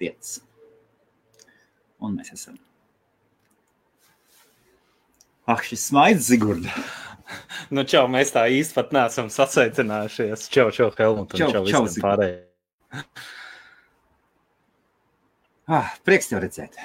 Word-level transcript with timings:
5. 0.00 0.38
Un 2.04 2.16
mēs 2.18 2.32
esam. 2.36 2.56
Ak, 5.48 5.64
šis 5.64 5.88
smaids, 5.90 6.28
Zigurda. 6.30 6.72
Nu, 7.68 7.82
čau, 7.84 8.06
mēs 8.08 8.30
tā 8.32 8.46
īsti 8.48 8.72
pat 8.72 8.94
neesam 8.96 9.26
sasveicinājušies. 9.28 10.46
Čau, 10.48 10.70
čau, 10.72 10.86
Helmut, 10.96 11.34
čau, 11.36 11.50
čau, 11.52 11.60
čau 11.68 11.82
visiem 11.84 12.04
pārējiem. 12.06 13.02
Ah, 15.68 15.90
prieks 16.08 16.30
tev 16.30 16.40
redzēt. 16.46 16.78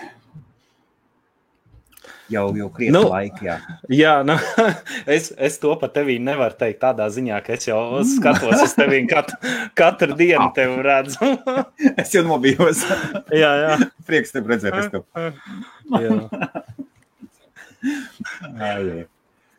Jau, 2.31 2.45
jau 2.55 2.69
krietni 2.71 2.95
Nu. 2.95 3.01
laika, 3.11 3.41
jā. 3.43 3.55
Jā, 3.91 4.13
nu, 4.25 4.37
es, 5.15 5.31
es 5.37 5.57
to 5.59 5.73
pat 5.81 5.91
tevī 5.97 6.15
nevaru 6.23 6.55
teikt 6.57 6.79
tādā 6.81 7.09
ziņā, 7.11 7.41
ka 7.43 7.57
es 7.57 7.67
jau 7.67 7.81
skatos 8.07 8.61
uz 8.63 8.73
tevi 8.77 9.01
katru, 9.11 9.35
katru 9.75 10.15
dienu, 10.17 10.47
tevi 10.55 10.79
redzu. 10.87 11.33
Es 11.99 12.13
jau 12.15 12.23
nobijos. 12.25 12.85
jā, 13.43 13.51
jā. 13.65 13.73
prieks 14.07 14.31
tev 14.33 14.47
redzēt. 14.49 14.79
Es 14.79 14.87
tev. 14.93 15.03
jā. 15.99 16.15
Jā, 17.83 18.71
jā. 18.87 19.03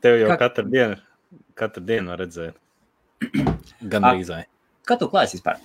Tev 0.05 0.19
jau 0.23 0.33
Kā- 0.33 0.39
katru 0.47 0.65
dienu, 0.73 0.97
katru 1.61 1.84
dienu 1.84 2.15
var 2.15 2.23
redzēt. 2.25 2.56
Gan 3.92 4.05
Ah. 4.09 4.17
rīzai. 4.17 4.42
Kā 4.89 4.97
tu 5.01 5.09
klājies 5.12 5.37
vispār? 5.37 5.61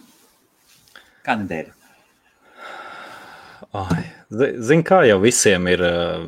Kā 1.24 1.36
nedēļa? 1.40 1.74
Zini, 4.30 4.84
kā 4.88 5.02
jau 5.08 5.20
visiem 5.22 5.68
ir 5.70 5.82
uh, 5.86 6.24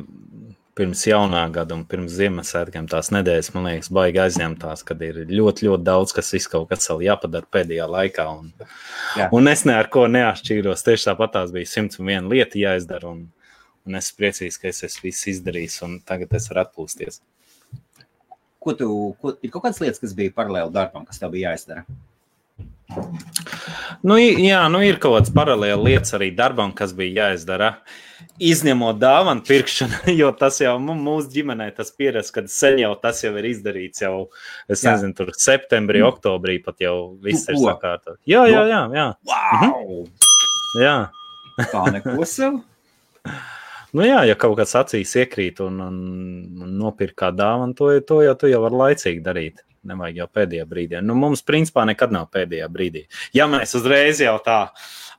pirms 0.78 1.02
jaunā 1.04 1.42
gada 1.52 1.76
un 1.76 1.82
pirms 1.88 2.14
Ziemassvētkiem 2.16 2.86
tās 2.90 3.10
nedēļas, 3.12 3.50
man 3.54 3.68
liekas, 3.68 3.90
baigi 3.92 4.22
aizņemtās, 4.22 4.84
kad 4.88 5.02
ir 5.04 5.20
ļoti, 5.28 5.66
ļoti 5.68 5.84
daudz, 5.84 6.14
kas 6.16 6.32
viss 6.32 6.50
kaut 6.52 6.70
kas 6.70 6.88
vēl 6.88 7.04
jāpadara 7.10 7.48
pēdējā 7.52 7.88
laikā. 7.92 8.26
Un, 8.38 8.52
Jā. 9.18 9.28
un 9.36 9.52
es 9.52 9.66
ne 9.68 9.76
ar 9.76 9.90
ko 9.92 10.06
neatšķīros. 10.08 10.84
Tieši 10.86 11.10
tāpat 11.10 11.36
tās 11.36 11.52
bija 11.54 11.68
101 11.74 12.30
lieta 12.32 12.60
jāizdara. 12.60 13.12
Un, 13.12 13.26
un 13.88 13.98
es 14.00 14.12
priecīgs, 14.16 14.60
ka 14.62 14.70
es 14.70 14.80
esmu 14.88 15.10
viss 15.10 15.28
izdarījis, 15.34 15.82
un 15.86 15.98
tagad 16.08 16.32
es 16.38 16.48
varu 16.50 16.64
atpūsties. 16.64 17.20
Ko 18.62 18.76
tu, 18.78 18.88
ko, 19.20 19.34
ir 19.42 19.50
kaut 19.50 19.66
kādas 19.66 19.82
lietas, 19.82 20.00
kas 20.00 20.16
bija 20.16 20.32
paralēli 20.36 20.72
darbam, 20.72 21.04
kas 21.08 21.20
tev 21.20 21.34
bija 21.34 21.50
jāizdara? 21.50 21.84
Nu, 24.02 24.16
jā, 24.18 24.62
nu 24.72 24.80
ir 24.82 24.98
kaut 25.02 25.14
kādas 25.18 25.32
paralēlas 25.34 25.84
lietas 25.86 26.16
arī 26.18 26.32
darbam, 26.34 26.72
kas 26.74 26.94
bija 26.96 27.28
jāizdara. 27.28 27.76
Izņemot 28.42 28.98
dāvanu 29.02 29.44
pirkšanu, 29.46 30.00
jo 30.20 30.30
tas 30.38 30.58
jau 30.62 30.74
mūsu 30.82 31.30
ģimenē 31.34 31.68
tas 31.76 31.92
pieredz, 31.94 32.32
kad 32.34 32.50
sen 32.50 32.80
jau 32.82 32.92
tas 32.98 33.22
jau 33.22 33.32
ir 33.38 33.46
izdarīts. 33.52 34.02
Jau, 34.02 34.26
es 34.70 34.82
Jā. 34.82 34.94
nezinu, 34.96 35.14
tur 35.18 35.32
septembrī, 35.38 36.02
oktobrī 36.06 36.58
pat 36.64 36.82
jau 36.82 36.96
viss 37.22 37.46
ir 37.50 37.58
ko? 37.58 37.68
sakārtots. 37.68 38.20
Jā, 38.26 38.44
jā, 38.50 38.64
jā. 38.70 38.82
jā, 38.96 39.06
Wow! 39.30 40.04
jā. 40.82 40.96
Tā 41.70 41.86
neko 41.94 42.26
sev. 42.36 42.62
Nu, 43.92 44.06
jā, 44.06 44.22
ja 44.24 44.34
kaut 44.40 44.56
kas 44.58 44.72
acīs 44.80 45.12
iekrīt 45.20 45.60
un, 45.62 45.76
un, 45.84 45.98
un 46.64 46.78
nopirkt 46.80 47.18
kā 47.20 47.28
dāvanu, 47.36 47.76
to, 47.76 47.92
to 48.08 48.22
jau 48.24 48.34
tu 48.40 48.48
jau 48.50 48.62
vari 48.64 48.80
laicīgi 48.86 49.22
darīt. 49.26 49.60
Nevajag 49.82 50.20
jau 50.22 50.28
pēdējā 50.30 50.66
brīdī. 50.70 51.00
Nu, 51.02 51.16
mums, 51.18 51.42
principā, 51.42 51.82
nekad 51.88 52.12
nav 52.14 52.28
pēdējā 52.34 52.68
brīdī. 52.70 53.06
Ja 53.34 53.48
mēs 53.50 53.74
uzreiz 53.74 54.20
jau 54.22 54.36
tā 54.44 54.60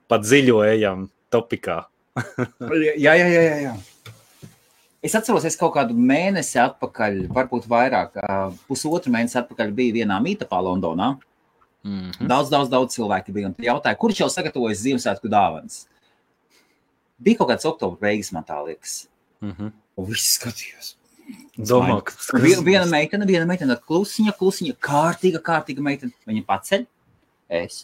pat 0.08 0.24
dziļo 0.24 0.62
ejam 0.68 1.10
topikā. 1.34 1.84
Jā, 3.04 3.16
jā, 3.18 3.26
jā. 3.26 3.42
jā, 3.42 3.58
jā. 3.66 3.74
Es 5.04 5.16
atceros, 5.18 5.44
es 5.44 5.58
kaut 5.60 5.74
kādu 5.76 5.96
mēnesi 6.00 6.56
atpakaļ, 6.64 7.26
varbūt 7.36 7.66
vairāk, 7.68 8.14
pusotru 8.70 9.12
mēnesi 9.12 9.36
atpakaļ 9.42 9.74
biju 9.76 9.98
vienā 9.98 10.20
mītapā 10.24 10.62
Londonā. 10.64 11.18
Mm 11.84 12.12
-hmm. 12.12 12.28
Daudz, 12.32 12.50
daudz, 12.50 12.70
daudz 12.72 12.96
cilvēku 12.96 13.34
bija 13.36 13.50
un 13.50 13.56
jautāja, 13.60 14.00
kurš 14.00 14.22
jau 14.22 14.30
sagatavojas 14.30 14.80
Ziemassvētku 14.80 15.28
dāvanas. 15.28 15.88
Bija 17.20 17.38
kaut 17.38 17.50
kāds 17.50 17.68
oktobra 17.68 18.00
beigas, 18.00 18.32
man 18.32 18.44
tā 18.44 18.66
liekas. 18.66 19.10
Mm 19.42 19.52
-hmm. 19.52 19.72
Un 19.98 20.06
viss 20.06 20.40
skatījās. 20.40 20.96
Domā, 21.58 22.00
ka 22.04 22.16
tas 22.18 22.32
Viena, 22.42 22.64
viena 22.66 22.86
meitene, 22.90 23.26
viena 23.30 23.46
meitene, 23.50 23.76
klusiņa, 23.88 24.34
klusiņa, 24.40 24.76
kārtīga, 24.84 25.40
kārtīga 25.46 25.84
meitene. 25.86 26.12
Viņa 26.28 26.44
paceļ, 26.50 26.86
es. 27.62 27.84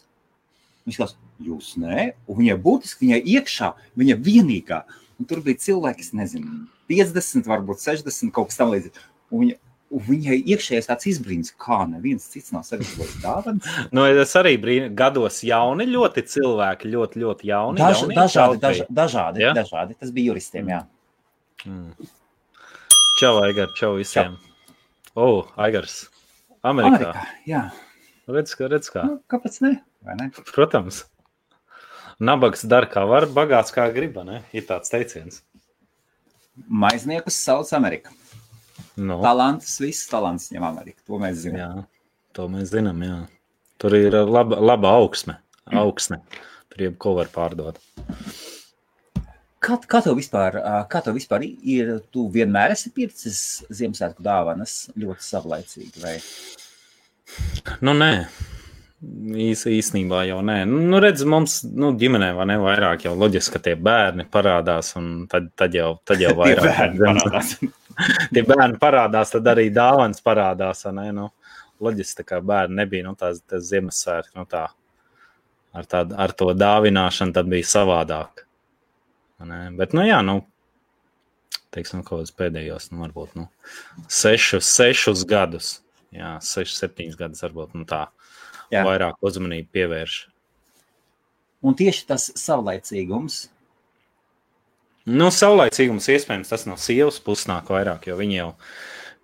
Viņš 0.87 0.97
skatās, 0.97 1.15
jūs 1.45 1.71
nē, 1.79 2.09
un 2.27 2.39
viņai 2.41 2.57
būtiski, 2.63 3.05
viņai 3.05 3.21
iekšā, 3.35 3.71
viņa 3.99 4.17
vienīgā. 4.25 4.81
Un 5.19 5.27
tur 5.29 5.41
bija 5.45 5.59
cilvēki, 5.61 5.99
es 6.07 6.13
nezinu, 6.17 6.65
50, 6.89 7.45
varbūt 7.51 7.83
60, 7.83 8.31
kaut 8.33 8.49
kas 8.49 8.57
tam 8.57 8.71
līdzīgs. 8.73 9.03
Un 9.31 9.43
viņa- 9.45 9.59
un 9.91 9.99
Viņai 10.05 10.35
iekšējais 10.45 10.85
tāds 10.85 11.07
izbrīns, 11.09 11.49
kā 11.57 11.79
neviens 11.89 12.21
cits 12.29 12.51
nav 12.53 12.61
sagatavojis 12.61 13.15
dāvanas. 13.23 13.65
Nu, 13.91 14.03
es 14.05 14.33
arī 14.37 14.51
brīnu, 14.61 14.91
gados 14.93 15.39
jauni, 15.41 15.87
ļoti 15.89 16.21
cilvēki, 16.29 16.91
ļoti, 16.93 17.21
ļoti 17.23 17.49
jauni. 17.49 17.77
Daž, 17.81 18.03
jauni 18.03 18.15
dažādi, 18.15 18.59
čautri. 18.59 18.61
daž, 18.61 18.81
dažādi, 19.01 19.41
Ja? 19.41 19.53
dažādi. 19.57 19.97
Tas 19.97 20.11
bija 20.13 20.29
juristiem, 20.33 20.69
jā. 20.69 20.83
Mm. 21.65 21.93
Čau, 23.19 23.41
Aigar, 23.43 23.67
čau 23.75 23.97
visiem. 23.97 24.37
O, 25.11 25.23
oh, 25.23 25.47
Aigars. 25.59 26.05
Amerikā. 26.63 27.09
Amerikā, 27.09 27.23
jā. 27.43 27.63
Redz, 28.31 28.53
kā, 28.55 28.69
redz 28.71 28.87
kā. 28.93 29.01
Nu, 29.03 29.17
kāpēc 29.27 29.57
ne? 29.65 29.71
Vai 30.07 30.15
ne? 30.15 30.27
Protams. 30.53 31.01
Nabags 32.23 32.63
dara 32.63 32.87
kā 32.87 33.03
var, 33.09 33.27
bagāts 33.35 33.75
kā 33.75 33.89
griba. 33.91 34.23
Ne? 34.23 34.39
Ir 34.55 34.63
tāds 34.69 34.93
teiciens. 34.93 35.41
Maizniekus 36.71 37.41
sauc 37.43 37.73
Amerika. 37.75 38.15
Nu, 38.95 39.19
Talants, 39.19 39.75
viss 39.83 40.07
talants 40.07 40.47
ņem 40.55 40.69
Ameriku. 40.69 41.03
To 41.11 41.19
mēs 41.19 41.43
zinām. 41.43 41.59
jā, 41.59 42.15
to 42.39 42.47
mēs 42.55 42.71
zinām. 42.71 43.03
Jā. 43.03 43.19
Tur 43.83 43.99
ir 43.99 44.15
laba, 44.31 44.63
laba 44.63 44.95
augsme. 44.95 45.41
augsne. 45.75 46.21
Tur 46.71 46.87
jebko 46.87 47.17
var 47.19 47.35
pārdot. 47.35 47.83
Kā, 49.59 49.75
kā 49.91 49.99
tev 50.03 50.15
vispār, 50.15 50.55
kā 50.91 51.01
tev 51.03 51.17
vispār 51.17 51.43
ir? 51.43 51.97
Tu 52.13 52.25
vienmēr 52.31 52.71
esi 52.77 52.93
pircis 52.95 53.41
Ziemassvētku 53.67 54.23
dāvanas 54.23 54.85
ļoti 54.95 55.25
savlaicīgi. 55.25 56.03
Vai? 56.03 56.15
Nu, 57.83 57.91
nē. 57.97 58.13
Īs, 59.39 59.65
īsnībā 59.67 60.25
jau 60.27 60.39
nē. 60.43 60.61
Nu, 60.67 60.79
nu, 60.93 61.03
redz, 61.03 61.25
mums 61.27 61.59
nu, 61.67 61.91
ģimenē 61.99 62.33
vai 62.35 62.47
ne 62.49 62.57
vairāk 62.59 63.05
jau 63.07 63.13
loģiski, 63.19 63.55
ka 63.55 63.63
tie 63.67 63.75
bērni 63.79 64.25
parādās, 64.31 64.91
un 64.99 65.27
tad, 65.31 65.51
tad, 65.59 65.75
jau, 65.75 65.93
tad 66.07 66.23
jau 66.23 66.33
vairāk 66.39 66.95
bērni 66.95 66.99
parādās. 67.05 67.53
tie 68.33 68.47
bērni 68.47 68.79
parādās, 68.79 69.35
tad 69.35 69.53
arī 69.53 69.69
dāvāns 69.75 70.23
parādās. 70.23 70.87
Ne? 70.95 71.09
Nu, 71.15 71.29
loģiski, 71.83 72.27
kā 72.27 72.39
bērni 72.43 72.79
nebija 72.79 73.11
nu, 73.11 73.15
tās, 73.19 73.43
tās 73.47 73.67
Ziemassvētki. 73.71 74.37
Nu, 74.39 74.47
tā, 74.47 74.69
ar, 75.75 75.87
tād, 75.95 76.15
ar 76.15 76.35
to 76.35 76.53
dāvināšanu 76.55 77.35
tad 77.35 77.51
bija 77.51 77.75
savādāk. 77.75 78.47
Bet, 79.39 79.93
nu, 79.95 80.03
jā, 80.07 80.19
nu, 80.25 80.41
teiksim, 81.75 82.01
kaut 82.03 82.19
kādos 82.19 82.35
pēdējos, 82.35 82.89
nu, 82.93 83.03
varbūt 83.05 83.37
nu, 83.39 83.47
sešus, 84.11 84.67
sešus 84.67 85.23
gadus. 85.29 85.77
Jā, 86.15 86.37
sešus, 86.43 86.79
septiņus 86.81 87.19
gadus 87.19 87.45
varbūt 87.45 87.77
nu, 87.77 87.85
tā 87.87 88.07
Jā. 88.73 88.81
vairāk 88.87 89.21
uzmanību 89.25 89.69
pievērš. 89.77 90.17
Un 91.65 91.75
tieši 91.77 92.05
tas 92.09 92.29
savlaicīgums, 92.39 93.43
Nu, 95.09 95.29
saulaicīgums 95.33 96.09
iespējams 96.11 96.51
tas 96.51 96.65
no 96.69 96.75
sievas 96.77 97.19
puses 97.23 97.47
nāk 97.49 97.69
vairāk, 97.73 98.05
jo 98.09 98.17
viņa 98.19 98.35
jau, 98.35 98.49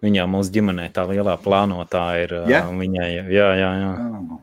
viņa 0.05 0.21
jau 0.21 0.27
mūsu 0.31 0.53
ģimenē 0.55 0.87
tā 0.95 1.03
lielā 1.09 1.35
plānotāja 1.41 2.23
ir. 2.25 2.35
Ja? 2.49 2.61
ā, 2.65 2.73
Viņai, 2.79 3.09
jā, 3.33 3.49
jā, 3.59 3.71
jā. 3.83 3.91
oh, 3.99 4.39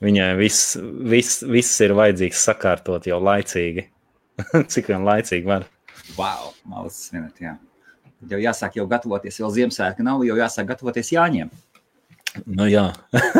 Viņai 0.00 0.28
viss, 0.38 0.76
viss, 0.80 1.42
viss 1.44 1.80
ir 1.84 1.92
vajadzīgs 1.96 2.44
sakārtot 2.48 3.04
jau 3.08 3.18
laicīgi. 3.20 3.84
Cik 4.72 4.88
vien 4.88 5.04
laicīgi 5.04 5.48
var. 5.48 5.66
wow, 6.16 6.54
malacis 6.64 7.12
vienot, 7.12 7.36
jā. 7.40 7.58
Jau 8.30 8.40
jāsāk 8.40 8.76
jau 8.76 8.86
gatavoties, 8.88 9.38
vēl 9.40 9.52
Ziemassvētku 9.56 10.04
nav, 10.04 10.24
jau 10.24 10.36
jāsāk 10.36 10.68
gatavoties 10.72 11.12
jāņem. 11.12 11.52
Nu, 12.46 12.66
jā. 12.68 12.90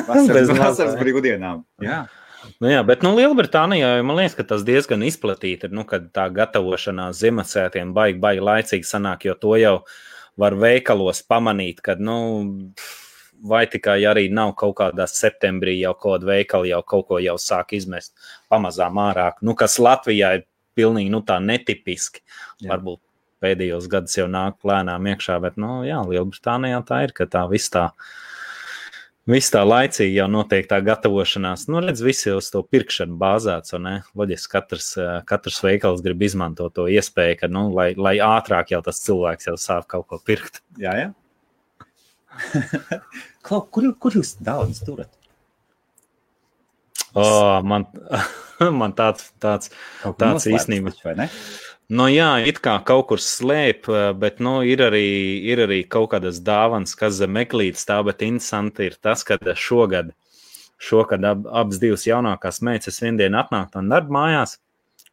Vasaras, 0.09 0.53
vasaras 0.61 0.97
brīvdienām. 1.01 1.65
Jā. 1.85 2.05
Nu, 2.61 2.71
jā, 2.73 2.81
bet 2.89 3.05
nu, 3.05 3.13
Lielbritānijā 3.17 3.99
man 4.05 4.17
liekas, 4.19 4.37
ka 4.39 4.47
tas 4.53 4.65
diezgan 4.67 5.05
izplatīti 5.05 5.69
ir. 5.69 5.75
Nu, 5.77 5.85
kad 5.89 6.09
tā 6.17 6.27
gatavošanās 6.33 7.21
Ziemassvētkiem 7.21 7.93
baigi, 7.97 8.21
baigi 8.21 8.45
laicīgi 8.45 8.89
sanāk, 8.89 9.29
jo 9.29 9.37
to 9.41 9.57
jau 9.61 9.77
var 10.41 10.57
veikalos 10.57 11.21
pamanīt, 11.29 11.83
kad, 11.85 12.01
nu, 12.01 12.17
pff, 12.77 13.10
vai 13.43 13.65
tikai 13.71 13.99
arī 14.09 14.29
nav 14.33 14.55
kaut 14.61 14.77
kādā 14.81 15.07
septembrī 15.09 15.79
jau 15.81 15.95
kaut 15.95 16.21
kāda 16.21 16.31
veikala 16.33 16.71
jau 16.71 16.81
kaut 16.83 17.07
ko 17.09 17.21
jau 17.23 17.37
sāk 17.41 17.75
izmest 17.77 18.15
pamazām 18.53 18.99
ārā. 19.01 19.31
Nu, 19.43 19.55
kas 19.59 19.79
Latvijā 19.81 20.35
ir 20.39 20.49
pilnīgi 20.79 21.13
nu, 21.13 21.23
tā 21.27 21.39
netipiski. 21.43 22.25
Jā. 22.61 22.75
Varbūt 22.75 23.01
pēdējos 23.41 23.87
gados 23.91 24.17
jau 24.19 24.27
nāk 24.31 24.61
lēnām 24.67 25.07
iekšā, 25.13 25.39
bet, 25.43 25.57
nu, 25.61 25.81
jā, 25.89 26.01
Lielbritānijā 26.07 26.83
tā 26.89 27.05
ir, 27.07 27.15
ka 27.17 27.29
tā 27.31 27.47
viss 27.51 27.73
tā. 27.73 27.91
Viss 29.31 29.53
tā 29.53 29.61
laicīgi 29.63 30.17
jau 30.17 30.27
notiek 30.33 30.67
tā 30.67 30.81
gatavošanās. 30.83 31.67
Nu, 31.71 31.83
redz, 31.85 32.01
visi 32.03 32.33
uz 32.33 32.49
to 32.51 32.63
pirkšanu 32.67 33.19
bāzēts. 33.21 33.77
un, 33.77 33.89
Loģiski, 34.17 34.51
katrs, 34.57 34.89
katrs 35.29 35.61
veikals 35.63 36.03
grib 36.03 36.25
izmantot 36.27 36.75
to 36.75 36.89
iespēju, 36.91 37.39
ka, 37.43 37.51
nu, 37.53 37.69
lai, 37.77 37.93
lai 37.97 38.17
ātrāk 38.25 38.73
jau 38.75 38.81
tas 38.83 39.03
cilvēks 39.05 39.53
jau 39.53 39.57
sāk 39.61 39.87
kaut 39.93 40.09
ko 40.11 40.19
pirkt. 40.25 40.63
Jā, 40.81 40.97
jā. 41.05 41.11
Klau, 43.47 43.63
kur, 43.73 43.87
kur 44.01 44.17
jūs 44.19 44.35
daudz 44.45 44.83
turat? 44.85 45.11
Oh, 47.15 47.59
man, 47.67 47.87
man 48.81 48.95
tāds, 48.95 49.31
tāds, 49.43 49.73
tāds 50.21 50.47
īstenībā. 50.47 50.93
Nu, 51.91 52.07
jā, 52.07 52.29
it 52.47 52.61
kā 52.63 52.77
kaut 52.87 53.09
kur 53.11 53.23
slēp, 53.23 53.89
bet 54.21 54.39
nu, 54.45 54.61
ir, 54.63 54.85
arī, 54.87 55.07
ir 55.51 55.65
arī 55.67 55.81
kaut 55.91 56.13
kādas 56.13 56.39
dāvanas, 56.47 56.95
kas 56.99 57.17
zem 57.19 57.35
meklītes 57.35 57.83
stāv. 57.83 58.07
Bet 58.13 58.23
interesanti 58.23 58.87
ir 58.87 58.99
tas, 59.03 59.25
ka 59.27 59.41
šogad, 59.59 60.13
šogad 60.79 61.27
ab, 61.27 61.49
abas 61.51 61.83
divas 61.83 62.07
jaunākās 62.07 62.63
meitas 62.67 63.03
vienā 63.03 63.25
dienā 63.25 63.43
atnāk 63.43 63.75
no 63.75 63.97
darba 63.97 64.19
mājās. 64.21 64.61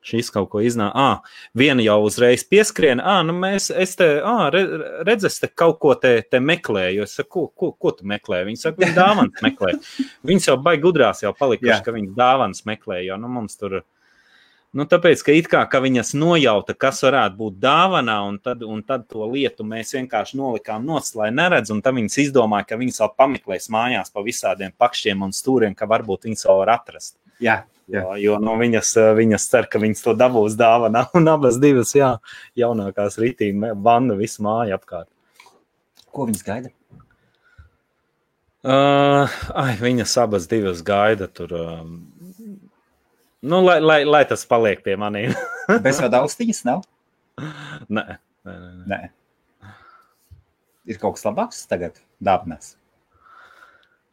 Šīs 0.07 0.29
kaut 0.31 0.47
ko 0.53 0.61
iznāk. 0.63 0.93
Ah, 0.95 1.19
viena 1.57 1.83
jau 1.83 1.97
uzreiz 2.05 2.45
pieskrien. 2.47 3.01
Ah, 3.03 3.19
nu 3.27 3.35
mēs, 3.35 3.67
es 3.75 3.97
te, 3.99 4.07
ah, 4.23 4.47
re, 4.53 4.63
redz, 5.07 5.27
es 5.27 5.41
te 5.43 5.49
kaut 5.51 5.81
ko 5.83 5.93
te, 5.99 6.21
te 6.23 6.39
meklēju. 6.39 7.03
Es 7.03 7.17
saku, 7.19 7.47
ko, 7.49 7.51
ko, 7.51 7.73
ko 7.75 7.93
tu 7.97 8.07
meklē? 8.07 8.45
Viņi 8.47 8.61
saka, 8.61 8.79
viņi 8.85 8.95
dāvanas 8.95 9.43
meklē. 9.43 9.75
Viņas 10.27 10.49
jau 10.51 10.57
baigi 10.63 10.85
gudrās 10.85 11.23
jau 11.25 11.33
palikuši, 11.35 11.73
Jā. 11.73 11.83
ka 11.83 11.95
viņi 11.95 12.15
dāvanas 12.15 12.63
meklē. 12.69 13.01
Jo, 13.03 13.19
nu, 13.19 13.31
mums 13.35 13.59
tur, 13.59 13.81
nu, 14.77 14.87
tāpēc, 14.87 15.23
ka 15.27 15.35
it 15.35 15.51
kā 15.51 15.65
ka 15.67 15.83
viņas 15.83 16.13
nojauta, 16.15 16.77
kas 16.79 17.03
varētu 17.03 17.39
būt 17.41 17.61
dāvanā, 17.67 18.17
un 18.31 18.39
tad, 18.39 18.63
un 18.63 18.83
tad 18.87 19.09
to 19.11 19.27
lietu 19.27 19.67
mēs 19.67 19.91
vienkārši 19.97 20.39
nolikām 20.39 20.87
nost, 20.87 21.19
lai 21.19 21.33
neredz, 21.35 21.73
un 21.75 21.83
tad 21.83 21.99
viņas 21.99 22.21
izdomāja, 22.29 22.71
ka 22.71 22.79
viņas 22.79 23.03
vēl 23.03 23.15
pameklēs 23.19 23.71
mājās 23.75 24.13
pa 24.13 24.23
visādiem 24.23 24.75
pakšķiem 24.79 25.27
un 25.27 25.35
stūriem, 25.35 25.75
ka 25.75 25.89
varbūt 25.89 26.29
viņas 26.29 26.47
vēl 26.47 26.63
var 26.63 26.77
atrast. 26.79 27.17
Jā, 27.43 27.65
Jā. 27.87 28.01
Jo, 28.03 28.15
jo 28.19 28.37
nu, 28.43 28.57
viņas, 28.59 28.89
viņas 29.15 29.45
cer, 29.47 29.67
ka 29.71 29.79
viņas 29.79 30.03
to 30.03 30.13
dabūs 30.19 30.57
dāvanā, 30.59 31.05
un 31.15 31.29
abas 31.35 31.59
divas, 31.63 31.93
jā, 31.95 32.17
jaunākās 32.59 33.15
rītīgi 33.21 33.71
vanda 33.83 34.17
visu 34.19 34.43
māju 34.43 34.75
apkārt. 34.75 35.07
ko 36.11 36.27
viņas 36.27 36.43
gaida? 36.43 36.73
Uh, 38.67 39.31
ai, 39.55 39.77
viņas 39.79 40.17
abas 40.19 40.49
divas 40.51 40.81
gaida 40.83 41.29
tur. 41.31 41.53
Um, 41.55 41.93
nu, 43.39 43.61
lai, 43.63 43.77
lai, 43.79 44.01
lai 44.03 44.25
tas 44.27 44.43
paliek 44.49 44.83
pie 44.83 44.97
maniem. 44.99 45.31
Bezvada 45.85 46.25
austiņas 46.25 46.63
nav? 46.67 46.83
Nē, 47.87 48.03
nē, 48.43 48.57
nē. 48.57 48.83
nē. 48.91 49.01
Ir 50.91 50.99
kaut 50.99 51.15
kas 51.15 51.27
labāks 51.29 51.63
tagad, 51.71 52.03
dāvinās. 52.19 52.75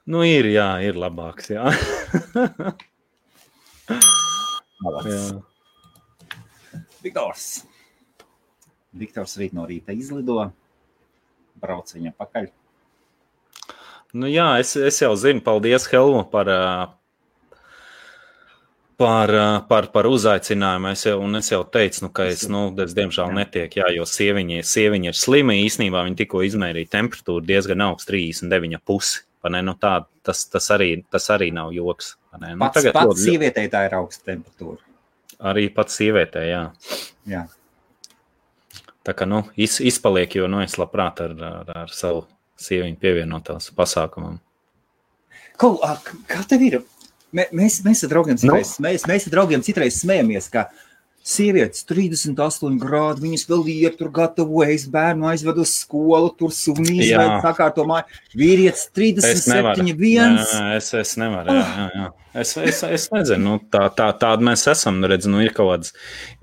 Nu, 0.07 0.23
ir, 0.27 0.47
jā, 0.53 0.69
ir 0.87 0.99
labāks. 1.01 1.51
Jā. 1.51 1.73
Viktors. 7.05 7.65
Viktors 8.95 9.37
rīt 9.41 9.55
no 9.57 9.67
rīta 9.69 9.93
izlido, 9.93 10.39
brauc 11.61 11.91
viņam 11.93 12.15
pakaļ. 12.17 12.53
Nu, 14.15 14.29
jā, 14.31 14.47
es, 14.63 14.77
es 14.79 15.01
jau 15.03 15.11
zinu, 15.19 15.43
paldies 15.43 15.89
Helmu 15.91 16.23
par, 16.31 16.49
par, 19.01 19.33
par, 19.69 19.89
par 19.91 20.07
uzaicinājumu. 20.07 20.93
Es 20.95 21.03
jau, 21.09 21.17
un 21.27 21.41
es 21.41 21.51
jau 21.51 21.65
teicu, 21.67 22.05
nu, 22.07 22.13
ka 22.15 22.29
es, 22.31 22.47
nu, 22.47 22.69
es 22.85 22.95
diemžēl 22.95 23.35
netiek, 23.35 23.75
jā, 23.81 23.91
jo 23.97 24.07
sieviņa, 24.07 24.63
sieviņa 24.71 25.11
ir 25.11 25.19
slima. 25.19 25.59
Īsnībā 25.59 26.07
viņa 26.07 26.21
tikko 26.23 26.45
izmērīja 26.47 26.93
temperatūru 26.95 27.43
diezgan 27.51 27.83
augstu, 27.89 28.15
39,5. 28.15 29.34
Nu, 29.51 29.75
tā, 29.81 30.05
tas, 30.23 30.45
tas, 30.49 30.69
arī, 30.71 31.05
tas 31.11 31.29
arī 31.31 31.51
nav 31.53 31.73
joks. 31.73 32.15
Nu, 32.39 32.57
Pats, 32.59 32.81
tagad 32.81 32.93
pats 32.95 33.07
ļoti- 33.13 33.25
sievietei 33.25 33.69
tā 33.71 33.85
ir 33.87 33.95
augsta 33.95 34.33
temperatūra. 34.33 34.79
Arī 35.41 35.69
pats 35.75 35.97
sievietē, 36.01 36.43
jā. 36.49 36.63
Jā. 37.29 37.47
Tā 39.05 39.13
kā 39.13 39.27
nu, 39.29 39.43
iz, 39.61 39.81
izpaliek, 39.85 40.33
jo 40.35 40.47
nu, 40.49 40.63
es 40.65 40.77
labprāt 40.81 41.21
ar, 41.21 41.35
ar, 41.45 41.73
ar 41.85 41.89
savu 41.93 42.25
sieviņu 42.57 42.97
pievienotos 43.03 43.71
pasākumam. 43.77 44.39
Kau, 45.61 45.77
a, 45.85 45.97
k- 46.03 46.17
kā 46.31 46.41
tev 46.49 46.63
ir? 46.63 46.79
Mē- 47.35 47.51
Mēs, 47.53 47.81
mēs 47.85 48.05
ar 48.07 48.11
draugiem 48.15 48.39
citreiz, 48.39 48.79
no. 48.79 48.89
mēs, 48.89 49.05
mēs 49.11 49.27
ar 49.29 49.33
draugiem 49.37 49.63
citreiz 49.67 49.99
smējamies, 50.01 50.49
ka 50.51 50.69
sievietes 51.25 51.87
38 51.89 52.77
grādi, 52.81 53.25
viņas 53.25 53.47
vēl 53.49 53.63
iet 53.73 53.97
tur 53.97 54.11
gatavojas, 54.15 54.85
bērnu 54.93 55.31
aizved 55.31 55.63
uz 55.63 55.73
skolu, 55.79 56.29
tur 56.37 56.53
sunīs 56.53 57.09
vai 57.17 57.41
sakārto 57.45 57.87
māju. 57.89 58.05
Vīrietis 58.37 58.85
Es 59.25 59.49
nevaru. 59.49 59.81
37, 59.81 59.97
viens. 59.99 60.53
Nē, 60.53 60.77
es, 60.77 60.91
es 61.01 61.15
nevaru. 61.21 61.57
Jā, 61.57 61.65
jā, 61.65 61.89
jā. 61.97 62.11
Es, 62.35 62.57
es, 62.59 62.83
es 62.83 63.07
nezinu, 63.15 63.45
nu, 63.47 63.59
tā, 63.71 63.87
tā, 63.95 64.09
tāda 64.21 64.45
mēs 64.45 64.67
esam. 64.71 64.99
Nu, 65.01 65.09
redz, 65.11 65.29
nu, 65.31 65.41
ir 65.45 65.55
kaut 65.57 65.71
kādas 65.71 65.95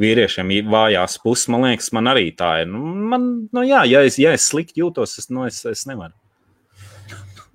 vīriešiem 0.02 0.54
vājās 0.72 1.20
puses. 1.22 1.50
Man 1.52 1.68
liekas, 1.68 1.92
man 1.96 2.10
arī 2.10 2.30
tā 2.38 2.62
ir. 2.64 2.72
Nu, 2.72 2.82
man, 3.12 3.28
nu, 3.52 3.66
jā, 3.68 3.84
ja 3.92 4.02
es, 4.08 4.18
ja 4.22 4.34
es 4.38 4.48
slikti 4.50 4.82
jūtos, 4.82 5.18
es, 5.22 5.30
nu, 5.30 5.46
es, 5.50 5.62
es 5.70 5.86
nevaru. 5.90 6.16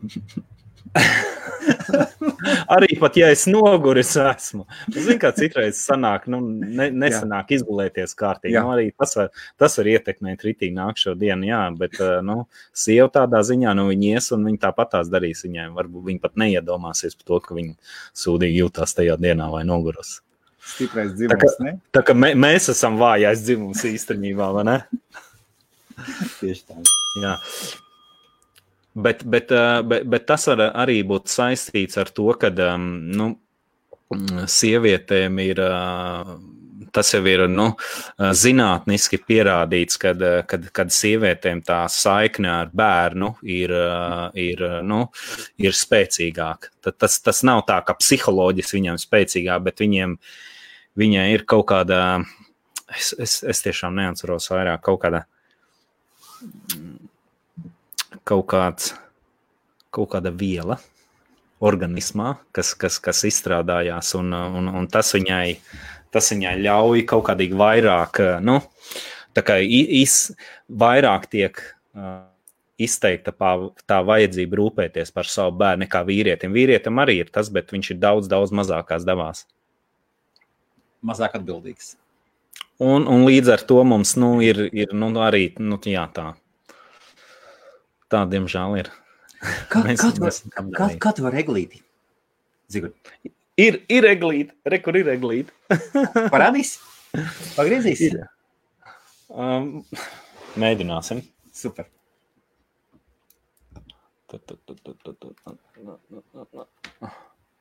arī 2.76 2.96
pat, 3.00 3.16
ja 3.18 3.30
es 3.34 3.44
noguris 3.50 4.12
esmu. 4.20 4.64
Zinu, 4.92 5.18
kā 5.22 5.30
citreiz 5.36 5.80
sanāk, 5.82 6.26
nu, 6.30 6.40
ne, 6.46 6.88
nesanāk 6.94 7.52
izgulēties 7.56 8.16
kārtīgi. 8.18 8.56
Jā. 8.56 8.64
Nu, 8.64 8.74
arī 8.74 8.90
tas 8.96 9.16
var, 9.18 9.30
tas 9.60 9.78
var 9.80 9.90
ietekmēt 9.94 10.44
ritīgi 10.46 10.76
nākšo 10.76 11.16
dienu, 11.18 11.48
jā, 11.50 11.62
bet, 11.78 11.98
eh, 12.00 12.18
nu, 12.26 12.44
sieva 12.76 13.08
tādā 13.12 13.42
ziņā, 13.46 13.74
nu, 13.78 13.88
viņa 13.92 14.12
ies 14.12 14.30
un 14.36 14.46
viņa 14.50 14.62
tāpat 14.68 14.94
tās 14.96 15.10
darīs 15.12 15.44
viņai. 15.46 15.70
Varbūt 15.76 16.10
viņa 16.10 16.24
pat 16.24 16.38
neiedomāsies 16.42 17.18
par 17.18 17.30
to, 17.32 17.40
ka 17.48 17.58
viņa 17.58 17.74
sūdīgi 18.24 18.62
jūtās 18.64 18.96
tajā 18.98 19.18
dienā 19.20 19.50
vai 19.52 19.64
nogurus. 19.68 20.20
Stiprais 20.66 21.12
Tā 21.12 21.20
dzimums, 21.20 21.58
ne? 21.62 21.76
Tā 21.94 22.02
kā 22.02 22.14
mē, 22.16 22.32
mēs 22.34 22.70
esam 22.72 22.98
vājais 22.98 23.44
dzimums 23.46 23.84
īstenībā, 23.86 24.50
vai 24.56 24.66
ne? 24.66 24.78
Tieši 26.40 26.62
tā. 26.66 26.80
Jā. 27.22 27.36
Bet, 28.96 29.24
bet, 29.28 29.52
eh, 29.52 29.82
bet, 29.84 30.06
bet 30.08 30.26
tas 30.26 30.46
var 30.48 30.70
arī 30.72 31.02
būt 31.04 31.28
saistīts 31.28 31.98
ar 32.00 32.08
to, 32.16 32.30
ka 32.40 32.48
um, 32.72 32.86
nu, 33.12 33.32
sievietēm 34.56 35.40
ir. 35.44 35.60
Uh, 35.60 36.36
Tas 36.96 37.10
jau 37.12 37.20
ir 37.28 37.42
nu, 37.52 37.66
eh, 38.16 38.30
zinātniski 38.32 39.18
pierādīts, 39.20 39.98
kad, 40.00 40.22
eh, 40.22 40.42
kad, 40.48 40.70
kad 40.72 40.88
sievietēm 40.88 41.62
tā 41.64 41.82
saikne 41.92 42.48
ar 42.48 42.70
bērnu 42.72 43.36
ir, 43.42 43.70
eh, 43.70 44.30
ir, 44.34 44.62
eh, 44.62 44.82
nu, 44.82 45.10
ir 45.58 45.72
spēcīgāka. 45.72 46.70
Tas, 46.98 47.20
tas 47.20 47.42
nav 47.42 47.66
tā, 47.66 47.84
ka 47.84 47.94
psiholoģiski 47.94 48.80
viņiem 48.80 48.96
ir 48.96 49.04
spēcīgāk, 49.04 49.62
bet 49.64 49.76
viņiem, 49.76 50.18
viņai 50.96 51.32
ir 51.34 51.44
kaut 51.44 51.66
kāda, 51.66 52.24
es, 52.96 53.12
es, 53.18 53.42
es 53.44 53.62
tiešām 53.62 53.94
neatceros 53.94 54.48
vairāk, 54.48 54.80
kaut 54.80 55.00
kāda 55.02 55.26
kaut, 58.26 58.46
kāds, 58.50 58.92
kaut 59.94 60.10
kāda 60.14 60.32
viela 60.34 60.78
organismā, 61.64 62.36
kas, 62.56 62.74
kas, 62.76 62.98
kas 63.00 63.24
izstrādājās, 63.28 64.12
un, 64.18 64.34
un, 64.34 64.70
un 64.82 64.88
tas, 64.92 65.14
viņai, 65.16 65.56
tas 66.12 66.30
viņai 66.34 66.56
ļauj 66.66 67.06
kaut 67.08 67.26
kādīgi 67.30 67.56
vairāk, 67.56 68.20
nu, 68.44 68.58
tā 69.36 69.44
kā 69.46 69.58
iz, 69.62 70.18
vairāk 70.68 71.28
tiek 71.32 71.62
uh, 71.62 72.26
izteikta 72.76 73.32
pā, 73.32 73.54
tā 73.88 74.02
vajadzība 74.04 74.58
rūpēties 74.60 75.12
par 75.16 75.28
savu 75.30 75.56
bērnu 75.62 75.86
nekā 75.86 76.02
vīrietim. 76.08 76.52
Vīrietim 76.56 77.00
arī 77.00 77.20
ir 77.22 77.30
tas, 77.32 77.48
bet 77.52 77.72
viņš 77.72 77.94
ir 77.94 78.02
daudz, 78.02 78.28
daudz 78.32 78.52
mazākās 78.52 79.06
devās. 79.08 79.46
Mazāk 81.06 81.38
atbildīgs. 81.38 81.94
Un, 82.82 83.06
un 83.08 83.24
līdz 83.24 83.54
ar 83.54 83.62
to 83.64 83.80
mums 83.88 84.12
nu, 84.20 84.34
ir, 84.44 84.66
ir 84.76 84.92
nu, 84.92 85.08
arī 85.24 85.48
nu, 85.62 85.78
jā, 85.88 86.04
tā. 86.12 86.34
Tā, 88.12 88.22
diemžēl, 88.30 88.76
ir. 88.82 88.90
Kā, 89.72 89.82
Mēs- 89.86 90.02
kā, 90.02 91.12
tu 91.14 91.24
var, 91.26 91.34
eglīti? 91.36 91.82
Zigur, 92.72 92.94
Ir, 93.56 93.78
ir 93.88 94.04
eglīte, 94.04 94.52
re, 94.68 94.78
kur 94.84 94.96
ir 94.98 95.08
eglīte. 95.14 95.52
parādīs? 96.34 96.74
Pagriezīs? 97.56 98.02
Ir. 98.04 98.16
Um, 99.32 99.80
mēģināsim. 100.60 101.22
Super. 101.56 101.86
Tu, 104.28 104.38
tu, 104.44 104.56
tu, 104.66 104.74
tu, 104.76 104.92
tu, 104.92 105.14
tu, 105.14 105.30
tu. 105.40 105.54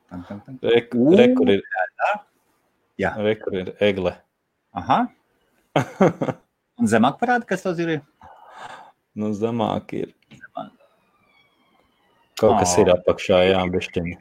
Tam, 0.10 0.24
tam, 0.28 0.42
tam. 0.42 0.58
Re, 0.64 0.82
re, 1.16 1.28
kur 1.38 1.52
ir, 1.54 1.64
Jā. 3.00 3.14
re, 3.22 3.36
kur 3.40 3.56
ir 3.62 3.72
egle. 3.88 4.16
Aha. 4.76 5.00
Un 6.82 6.92
zemāk 6.92 7.16
parāda, 7.22 7.48
kas 7.48 7.64
tas 7.64 7.80
ir? 7.80 8.02
Nu, 9.20 9.32
zemāk 9.36 9.94
ir. 9.98 10.14
Kaut 12.36 12.58
kas 12.60 12.76
Ā. 12.76 12.84
ir 12.84 12.92
apakšā, 12.92 13.44
jā, 13.52 13.62
bešķiņi. 13.72 14.18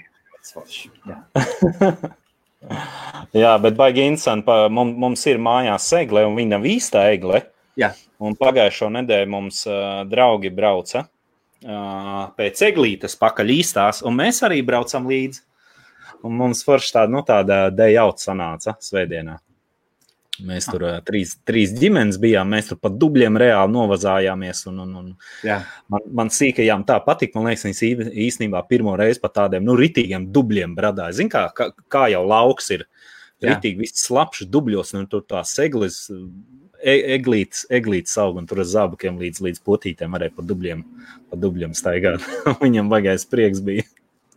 Jā. 1.08 1.16
Jā, 3.34 3.50
bet 3.60 3.76
baigi 3.76 4.06
interesanti. 4.08 4.54
Mums, 4.72 4.96
mums 5.00 5.24
ir 5.28 5.40
mājās 5.42 5.88
egle, 5.98 6.24
un 6.28 6.36
viņa 6.38 6.54
nav 6.56 6.68
īsta 6.68 7.02
egle. 7.12 7.42
Jā. 7.80 7.90
Un 8.22 8.36
pagājušo 8.38 8.88
nedēļu 8.94 9.30
mums 9.30 9.64
uh, 9.68 10.04
draugi 10.08 10.52
brauca 10.54 11.02
uh, 11.02 12.30
pēc 12.38 12.62
eglītes 12.70 13.18
pakaļ 13.20 13.50
īstās, 13.56 14.00
un 14.06 14.16
mēs 14.20 14.40
arī 14.46 14.62
braucam 14.64 15.08
līdzi. 15.10 15.42
Un 16.24 16.38
mums 16.38 16.62
forši 16.64 16.94
tāda, 16.94 17.12
nu, 17.12 17.20
tāda 17.26 17.58
dejauta 17.74 18.30
sanāca 18.30 18.76
svētdienā. 18.80 19.36
Mēs 20.42 20.66
tur 20.66 20.82
uh, 20.82 20.96
trīs, 21.06 21.36
trīs 21.46 21.70
ģimenes 21.78 22.16
bijām, 22.18 22.48
mēs 22.50 22.72
tur 22.72 22.78
pat 22.82 22.96
dubļiem 22.98 23.38
reāli 23.38 23.70
novazājāmies. 23.70 24.64
Un, 24.70 24.80
un, 24.82 24.94
un 24.98 25.46
Jā. 25.46 25.60
man, 25.92 26.08
man 26.22 26.32
sīkajām 26.34 26.82
tā 26.88 26.96
patika. 27.04 27.38
Man 27.38 27.52
liekas, 27.52 27.66
viņas 27.68 28.10
īstenībā 28.26 28.64
pirmo 28.66 28.96
reizi 28.98 29.22
pa 29.22 29.30
tādiem 29.34 29.66
nu, 29.66 29.76
ritīgiem 29.78 30.26
dubļiem 30.34 30.74
bradāja. 30.74 31.14
Zini, 31.20 31.30
kā, 31.30 31.46
kā, 31.54 31.70
kā 31.92 32.08
jau 32.14 32.24
lauks 32.26 32.72
ir. 32.74 32.88
Ritīgi 33.44 33.82
viss 33.82 34.06
slapjš 34.06 34.48
dubļos, 34.48 34.94
un 34.96 35.06
tur 35.10 35.20
tās 35.28 35.50
eglis, 35.60 36.06
e, 36.80 36.94
eglītes, 37.16 37.66
eglītes 37.68 38.14
aug, 38.22 38.38
un 38.40 38.46
tur 38.48 38.62
ar 38.62 38.70
zābakiem 38.70 39.18
līdz, 39.20 39.42
līdz 39.44 39.60
potītēm 39.66 40.16
varēja 40.16 40.32
pa 40.38 40.46
dubļiem, 40.48 40.84
pa 41.28 41.38
dubļiem 41.42 41.74
staigāt. 41.76 42.24
Viņam 42.64 42.88
baigais 42.92 43.26
prieks 43.28 43.60
bija. 43.66 43.84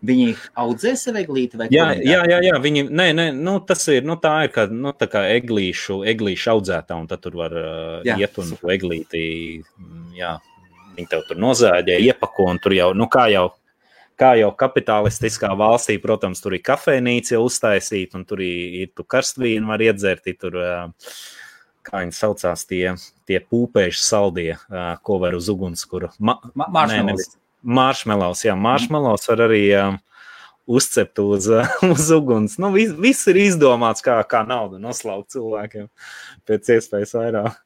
Viņi 0.06 0.36
audzē 0.62 0.92
sev 1.00 1.16
eglīti 1.18 1.58
vai 1.58 1.66
Jā, 1.74 1.88
jā, 2.06 2.20
jā, 2.30 2.38
jā 2.46 2.58
viņi, 2.62 2.84
nē, 2.94 3.08
nē, 3.18 3.24
nu, 3.34 3.56
tas 3.66 3.82
ir, 3.90 4.04
nu, 4.06 4.14
tā 4.22 4.44
ir, 4.46 4.52
kā, 4.54 4.68
nu, 4.70 4.92
tā 4.94 5.08
kā 5.10 5.24
eglīšu, 5.34 6.04
eglīšu 6.12 6.52
audzētā, 6.54 6.94
un 7.02 7.08
tad 7.10 7.24
tur 7.24 7.34
var 7.40 7.56
uh, 7.58 8.04
Jā, 8.06 8.18
iet 8.22 8.38
un 8.38 8.52
to 8.54 8.70
eglīti, 8.70 9.24
mm, 9.64 10.12
jā, 10.20 10.36
viņi 11.00 11.10
tev 11.10 11.24
tur 11.26 11.42
nozāģē, 11.42 11.98
iepako, 12.12 12.46
un 12.54 12.62
tur 12.62 12.76
jau, 12.78 12.92
nu, 12.94 13.08
kā 13.10 13.26
jau, 13.34 13.48
kā 14.22 14.36
jau 14.38 14.52
kapitalistiskā 14.60 15.50
valstī, 15.58 15.98
protams, 16.04 16.44
tur 16.46 16.54
ir 16.54 16.62
kafejnīca 16.70 17.42
uztaisīta, 17.42 18.22
un 18.22 18.28
tur 18.30 18.46
ir, 18.46 18.94
tu 18.94 19.02
karstvīnu 19.02 19.66
var 19.74 19.82
iedzert, 19.82 20.30
tur, 20.38 20.62
kā 21.90 22.04
viņi 22.06 22.14
saucās, 22.22 22.68
tie, 22.70 22.94
tie 23.26 23.42
pūpējuši 23.42 24.06
saldie, 24.06 24.52
ko 25.02 25.18
var 25.26 25.34
uz 25.42 25.50
uguns, 25.50 25.82
kur, 25.90 26.12
ma, 26.22 26.38
Ma- 26.54 26.86
Nē, 26.86 27.02
nevis- 27.02 27.34
Maršmelos, 27.68 28.46
jā, 28.48 28.54
maršmelos 28.56 29.28
var 29.28 29.44
arī 29.50 29.62
um, 29.76 29.98
uzcept 30.68 31.20
uz, 31.20 31.50
uz 31.94 32.10
uguns. 32.16 32.58
Nu, 32.62 32.72
viss, 32.76 32.96
viss 32.96 33.28
ir 33.32 33.42
izdomāts, 33.44 34.04
kā, 34.06 34.20
kā 34.30 34.44
naudu 34.48 34.80
noslaukt 34.82 35.34
cilvēkiem 35.36 35.90
pēc 36.48 36.74
iespējas 36.78 37.16
vairāk. 37.18 37.62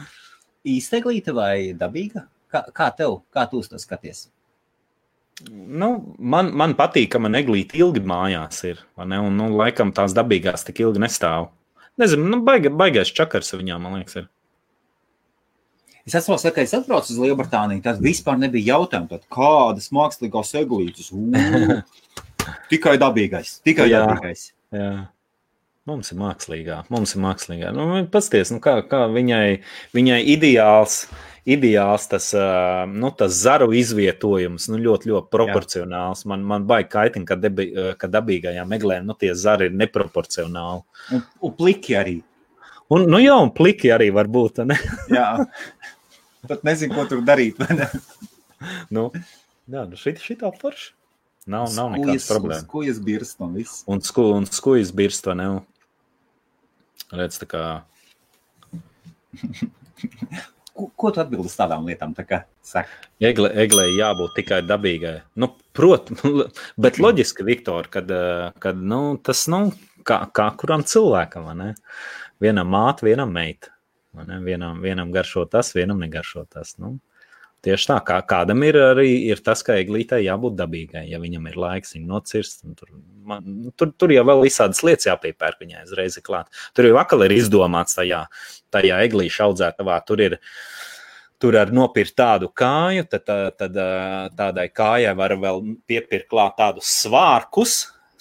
Īsta 0.74 0.98
eglīte 1.00 1.34
vai 1.36 1.74
dabīga? 1.78 2.26
Kā, 2.50 2.64
kā 2.74 2.90
tev, 2.98 3.20
kā 3.34 3.46
tu 3.50 3.62
uz 3.62 3.70
to 3.70 3.80
skaties? 3.82 4.28
Nu, 5.50 5.88
man, 6.18 6.52
man 6.54 6.76
patīk, 6.78 7.10
ka 7.14 7.18
man 7.22 7.34
eglīte 7.34 7.78
ilgi 7.80 8.02
mājās 8.06 8.60
ir. 8.68 8.82
Ne? 9.02 9.18
Un, 9.18 9.34
nu, 9.38 9.50
laikam 9.58 9.90
tās 9.94 10.14
dabīgās 10.14 10.66
tik 10.66 10.84
ilgi 10.84 11.02
nestāv. 11.02 11.50
Nezinu, 11.98 12.28
nu, 12.30 12.40
baiga, 12.46 12.70
baigais 12.74 13.10
čakars 13.14 13.54
viņām, 13.54 13.82
man 13.82 13.98
liekas, 13.98 14.22
ir. 14.22 14.30
Es 16.04 16.12
atceros, 16.18 16.42
ka, 16.44 16.52
kad 16.52 16.66
es 16.66 16.74
atbraucu 16.76 17.14
uz 17.14 17.20
Lielbritāniju, 17.22 17.80
tad 17.84 18.02
vispār 18.04 18.36
nebija 18.36 18.74
jautājumu, 18.74 19.08
tad 19.08 19.24
kādas 19.32 19.88
mākslīgās 19.94 20.52
eglītes. 20.60 21.08
Tikai 22.72 22.98
dabīgais, 23.00 23.58
tikai 23.64 23.86
Jā. 23.88 24.02
dabīgais. 24.04 24.50
Jā. 24.74 24.90
Mums 25.88 26.10
ir 26.12 26.16
mākslīgā, 26.16 26.78
mums 26.92 27.12
ir 27.12 27.20
mākslīgā. 27.24 27.70
Nu, 27.76 27.86
Pasties, 28.12 28.48
nu, 28.52 28.60
kā, 28.64 28.78
kā 28.88 29.02
viņai, 29.12 29.58
viņai 29.96 30.18
ideāls, 30.32 31.02
ideāls 31.44 32.06
tas, 32.08 32.30
nu, 32.88 33.10
tas 33.16 33.36
zaru 33.36 33.68
izvietojums, 33.76 34.70
nu, 34.72 34.80
ļoti, 34.80 35.12
ļoti 35.12 35.28
proporcionāls. 35.32 36.24
Man, 36.28 36.44
man 36.48 36.64
baigi 36.68 36.88
kaitina, 36.96 37.28
ka, 37.28 37.36
debi, 37.40 37.68
ka 38.00 38.08
dabīgajām 38.12 38.72
meglēm 38.72 39.08
nu, 39.08 39.16
tie 39.20 39.34
zari 39.36 39.68
ir 39.68 39.76
neproporcionāli. 39.80 40.84
Un, 41.12 41.26
un 41.44 41.56
pliki 41.60 42.00
arī. 42.00 42.16
Un, 42.92 43.04
nu, 43.08 43.20
jā, 43.20 43.36
un 43.40 43.52
pliki 43.52 43.92
arī 43.92 44.10
var 44.12 44.28
būt. 44.32 44.64
Ne? 44.68 44.76
Jā. 45.12 45.28
Pat 46.48 46.66
nezinu, 46.66 46.94
ko 46.96 47.06
tur 47.10 47.24
darīt. 47.26 47.60
Nu, 48.94 49.10
jā, 49.68 49.82
nu 49.90 49.98
šit, 50.00 50.22
šitā 50.24 50.48
forša. 50.56 50.94
Nav, 51.50 51.66
nav 51.76 51.90
nekādas 51.92 52.28
problēmas. 52.30 52.64
Kujas 52.70 53.00
birst 53.04 53.42
un 53.44 53.50
viss. 53.58 53.82
Un, 53.90 54.00
sku, 54.00 54.22
un 54.38 54.46
skujas 54.48 54.92
birst, 54.96 55.26
vai 55.28 55.34
ne? 55.36 55.48
Redz, 57.12 57.36
tā 57.42 57.48
kā 57.50 57.64
Ko, 60.74 60.88
ko 60.98 61.10
tu 61.14 61.22
atbildi 61.22 61.46
uz 61.46 61.54
tādām 61.54 61.84
lietām? 61.86 62.14
Tā 62.16 62.24
kā 62.26 62.40
Egle, 63.22 63.50
eglei 63.62 63.92
jābūt 63.94 64.34
tikai 64.40 64.62
dabīgai. 64.66 65.18
Nu, 65.38 65.52
Protams, 65.74 66.24
bet 66.86 66.98
loģiski, 67.02 67.46
Viktor, 67.46 67.90
kad, 67.92 68.10
eh, 68.10 68.48
kad 68.62 68.80
nu, 68.80 69.02
tas 69.22 69.44
nu, 69.52 69.68
kā, 70.06 70.24
kā 70.34 70.48
kuram 70.58 70.82
cilvēkam, 70.86 71.52
ne? 71.58 71.74
Vienam 72.42 72.72
māte, 72.74 73.06
vienam 73.06 73.30
meita. 73.34 73.73
Vienam, 74.14 74.78
vienam 74.82 75.10
garšo 75.14 75.44
tas, 75.50 75.72
vienam 75.74 75.98
negaršo 76.02 76.44
tas. 76.52 76.76
Nu, 76.78 76.96
tieši 77.64 77.88
tā, 77.90 77.98
kā 78.06 78.18
kādam 78.28 78.62
ir 78.66 78.78
arī 78.78 79.08
ir 79.30 79.42
tas, 79.44 79.64
ka 79.66 79.76
eglītei 79.80 80.22
jābūt 80.26 80.56
dabīgai. 80.58 81.04
Ja 81.10 81.20
viņam 81.22 81.48
ir 81.50 81.58
laiks 81.60 81.96
viņu 81.96 82.10
nocirst, 82.10 82.64
tur, 82.78 82.92
man, 83.26 83.44
nu, 83.46 83.74
tur, 83.78 83.92
tur 83.98 84.14
jau 84.14 84.24
vēl 84.28 84.44
visādas 84.46 84.84
lietas 84.86 85.08
jāpiepērk 85.10 85.64
viņai 85.64 85.86
uzreiz 85.88 86.18
klāt. 86.24 86.52
Tur 86.76 86.90
jau 86.90 86.98
atkal 87.00 87.26
ir 87.26 87.36
izdomāts 87.38 87.98
tajā, 87.98 88.24
tajā 88.74 89.00
eglīša 89.08 89.48
audzētavā. 89.48 90.00
Tur 90.08 90.24
ir 90.28 90.38
tur 91.42 91.58
var 91.58 91.72
nopirkt 91.74 92.14
tādu 92.16 92.48
kāju, 92.56 93.04
tad, 93.10 93.26
tad, 93.58 93.80
tādai 94.38 94.68
kājai 94.72 95.12
var 95.18 95.34
vēl 95.40 95.60
piepirkt 95.88 96.30
klāt 96.30 96.56
tādus 96.60 96.88
svārkus. 97.02 97.74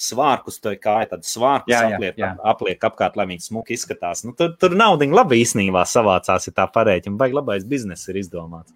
Svārkus 0.03 0.59
tā 0.59 0.73
kāja, 0.81 1.13
tad 1.13 1.27
svārkus 1.27 1.71
Jā, 1.71 1.83
jā, 1.87 1.97
apliek, 1.97 2.17
jā. 2.19 2.31
apliek 2.51 2.87
apkārt, 2.89 3.15
lai 3.19 3.27
viņi 3.29 3.45
smuki 3.45 3.77
izskatās. 3.77 4.25
Nu, 4.27 4.33
tur 4.35 4.55
tur 4.59 4.75
nauda 4.75 5.07
labi 5.07 5.39
īstenībā 5.43 5.85
savācās, 5.87 6.49
ja 6.49 6.55
tā 6.57 6.65
pareiķina. 6.73 7.15
Baigi 7.19 7.37
labais 7.37 7.67
bizness 7.67 8.09
ir 8.11 8.19
izdomāts. 8.19 8.73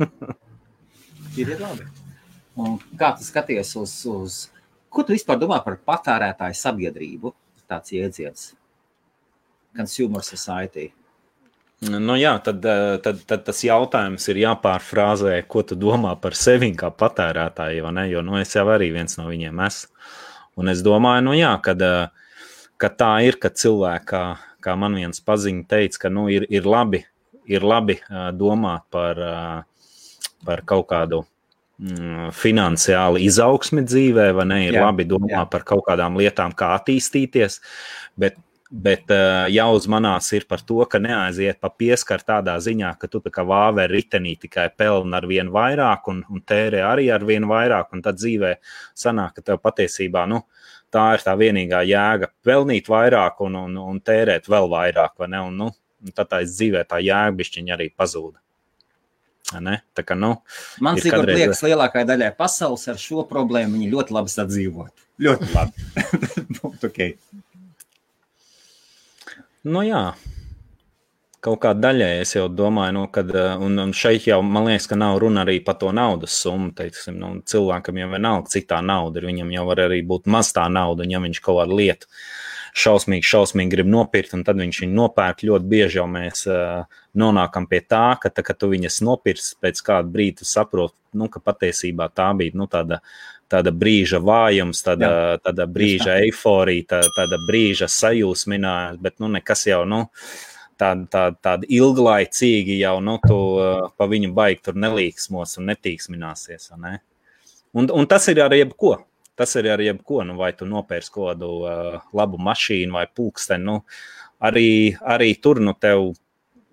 ir, 1.40 1.52
ir 1.52 1.60
labi. 1.60 1.84
Un 2.62 2.78
kā 3.00 3.12
tu 3.18 3.26
skaties 3.26 3.74
uz, 3.80 3.94
uz, 4.08 4.40
ko 4.92 5.04
tu 5.04 5.16
vispār 5.16 5.40
domā 5.40 5.60
par 5.64 5.78
patērētāju 5.92 6.58
sabiedrību? 6.62 7.36
Tāds 7.68 7.94
jēdziens. 7.94 8.50
Consumer 9.76 10.24
society. 10.24 10.90
Nu, 11.82 12.14
jā, 12.14 12.36
tad, 12.44 12.62
tad, 13.02 13.22
tad 13.26 13.40
tas 13.48 13.60
jautājums 13.66 14.28
ir 14.30 14.38
jāpārfrāzē, 14.44 15.34
ko 15.50 15.64
tu 15.66 15.74
domā 15.74 16.12
par 16.20 16.36
sevi 16.38 16.68
kā 16.78 16.92
patērētāju. 16.94 17.82
vai 17.88 17.92
ne? 17.96 18.04
Jo 18.12 18.22
nu, 18.22 18.36
es 18.38 18.54
jau 18.54 18.68
arī 18.70 18.92
viens 18.94 19.18
no 19.18 19.26
viņiem 19.26 19.64
esmu. 19.66 19.90
Un 20.60 20.68
es 20.72 20.82
domāju, 20.84 21.24
nu, 21.28 21.34
jā, 21.36 21.52
kad, 21.64 21.80
eh, 21.82 22.08
ka 22.80 22.90
tā 22.92 23.12
ir, 23.26 23.38
ka 23.40 23.48
cilvēki, 23.48 24.22
kā, 24.62 24.76
man 24.76 24.96
viens 24.98 25.20
paziņš, 25.24 25.66
teica, 25.68 26.04
ka 26.04 26.12
nu, 26.12 26.28
ir, 26.28 26.46
ir 26.52 26.68
labi, 26.68 27.04
ir 27.48 27.64
labi 27.64 27.98
eh, 27.98 28.30
domāt 28.36 28.84
par, 28.92 29.18
eh, 29.18 29.88
par 30.44 30.62
kaut 30.68 30.88
kādu 30.92 31.22
mm, 31.80 32.32
finansiālu 32.36 33.22
izaugsmi 33.24 33.84
dzīvē, 33.86 34.28
vai 34.36 34.46
ne? 34.50 34.60
Ir 34.68 34.78
Jā, 34.78 34.86
labi 34.86 35.08
domāt 35.08 35.34
jā. 35.34 35.44
par 35.50 35.64
kaut 35.64 35.86
kādām 35.88 36.18
lietām, 36.20 36.54
kā 36.54 36.74
attīstīties. 36.76 37.60
Bet 38.18 38.36
Bet 38.72 39.10
uh, 39.12 39.50
jāuzmanās 39.52 40.30
ir 40.32 40.46
par 40.48 40.62
to, 40.64 40.78
ka 40.88 40.96
neaiziet 41.02 41.58
pa 41.60 41.68
pieskaru 41.68 42.24
tādā 42.24 42.54
ziņā, 42.56 42.94
ka 42.96 43.08
tu 43.12 43.20
tā 43.20 43.28
kā 43.34 43.44
vāve 43.44 43.84
ritenī 43.90 44.32
tikai 44.40 44.70
pelni 44.72 45.12
ar 45.18 45.26
vien 45.28 45.50
vairāk 45.52 46.08
un, 46.08 46.22
un 46.32 46.40
tērē 46.40 46.80
arī 46.88 47.10
ar 47.12 47.26
vien 47.28 47.44
vairāk, 47.50 47.90
un 47.92 48.00
tad 48.06 48.16
dzīvē 48.16 48.54
sanāk, 48.96 49.34
ka 49.36 49.44
tev 49.50 49.60
patiesībā 49.60 50.24
nu, 50.30 50.40
tā 50.88 51.04
ir 51.18 51.26
tā 51.26 51.36
vienīgā 51.36 51.82
jēga- 51.84 52.30
pelnīt 52.48 52.88
vairāk 52.88 53.44
un, 53.44 53.60
un, 53.60 53.76
un 53.92 54.00
tērēt 54.00 54.48
vēl 54.48 54.70
vairāk, 54.72 55.18
vai 55.20 55.28
ne? 55.34 55.44
Un, 55.50 55.60
nu, 55.60 55.68
un 56.00 56.16
tad 56.16 56.32
tā 56.32 56.40
dzīvē 56.40 56.86
tā 56.88 57.02
jēga 57.04 57.36
bišķiņa 57.42 57.76
arī 57.76 57.92
pazūda. 57.92 58.40
Ne? 59.60 59.82
Tā 59.92 60.00
kā, 60.00 60.16
nu, 60.16 60.38
Man 60.80 60.96
Ir 60.96 61.28
liekas, 61.28 61.60
lielākajai 61.60 62.08
daļai 62.08 62.32
pasaules 62.38 62.88
ar 62.88 62.96
šo 62.96 63.26
problēmu 63.28 63.76
viņi 63.76 63.92
ļoti 63.92 64.14
labi 64.16 64.32
sadzīvot. 64.32 65.08
Ļoti 65.20 65.48
labi. 65.52 65.88
Būtu 66.56 66.86
okay. 66.88 67.18
Nu, 69.62 69.82
jā. 69.86 70.12
Kaut 71.42 71.58
kā 71.62 71.72
daļai 71.74 72.20
es 72.22 72.36
jau 72.36 72.48
domāju, 72.50 72.94
nu, 72.96 73.02
kad, 73.14 73.28
eh, 73.34 73.56
un, 73.62 73.78
un 73.78 73.92
šeit 73.94 74.26
jau 74.26 74.40
man 74.46 74.68
liekas, 74.68 74.88
ka 74.90 74.98
nav 74.98 75.18
runa 75.22 75.42
arī 75.42 75.60
par 75.64 75.76
to 75.78 75.90
naudas 75.94 76.34
summu. 76.38 76.70
Teiksim, 76.78 77.18
nu, 77.18 77.32
cilvēkam 77.46 77.98
jau 77.98 78.08
vienalga, 78.10 78.50
cik 78.50 78.68
tā 78.70 78.78
nauda 78.82 79.20
ir. 79.20 79.28
Viņam 79.30 79.52
jau 79.54 79.66
var 79.66 79.84
arī 79.86 80.00
būt 80.06 80.26
maz 80.30 80.52
tā 80.54 80.68
nauda, 80.70 81.06
un 81.06 81.14
ja 81.14 81.22
viņš 81.22 81.42
kaut 81.42 81.60
kādu 81.60 81.78
lietu 81.78 82.10
šausmīgi, 82.78 83.26
šausmīgi 83.28 83.74
grib 83.74 83.90
nopirkt, 83.92 84.34
un 84.34 84.42
tad 84.46 84.58
viņš 84.62 84.82
viņu 84.82 84.96
nopērk. 84.98 85.44
Ļoti 85.46 85.70
bieži 85.74 85.98
jau 86.00 86.06
mēs 86.10 86.46
uh, 86.48 86.98
nonākam 87.18 87.68
pie 87.70 87.82
tā, 87.84 88.04
ka, 88.22 88.32
tā, 88.32 88.44
kad 88.46 88.58
tu 88.58 88.70
viņas 88.72 89.02
nopirksi, 89.04 89.56
pēc 89.62 89.82
kāda 89.84 90.28
tu 90.38 90.48
saproti, 90.48 90.96
nu, 91.18 91.28
ka 91.28 91.42
patiesībā 91.44 92.08
tā 92.14 92.32
bija 92.38 92.56
nu, 92.56 92.66
tāda. 92.66 93.02
Tāda 93.52 93.72
brīža 93.76 94.22
vājums, 94.24 94.80
tāda, 94.86 95.10
tāda 95.44 95.66
brīža 95.68 96.16
eiforija, 96.24 96.86
tā, 96.94 97.00
tāda 97.16 97.36
brīža 97.48 97.88
sajūsminājums, 97.92 99.00
bet 99.04 99.18
nu, 99.20 99.28
nekas 99.34 99.66
jau 99.68 99.82
nu, 99.88 100.06
tāda, 100.80 101.06
tāda, 101.12 101.38
tāda 101.44 101.68
ilglaicīgi 101.68 102.78
jau 102.80 102.96
nu, 103.04 103.18
tu 103.26 103.38
uh, 103.58 103.86
pa 103.96 104.08
viņu 104.08 104.32
baigi 104.36 104.62
tur 104.68 104.80
nelīksmos 104.80 105.58
un 105.60 105.68
netīksmināsies. 105.72 106.70
Ne? 106.80 106.98
Un, 107.76 107.88
un 107.92 108.08
tas 108.08 108.28
ir 108.32 108.42
ar 108.44 108.56
jebko. 108.56 108.96
Tas 109.36 109.54
ir 109.56 109.70
ar 109.72 109.80
jebko, 109.80 110.20
nu, 110.28 110.36
vai 110.36 110.50
tu 110.56 110.66
nopērci 110.68 111.12
kādu 111.12 111.52
uh, 111.62 112.02
labu 112.16 112.40
mašīnu 112.40 112.92
vai 112.98 113.06
pulksteni. 113.08 113.64
Nu, 113.64 113.78
arī, 114.44 114.92
arī 115.00 115.32
tur 115.40 115.60
nu, 115.64 115.72
tev 115.80 116.12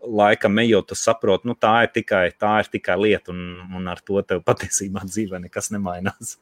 laikam 0.03 0.59
ejot, 0.59 0.89
tu 0.91 0.97
saproti, 0.99 1.47
nu, 1.49 1.55
tā 1.59 1.85
ir 1.85 1.93
tikai, 1.95 2.25
tā 2.39 2.57
ir 2.63 2.69
tikai 2.71 2.97
lieta, 2.99 3.33
un, 3.33 3.71
un 3.79 3.87
ar 3.91 4.03
to 4.03 4.19
tev 4.27 4.43
patiesībā 4.49 5.05
dzīvē 5.07 5.43
nekas 5.47 5.71
nemainās. 5.75 6.35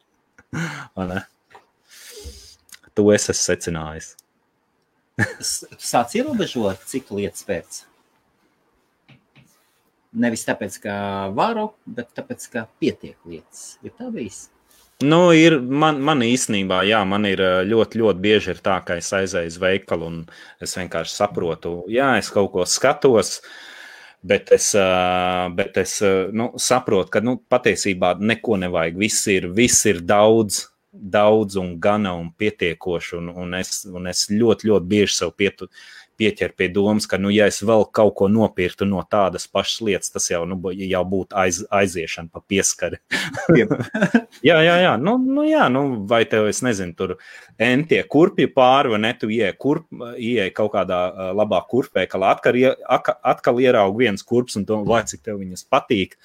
To 2.98 3.12
es 3.14 3.30
esmu 3.30 3.44
secinājis. 3.44 4.16
Sāc 5.42 6.14
ierobežot, 6.18 6.84
cik 6.90 7.10
lietas 7.14 7.46
pēc. 7.48 7.80
Nevis 10.18 10.46
tāpēc, 10.48 10.78
ka 10.82 10.98
varu, 11.38 11.72
bet 11.86 12.10
tāpēc, 12.18 12.46
ka 12.54 12.68
pietiek 12.82 13.18
lietas. 13.30 13.76
Ir 13.86 13.94
tā 13.98 14.10
bijis. 14.14 14.48
Nu, 15.06 15.30
ir, 15.38 15.60
man, 15.62 16.00
man 16.02 16.24
īstenībā, 16.26 16.80
jā, 16.90 17.04
man 17.06 17.28
ir 17.30 17.42
ļoti, 17.70 18.00
ļoti 18.02 18.22
bieži 18.24 18.56
ir 18.56 18.62
tā, 18.66 18.80
ka 18.86 18.96
es 18.98 19.12
aizēju 19.14 19.52
uz 19.52 19.58
veikalu 19.62 20.08
un 20.10 20.16
es 20.64 20.74
vienkārši 20.80 21.14
saprotu, 21.14 21.74
jā, 21.94 22.16
es 22.18 22.32
kaut 22.34 22.50
ko 22.56 22.66
skatos, 22.66 23.36
bet 24.22 24.52
es, 24.56 24.72
bet 25.58 25.78
es 25.78 26.00
nu, 26.34 26.50
saprotu, 26.62 27.12
ka 27.14 27.22
nu, 27.24 27.38
patiesībā 27.50 28.16
neko 28.20 28.58
nevajag. 28.64 28.98
Viss 29.00 29.28
ir, 29.32 29.50
viss 29.56 29.86
ir 29.90 30.02
daudz, 30.06 30.66
daudz 30.92 31.58
un 31.62 31.76
gana 31.82 32.16
un 32.18 32.32
pietiekoši, 32.34 33.18
un, 33.20 33.30
un, 33.46 33.56
es, 33.60 33.84
un 33.92 34.10
es 34.10 34.28
ļoti, 34.34 34.72
ļoti 34.72 34.92
bieži 34.94 35.20
sev 35.20 35.34
pietu, 35.38 35.70
pieķer 36.18 36.54
pie 36.58 36.68
domas, 36.74 37.08
ka, 37.10 37.20
nu, 37.22 37.32
ja 37.34 37.48
es 37.50 37.60
vēl 37.66 37.86
kaut 37.96 38.16
ko 38.20 38.28
nopirktu 38.32 38.88
no 38.90 39.04
tādas 39.10 39.48
pašas 39.52 39.82
lietas, 39.86 40.12
tas 40.14 40.28
jau, 40.32 40.44
nu, 40.50 40.58
jau 40.74 41.04
būtu 41.08 41.38
aiz, 41.38 41.62
aiziešana 41.74 42.32
pa 42.34 42.42
pieskari. 42.42 43.00
jā, 44.48 44.58
jā, 44.66 44.76
jā. 44.84 44.94
Nu, 45.02 45.18
nu, 45.22 45.46
jā, 45.48 45.68
nu, 45.74 45.84
vai 46.10 46.24
tev, 46.30 46.50
es 46.52 46.64
nezinu, 46.66 46.96
tur 46.98 47.16
entie 47.62 48.02
kurpji 48.10 48.50
pāri, 48.54 48.94
vai 48.96 49.02
ne, 49.06 49.14
tu 49.18 49.32
ieej, 49.34 49.54
kurp, 49.62 49.88
ieej 50.18 50.54
kaut 50.58 50.74
kādā 50.76 51.02
labā 51.38 51.64
kurpveikalā, 51.70 52.36
atkal, 52.38 53.20
atkal 53.22 53.62
ieraug 53.64 53.98
viens 54.00 54.26
kurps 54.26 54.58
un 54.60 54.68
to, 54.68 54.82
vai 54.88 55.04
cik 55.08 55.26
tev 55.26 55.42
viņas 55.42 55.68
patīk. 55.72 56.18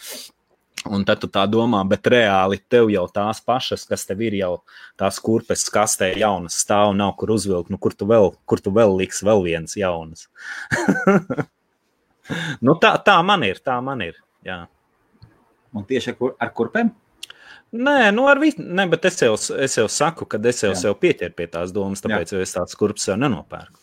Un 0.90 1.04
tad 1.06 1.20
tu 1.22 1.28
tā 1.30 1.44
domā, 1.46 1.82
bet 1.86 2.08
reāli 2.10 2.58
tev 2.72 2.88
jau 2.90 3.04
tās 3.14 3.38
pašas, 3.44 3.84
kas 3.86 4.02
tev 4.08 4.22
ir 4.26 4.34
jau 4.40 4.52
tās 4.98 5.20
kurpes 5.22 5.62
kastē, 5.70 6.10
jaunas 6.18 6.56
stāv, 6.64 6.90
nav 6.98 7.14
kur 7.20 7.30
uzvilkt. 7.36 7.70
Nu, 7.70 7.78
kur 7.78 7.94
tu 7.94 8.08
vēl, 8.10 8.32
kur 8.50 8.62
tu 8.62 8.72
vēl 8.74 8.96
liks 8.98 9.22
vēl 9.22 9.44
viens 9.46 9.76
jaunas? 9.78 10.26
nu, 12.66 12.74
tā, 12.82 12.96
tā 13.06 13.20
man 13.26 13.46
ir, 13.46 13.62
tā 13.62 13.78
man 13.84 14.02
ir. 14.02 14.18
Jā. 14.46 14.64
Un 15.72 15.86
tieši 15.86 16.12
ar, 16.12 16.18
kur, 16.18 16.34
ar 16.42 16.50
kurpēm? 16.56 16.90
Nē, 17.72 18.10
nu 18.12 18.26
ar 18.28 18.42
visu, 18.42 18.60
ne, 18.60 18.84
bet 18.90 19.06
es 19.08 19.22
jau, 19.22 19.36
es 19.64 19.78
jau 19.78 19.86
saku, 19.88 20.26
ka 20.28 20.40
es 20.50 20.58
jau 20.60 20.74
sev 20.76 20.98
pieķeru 21.00 21.32
pie 21.38 21.46
tās 21.54 21.70
domas, 21.72 22.02
tāpēc 22.04 22.34
Jā. 22.34 22.42
es 22.44 22.52
tādas 22.52 22.76
kurpes 22.76 23.06
sev 23.06 23.16
nenopērku. 23.22 23.78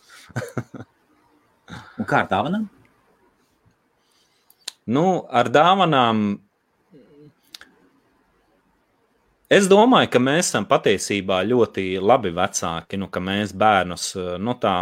Un 2.01 2.05
kā 2.09 2.21
ar 2.21 2.29
dāvanām? 2.29 2.67
Nu, 4.89 5.05
ar 5.25 5.49
dāvanām 5.53 6.21
Es 9.49 9.65
domāju, 9.65 10.11
ka 10.13 10.19
mēs 10.21 10.51
esam 10.51 10.67
patiesībā 10.69 11.39
ļoti 11.49 11.95
labi 11.97 12.29
vecāki, 12.37 12.99
nu, 13.01 13.07
ka 13.09 13.21
mēs 13.23 13.55
bērnus 13.57 14.11
nu, 14.37 14.53
tā 14.61 14.75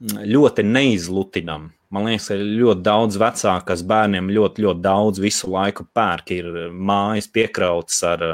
ļoti 0.00 0.64
neizlutinām. 0.64 1.66
Man 1.92 2.08
liekas, 2.08 2.30
ka 2.32 2.38
ļoti 2.40 2.84
daudz 2.86 3.18
vecāku, 3.20 3.66
kas 3.68 3.84
bērniem 3.86 4.32
ļoti, 4.32 4.64
ļoti 4.64 4.82
daudz 4.86 5.20
visu 5.20 5.52
laiku 5.52 5.84
pērk, 5.94 6.32
ir 6.32 6.48
mājas 6.72 7.28
piekrauts 7.28 8.00
ar, 8.08 8.24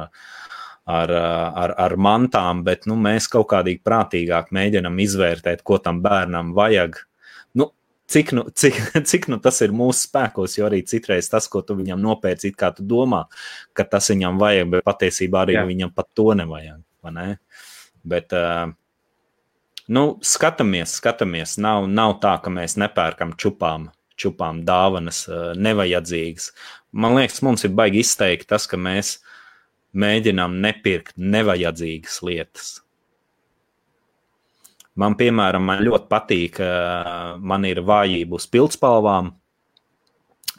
ar, 0.87 1.15
ar, 1.19 1.75
ar 1.83 1.97
mantām, 1.99 2.63
bet 2.63 2.87
nu, 2.87 2.95
mēs 2.95 3.27
kaut 3.33 3.51
kādīgi 3.51 3.83
prātīgāk 3.83 4.55
mēģinam 4.55 5.03
izvērtēt, 5.03 5.67
ko 5.67 5.83
tam 5.83 5.99
bērnam 6.07 6.55
vajag 6.55 7.03
cik 8.11 8.33
nu, 8.37 8.45
cik, 8.61 8.79
cik 9.09 9.29
nu 9.33 9.39
tas 9.43 9.61
ir 9.65 9.75
mūsu 9.77 10.07
spēkos, 10.09 10.59
jo 10.59 10.69
arī 10.69 10.83
citreiz 10.89 11.31
tas, 11.33 11.49
ko 11.51 11.63
tu 11.67 11.77
viņam 11.79 12.03
nopērci, 12.03 12.53
it 12.53 12.59
kā 12.61 12.73
tu 12.77 12.87
domā, 12.87 13.25
ka 13.77 13.87
tas 13.89 14.11
viņam 14.13 14.41
vajag, 14.43 14.71
bet 14.77 14.87
patiesībā 14.89 15.47
arī 15.47 15.59
Jā. 15.59 15.67
viņam 15.69 15.95
pat 15.95 16.11
to 16.17 16.31
nevajag. 16.39 16.83
Ne? 17.13 17.27
Bet, 18.07 18.35
uh, 18.37 18.71
nu, 19.91 20.05
skatāmies, 20.23 20.95
skatāmies. 21.01 21.57
Nav, 21.63 21.89
nav 21.91 22.21
tā, 22.23 22.37
ka 22.43 22.53
mēs 22.55 22.77
nepērkam 22.79 23.35
čupām, 23.39 23.89
čupām 24.19 24.63
dāvanas, 24.67 25.25
uh, 25.31 25.51
nevajadzīgas. 25.59 26.53
Man 26.93 27.17
liekas, 27.19 27.43
mums 27.43 27.67
ir 27.67 27.75
baigi 27.75 28.05
izteikti 28.05 28.51
tas, 28.53 28.69
ka 28.71 28.79
mēs 28.79 29.17
mēģinām 29.99 30.61
nepirkt 30.63 31.19
nevajadzīgas 31.19 32.23
lietas. 32.25 32.73
Man, 35.01 35.15
piemēram, 35.17 35.65
man 35.65 35.81
ļoti 35.87 36.09
patīk, 36.11 36.59
man 37.41 37.65
ir 37.65 37.81
vājība 37.89 38.37
uz 38.37 38.47
pildspalvām. 38.53 39.31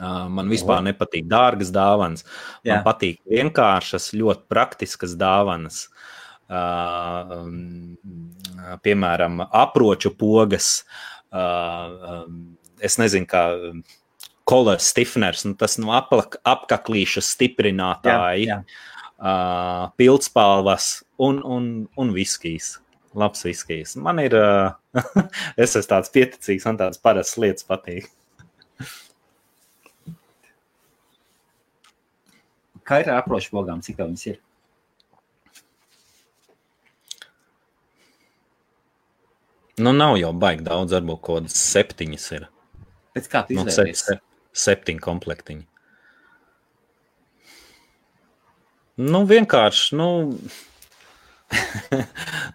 Man 0.01 0.49
vispār 0.49 0.79
oh. 0.79 0.85
nepatīk 0.87 1.27
dārgas 1.29 1.69
dāvanas. 1.73 2.25
Man 2.63 2.79
Jā. 2.79 2.81
patīk 2.85 3.19
vienkāršas, 3.29 4.09
ļoti 4.17 4.47
praktiskas 4.49 5.13
dāvanas. 5.21 5.83
Piemēram, 8.87 9.45
aproču 9.45 10.15
pogas. 10.17 10.71
Es 12.83 12.97
nezinu, 12.97 13.29
kā 13.29 13.45
kola 14.49 14.79
stifners, 14.81 15.45
nu, 15.45 15.53
tas 15.55 15.77
no 15.77 15.93
aplak, 15.95 16.39
apkaklīšu 16.41 17.21
stiprinātāji, 17.23 18.49
pildspalvas 20.01 20.95
un, 21.21 21.43
un, 21.45 21.69
un 22.01 22.17
viskijas 22.17 22.79
labs 23.17 23.45
viskijs. 23.45 23.95
Man 24.01 24.21
ir, 24.23 24.35
uh, 24.37 25.03
es 25.63 25.75
esmu 25.75 25.89
tāds 25.91 26.13
pieticīgs, 26.13 26.65
man 26.69 26.79
tādas 26.81 27.01
parastas 27.01 27.39
lietas 27.41 27.67
patīk. 27.67 28.09
Kā 32.83 32.99
ir 32.99 33.11
ar 33.13 33.21
aprošu 33.21 33.53
pogām, 33.55 33.83
cik 33.83 33.99
tev 33.99 34.09
viņas 34.11 34.25
ir? 34.33 34.41
Nu, 39.81 39.93
nav 39.95 40.19
jau 40.19 40.33
baigi 40.37 40.65
daudz, 40.67 40.93
varbūt 40.93 41.21
kaut 41.23 41.39
kādas 41.39 41.55
septiņas 41.71 42.25
ir. 42.35 42.49
Pēc 43.15 43.29
kā 43.31 43.41
tu 43.47 43.55
izvēlies? 43.55 44.03
Nu, 44.03 44.17
se, 44.17 44.19
septiņi 44.65 45.01
komplektiņi. 45.01 45.65
Nu, 49.01 49.23
vienkārši, 49.25 49.95
nu, 49.97 50.07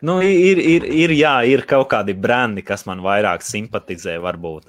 nu, 0.06 0.18
ir, 0.24 0.58
ir, 0.58 0.84
ir, 0.84 1.14
jā, 1.16 1.36
ir 1.48 1.64
kaut 1.68 1.88
kādi 1.92 2.14
brendi, 2.16 2.64
kas 2.66 2.86
man 2.88 3.02
vairāk 3.04 3.44
simpatizē, 3.46 4.18
varbūt. 4.24 4.68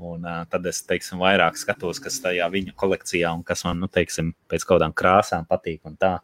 Un 0.00 0.24
uh, 0.24 0.42
tad 0.48 0.64
es 0.70 0.80
teiksim, 0.88 1.20
vairāk 1.20 1.58
skatos, 1.60 2.00
kas 2.00 2.16
tajā 2.24 2.46
viņa 2.48 2.72
kolekcijā 2.80 3.32
un 3.36 3.42
kas 3.44 3.66
man 3.66 3.82
nu, 3.82 3.88
teiksim, 3.92 4.32
pēc 4.48 4.64
kaut 4.64 4.78
kādām 4.78 4.94
krāsām 4.96 5.44
patīk. 5.48 5.82
Tā, 6.00 6.14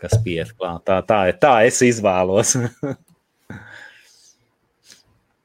kas 0.00 0.16
pieiet 0.24 0.54
klāt. 0.56 0.84
Tā, 0.88 1.02
tā, 1.04 1.20
tā 1.36 1.54
es 1.68 1.82
izvēlos. 1.84 2.56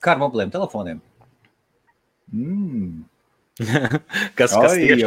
Kā 0.02 0.15
ar 0.15 0.21
mobiliem 0.24 0.50
telefoniem? 0.50 1.02
Mm. 2.34 3.04
kas 4.39 4.56
tas 4.56 4.74
ir? 4.80 5.04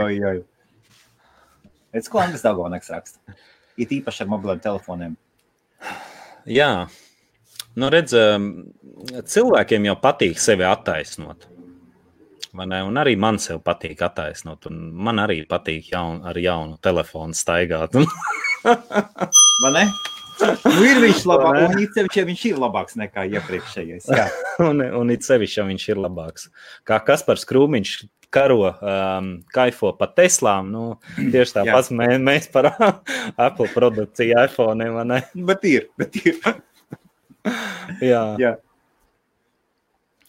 Redz, 1.94 2.10
ko 2.10 2.20
Andris 2.22 2.44
Dagovnieks 2.44 2.92
raksta? 2.92 3.34
It 3.80 3.90
īpaši 3.94 4.22
ar 4.22 4.30
mobiliem 4.30 4.60
telefoniem. 4.62 5.16
Jā, 6.50 6.70
nu 7.80 7.90
redz, 7.92 8.14
cilvēkiem 9.34 9.90
jau 9.90 9.96
patīk 10.02 10.40
sevi 10.42 10.66
attaisnot. 10.68 11.48
Un 12.54 13.00
arī 13.00 13.16
man 13.18 13.40
sev 13.42 13.64
patīk 13.66 14.02
attaisnot. 14.06 14.68
Man 14.70 15.18
arī 15.18 15.40
patīk 15.50 15.90
jaun, 15.90 16.20
ar 16.22 16.38
jaunu 16.38 16.78
telefonu 16.82 17.34
staigāt. 17.34 17.96
Vai 19.64 19.72
ne? 19.74 19.86
Nu, 20.42 20.80
ir 20.82 20.98
viņš 21.02 21.20
labāks, 21.30 21.64
un 21.68 21.82
it 21.82 21.94
sevišķi 21.94 22.24
viņš 22.26 22.44
ir 22.48 22.56
labāks 22.58 22.96
nekā 22.98 23.24
iepriekšējais. 23.36 24.08
un, 24.66 24.82
un 24.82 25.12
it 25.14 25.26
sevišķi 25.26 25.66
viņš 25.68 25.86
ir 25.92 26.00
labāks. 26.02 26.48
Kā 26.86 26.98
Kaspars 27.06 27.46
Krūmiņš 27.48 27.92
karo, 28.34 28.58
um, 28.74 29.30
kaifo 29.54 29.92
pa 29.98 30.08
Teslām. 30.10 30.70
Nu, 30.74 30.84
tieši 31.16 31.60
tāpat 31.60 31.90
mē, 31.94 32.10
mēs 32.22 32.50
par 32.52 32.72
Apple 33.46 33.70
produkciju 33.74 34.44
iPhone. 34.44 35.20
Bet 35.50 35.66
ir, 35.70 35.88
bet 36.00 36.18
ir. 36.24 36.40
jā. 38.12 38.24
jā. 38.42 38.54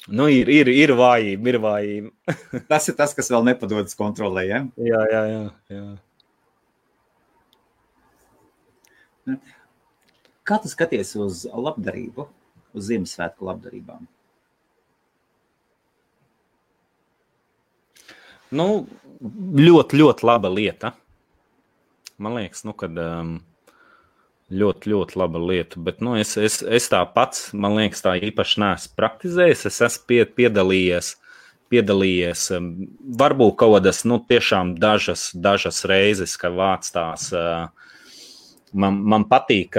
Nu, 0.05 0.27
ir, 0.29 0.49
ir, 0.53 0.69
ir 0.69 0.93
vājība, 0.93 1.49
ir 1.49 1.57
vājība. 1.63 2.33
tas 2.71 2.85
ir 2.91 2.97
tas, 2.97 3.13
kas 3.17 3.31
vēl 3.33 3.45
nepadodas 3.47 3.97
kontrolē. 3.97 4.45
Ja? 4.51 4.59
Jā, 4.77 5.01
jā, 5.09 5.21
jā. 5.31 5.45
jā. 5.73 5.85
Kā 10.45 10.59
tu 10.61 10.69
skaties 10.69 11.15
uz 11.17 11.47
labdarību, 11.49 12.27
uz 12.77 12.91
Ziemassvētku 12.91 13.47
labdarībām? 13.47 14.05
Nu, 18.55 18.85
ļoti, 19.59 19.99
ļoti 19.99 20.27
laba 20.27 20.51
lieta. 20.51 20.93
Man 22.21 22.37
liekas, 22.37 22.63
nu, 22.67 22.73
kad 22.77 22.95
um, 23.01 23.37
ļoti, 24.53 24.91
ļoti 24.93 25.19
laba 25.19 25.41
lieta. 25.41 25.81
Bet 25.83 26.01
nu, 26.05 26.15
es, 26.19 26.35
es, 26.37 26.61
es 26.63 26.89
tā 26.91 27.01
pats, 27.15 27.49
man 27.53 27.77
liekas, 27.79 28.03
tā 28.05 28.15
īpaši 28.29 28.61
neesmu 28.63 28.97
praktizējis. 28.99 29.65
Es 29.71 29.81
esmu 29.89 30.09
pie, 30.11 30.21
piedalījies, 30.39 31.15
piedalījies 31.73 32.45
um, 32.55 32.69
varbūt 33.19 33.57
kaut 33.61 33.77
kādas, 33.79 34.03
nu, 34.07 34.21
tiešām 34.29 34.75
dažas, 34.81 35.29
dažas 35.33 35.83
reizes, 35.89 36.37
kad 36.41 36.55
vāc 36.55 36.87
tās. 36.95 37.31
Uh, 37.35 37.67
Man, 38.75 38.97
man 39.07 39.23
patīk, 39.29 39.77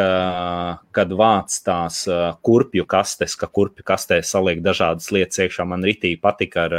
kad 0.97 1.11
vāc 1.21 1.53
tās 1.67 1.99
kurpju 2.47 2.87
kastes, 2.89 3.35
ka 3.37 3.49
kurpju 3.53 3.85
kastē 3.87 4.23
saliek 4.25 4.63
dažādas 4.65 5.11
lietas 5.13 5.43
iekšā. 5.45 5.67
Man 5.69 5.85
ritīgi 5.85 6.17
patīk 6.23 6.57
ar, 6.63 6.77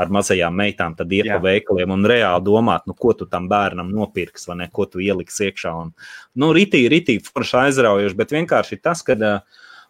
ar 0.00 0.12
mazajām 0.16 0.56
meitām, 0.56 0.96
tad 0.96 1.12
iet 1.12 1.28
pa 1.28 1.40
veikaliem 1.44 1.92
un 1.96 2.08
reāli 2.08 2.46
domāt, 2.46 2.88
nu, 2.88 2.96
ko 2.96 3.12
tu 3.18 3.28
tam 3.28 3.50
bērnam 3.50 3.92
nopirks, 3.92 4.48
vai 4.48 4.62
ne, 4.62 4.70
ko 4.72 4.88
tu 4.88 5.04
ieliks 5.04 5.40
iekšā. 5.50 5.74
Un, 5.84 5.92
nu, 6.40 6.52
ritīgi, 6.56 6.88
ritīgi 6.94 7.28
forši 7.28 7.58
aizraujoši, 7.66 8.20
bet 8.22 8.36
vienkārši 8.38 8.80
tas, 8.80 9.04
ka 9.04 9.18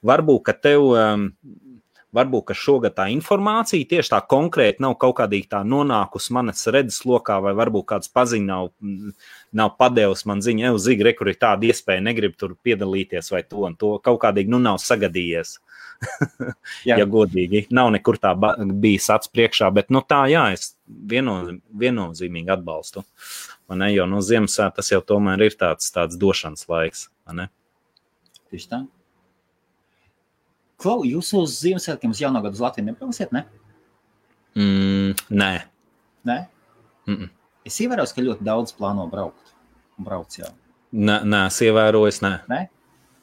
varbūt, 0.03 0.47
ka 0.51 0.59
tev. 0.69 0.91
Um, 0.91 1.29
varbūt 2.17 2.53
šogad 2.59 2.97
tā 2.97 3.07
informācija 3.13 3.87
tieši 3.91 4.13
tā 4.13 4.21
konkrēti 4.31 4.83
nav 4.83 4.97
kaut 5.01 5.17
kādīgi 5.21 5.49
tā 5.53 5.63
nonākusi 5.67 6.35
manas 6.35 6.67
redzeslokā, 6.67 7.39
vai 7.45 7.55
varbūt 7.59 7.87
kāds 7.93 8.11
paziņš 8.13 8.47
nav, 8.47 8.71
nav 9.57 9.75
padevis 9.79 10.27
man 10.29 10.43
ziņu, 10.45 10.67
ej, 10.71 10.79
zigi, 10.83 11.07
re, 11.07 11.15
kur 11.19 11.31
ir 11.31 11.39
tāda 11.41 11.71
iespēja, 11.71 12.05
negrib 12.07 12.37
tur 12.41 12.57
piedalīties 12.67 13.31
vai 13.35 13.45
to 13.47 13.67
un 13.69 13.79
to. 13.79 13.97
Kaut 14.05 14.21
kādīgi 14.25 14.51
nu 14.51 14.63
nav 14.63 14.81
sagadījies. 14.83 15.59
ja 16.89 17.05
godīgi, 17.05 17.67
nav 17.77 17.91
nekur 17.93 18.17
tā 18.21 18.33
bijis 18.81 19.11
acs 19.13 19.31
priekšā, 19.33 19.69
bet 19.77 19.91
nu, 19.93 20.01
tā, 20.01 20.25
jā, 20.33 20.47
es 20.57 20.75
viennozīm, 20.89 21.61
viennozīmīgi 21.83 22.55
atbalstu. 22.57 23.05
Ne, 23.71 23.93
jo 23.95 24.07
no 24.09 24.19
nu, 24.19 24.25
Ziemassvētku 24.25 24.81
tas 24.81 24.89
jau 24.91 25.03
tomēr 25.07 25.45
ir 25.47 25.55
tāds, 25.61 25.93
tāds 25.95 26.19
došanas 26.19 26.67
laiks. 26.73 27.05
Tieši 28.51 28.73
tā. 28.73 28.81
Klau, 30.81 31.03
jūs 31.05 31.35
uz 31.37 31.59
Ziemassvētkiem 31.61 32.15
uz 32.15 32.23
jaunā 32.23 32.41
gada 32.41 32.57
uz 32.57 32.63
Latviju 32.65 32.87
nebrauksiet, 32.87 33.35
ne? 33.37 33.45
Mm, 34.57 35.13
nē. 35.29 35.53
Nē? 36.25 36.39
Mm 37.07 37.17
-mm. 37.17 37.31
Es 37.69 37.81
ievēroju, 37.81 38.15
ka 38.15 38.23
ļoti 38.25 38.45
daudz 38.45 38.73
plāno 38.73 39.07
braukt. 39.11 39.55
Brauc 39.99 40.39
jau. 40.39 40.49
Nē, 40.93 41.21
nē 41.25 41.47
es 41.47 41.61
ievēroju, 41.61 42.21
nē. 42.25 42.33
nē? 42.49 42.61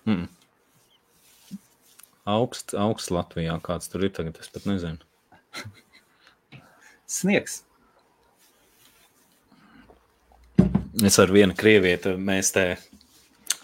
Mm. 0.05 0.27
Augsts, 2.25 2.73
augsts 2.73 3.11
Latvijā 3.11 3.59
kāds 3.63 3.89
tur 3.89 4.03
ir 4.03 4.09
tagad, 4.09 4.37
es 4.39 4.49
pat 4.49 4.65
nezinu. 4.65 4.97
Sniegs. 7.17 7.63
Es 11.03 11.19
ar 11.19 11.31
vienu 11.31 11.55
krievieti, 11.55 12.15
mēs 12.17 12.51
te 12.51 12.77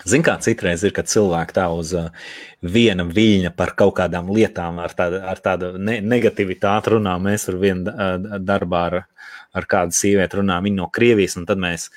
Ziniet, 0.03 0.25
kā 0.27 0.35
citreiz 0.43 0.83
ir, 0.83 0.91
kad 0.95 1.07
cilvēki 1.11 1.55
tā 1.55 1.67
uz 1.71 1.93
uh, 1.95 2.09
viena 2.59 3.05
viļņa 3.07 3.53
par 3.55 3.73
kaut 3.79 3.95
kādām 4.01 4.31
lietām 4.35 4.81
ar 4.83 4.95
tādu, 4.97 5.21
ar 5.23 5.39
tādu 5.43 5.73
ne 5.79 5.99
negativitāti 6.03 6.95
runā. 6.97 7.15
Mēs 7.23 7.47
ar 7.51 7.59
vienu 7.61 7.87
uh, 7.93 8.35
darbā 8.43 8.83
ar, 8.89 8.99
ar 9.55 9.69
kādu 9.69 9.95
sievieti 9.95 10.41
runājam, 10.41 10.67
viņa 10.67 10.81
no 10.81 10.89
Krievijas, 10.93 11.37
un 11.39 11.47
tad 11.47 11.61
mēs 11.63 11.87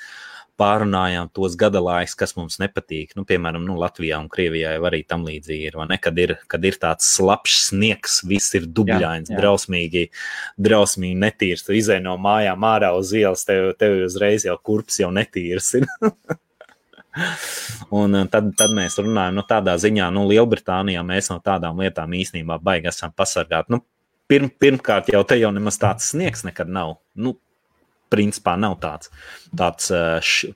pārunājām 0.57 1.29
tos 1.35 1.53
gadalaikus, 1.59 2.15
kas 2.17 2.33
mums 2.37 2.57
nepatīk. 2.61 3.11
Nu, 3.17 3.27
piemēram, 3.29 3.61
nu, 3.67 3.75
Latvijā 3.77 4.17
un 4.23 4.29
Krievijā 4.31 4.71
jau 4.77 4.87
arī 4.89 5.03
tam 5.05 5.27
līdzīgi 5.27 5.69
ir. 5.69 5.77
Ne? 5.91 5.99
Kad, 6.01 6.17
ir 6.23 6.33
kad 6.49 6.65
ir 6.65 6.79
tāds 6.81 7.11
slapjš 7.13 7.59
sniegs, 7.67 8.17
viss 8.25 8.57
ir 8.57 8.65
dubļains, 8.65 9.29
jā, 9.29 9.35
jā. 9.35 9.43
drausmīgi, 9.43 10.07
drausmīgi 10.69 11.21
netīrs. 11.27 11.67
Tu 11.67 11.77
izej 11.77 12.01
no 12.07 12.17
mājām 12.21 12.65
ārā 12.71 12.95
uz 12.97 13.13
ielas, 13.13 13.45
tev, 13.45 13.75
tev 13.77 13.99
uzreiz 14.07 14.47
jau 14.49 14.57
kurps 14.57 15.01
jau 15.03 15.13
netīrs. 15.13 15.75
Un 17.95 18.17
eh, 18.19 18.25
tad, 18.31 18.49
tad 18.59 18.73
mēs 18.77 18.97
runājam, 19.01 19.37
nu, 19.37 19.45
tādā 19.47 19.77
ziņā, 19.81 20.09
nu, 20.15 20.25
Lielbritānijā 20.29 21.03
mēs 21.07 21.31
no 21.31 21.39
tādām 21.43 21.79
lietām 21.83 22.15
īstenībā 22.17 22.59
baigi 22.63 22.91
esam 22.91 23.13
pasargāti. 23.15 23.73
Nu, 23.75 23.81
pirm, 24.29 24.49
pirmkārt, 24.49 25.11
jau 25.13 25.23
te 25.27 25.39
jau 25.39 25.53
nemaz 25.55 25.79
tāds 25.81 26.11
sniegs 26.13 26.45
nekad 26.47 26.71
nav. 26.71 26.97
Nu, 27.15 27.37
principā 28.13 28.55
nav 28.59 28.77
tāds. 28.83 29.11
tāds 29.55 29.91
eh, 29.91 30.17
š, 30.23 30.53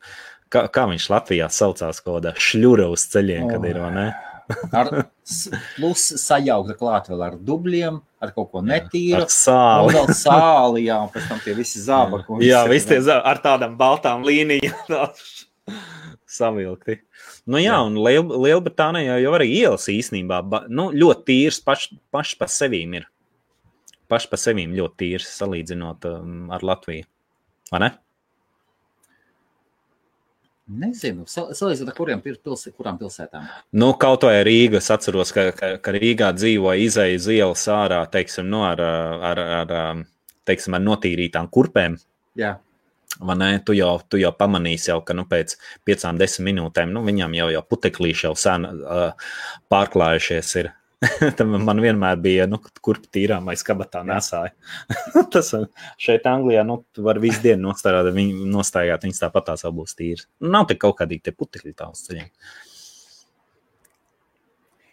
kā, 0.51 0.67
kā 0.73 0.87
viņš 0.91 1.07
Latvijā 1.13 1.51
saucās, 1.51 2.03
kaut 2.03 2.19
kāda 2.19 2.35
šļura 2.39 2.91
uz 2.91 3.07
ceļiem, 3.13 3.47
oh. 3.47 3.55
kad 3.55 3.71
ir, 3.71 3.81
vai 3.85 3.95
ne? 3.95 4.09
ar 4.79 4.89
plus 5.77 6.05
sajaukta 6.19 6.75
klāt 6.79 7.09
vēl 7.11 7.23
ar 7.25 7.37
dubļiem, 7.39 7.99
ar 8.21 8.33
kaut 8.35 8.51
ko 8.53 8.63
netīru. 8.65 9.23
Ar 9.23 9.31
sāli. 9.33 9.95
Vēl 9.95 10.11
sāli, 10.17 10.85
jā, 10.89 10.99
un 11.05 11.11
pēc 11.13 11.29
tam 11.31 11.41
tie 11.43 11.55
visi 11.57 11.83
zābaki. 11.87 12.41
Jā, 12.47 12.65
visi 12.71 12.91
tie 12.91 12.99
zābaki 13.05 13.31
ar 13.31 13.41
tādām 13.45 13.77
baltām 13.79 14.25
līnijām 14.27 14.75
savilkti. 16.31 16.97
Nu, 17.45 17.59
jā, 17.59 17.73
jā. 17.75 17.79
un 17.87 17.97
Liel, 17.99 18.23
Lielbritānijā 18.45 19.17
jau 19.23 19.33
arī 19.37 19.49
ielas 19.61 19.87
īstenībā 19.91 20.41
ba, 20.47 20.63
nu, 20.71 20.89
ļoti 20.95 21.27
tīrs 21.27 21.59
paš, 21.65 21.89
paš 22.13 22.35
par 22.39 22.51
sevi 22.53 22.83
ir. 22.99 23.09
Paši 24.11 24.27
par 24.31 24.41
sevi 24.43 24.65
ļoti 24.67 24.97
tīrs 24.99 25.27
salīdzinot 25.39 26.07
um, 26.09 26.39
ar 26.51 26.63
Latviju. 26.67 27.05
Vai 27.71 27.79
ne? 27.85 27.91
Nezinu, 30.81 31.25
salīdzinot 31.27 31.91
ar 31.91 31.95
kuriem 31.97 32.21
pils, 32.23 32.65
kurām 32.77 32.99
pilsētām. 32.99 33.47
Nu, 33.75 33.91
kaut 33.99 34.23
vai 34.27 34.37
Rīga. 34.47 34.79
Es 34.79 34.91
atceros, 34.93 35.33
ka, 35.35 35.49
ka, 35.55 35.73
ka 35.83 35.93
Rīgā 35.95 36.31
dzīvoja 36.35 36.83
izēja 36.85 37.19
uz 37.19 37.27
ielas 37.33 37.65
ārā, 37.71 38.01
teiksim, 38.11 38.47
no, 38.47 38.61
nu, 38.61 38.67
ar, 38.69 38.83
ar, 39.31 39.41
ar, 39.41 39.73
ar, 39.79 40.03
teiksim, 40.47 40.77
ar 40.77 40.83
notīrītām 40.83 41.49
kurpēm. 41.51 41.97
Jā. 42.39 42.55
Ne, 43.21 43.51
tu, 43.65 43.75
jau, 43.77 43.93
tu 44.09 44.19
jau 44.21 44.31
pamanīsi, 44.33 44.89
jau, 44.91 44.99
ka 45.05 45.15
nu, 45.17 45.27
pēc 45.29 45.55
piecām, 45.85 46.17
desmit 46.17 46.51
minūtēm 46.51 46.93
nu, 46.93 47.03
viņam 47.05 47.35
jau, 47.37 47.49
jau 47.53 47.63
puteklīši 47.69 48.27
jau 48.27 48.35
sen 48.39 48.67
uh, 48.71 49.33
pārklājušies. 49.71 50.53
Ir. 50.61 50.71
man 51.67 51.81
vienmēr 51.81 52.19
bija, 52.21 52.47
nu, 52.49 52.59
kur 52.81 52.99
tīrām 53.13 53.49
aiz 53.51 53.63
kabatā 53.65 54.03
nesāja. 54.05 54.53
Tas 55.33 55.53
šeit, 56.01 56.27
Anglijā, 56.29 56.65
nu, 56.67 56.81
var 56.97 57.21
visu 57.21 57.41
dienu 57.45 57.69
nostājāt, 57.69 58.11
viņu, 58.15 58.49
nostājāt, 58.53 59.07
viņas 59.07 59.23
tāpat 59.23 59.49
tās 59.51 59.65
būs 59.77 59.97
tīras. 59.97 60.27
Nav 60.41 60.67
te 60.69 60.77
kaut 60.81 60.99
kādīgi 61.01 61.29
te 61.29 61.35
putekļi 61.37 61.73
tāls 61.77 62.05
ceļiem. 62.07 62.29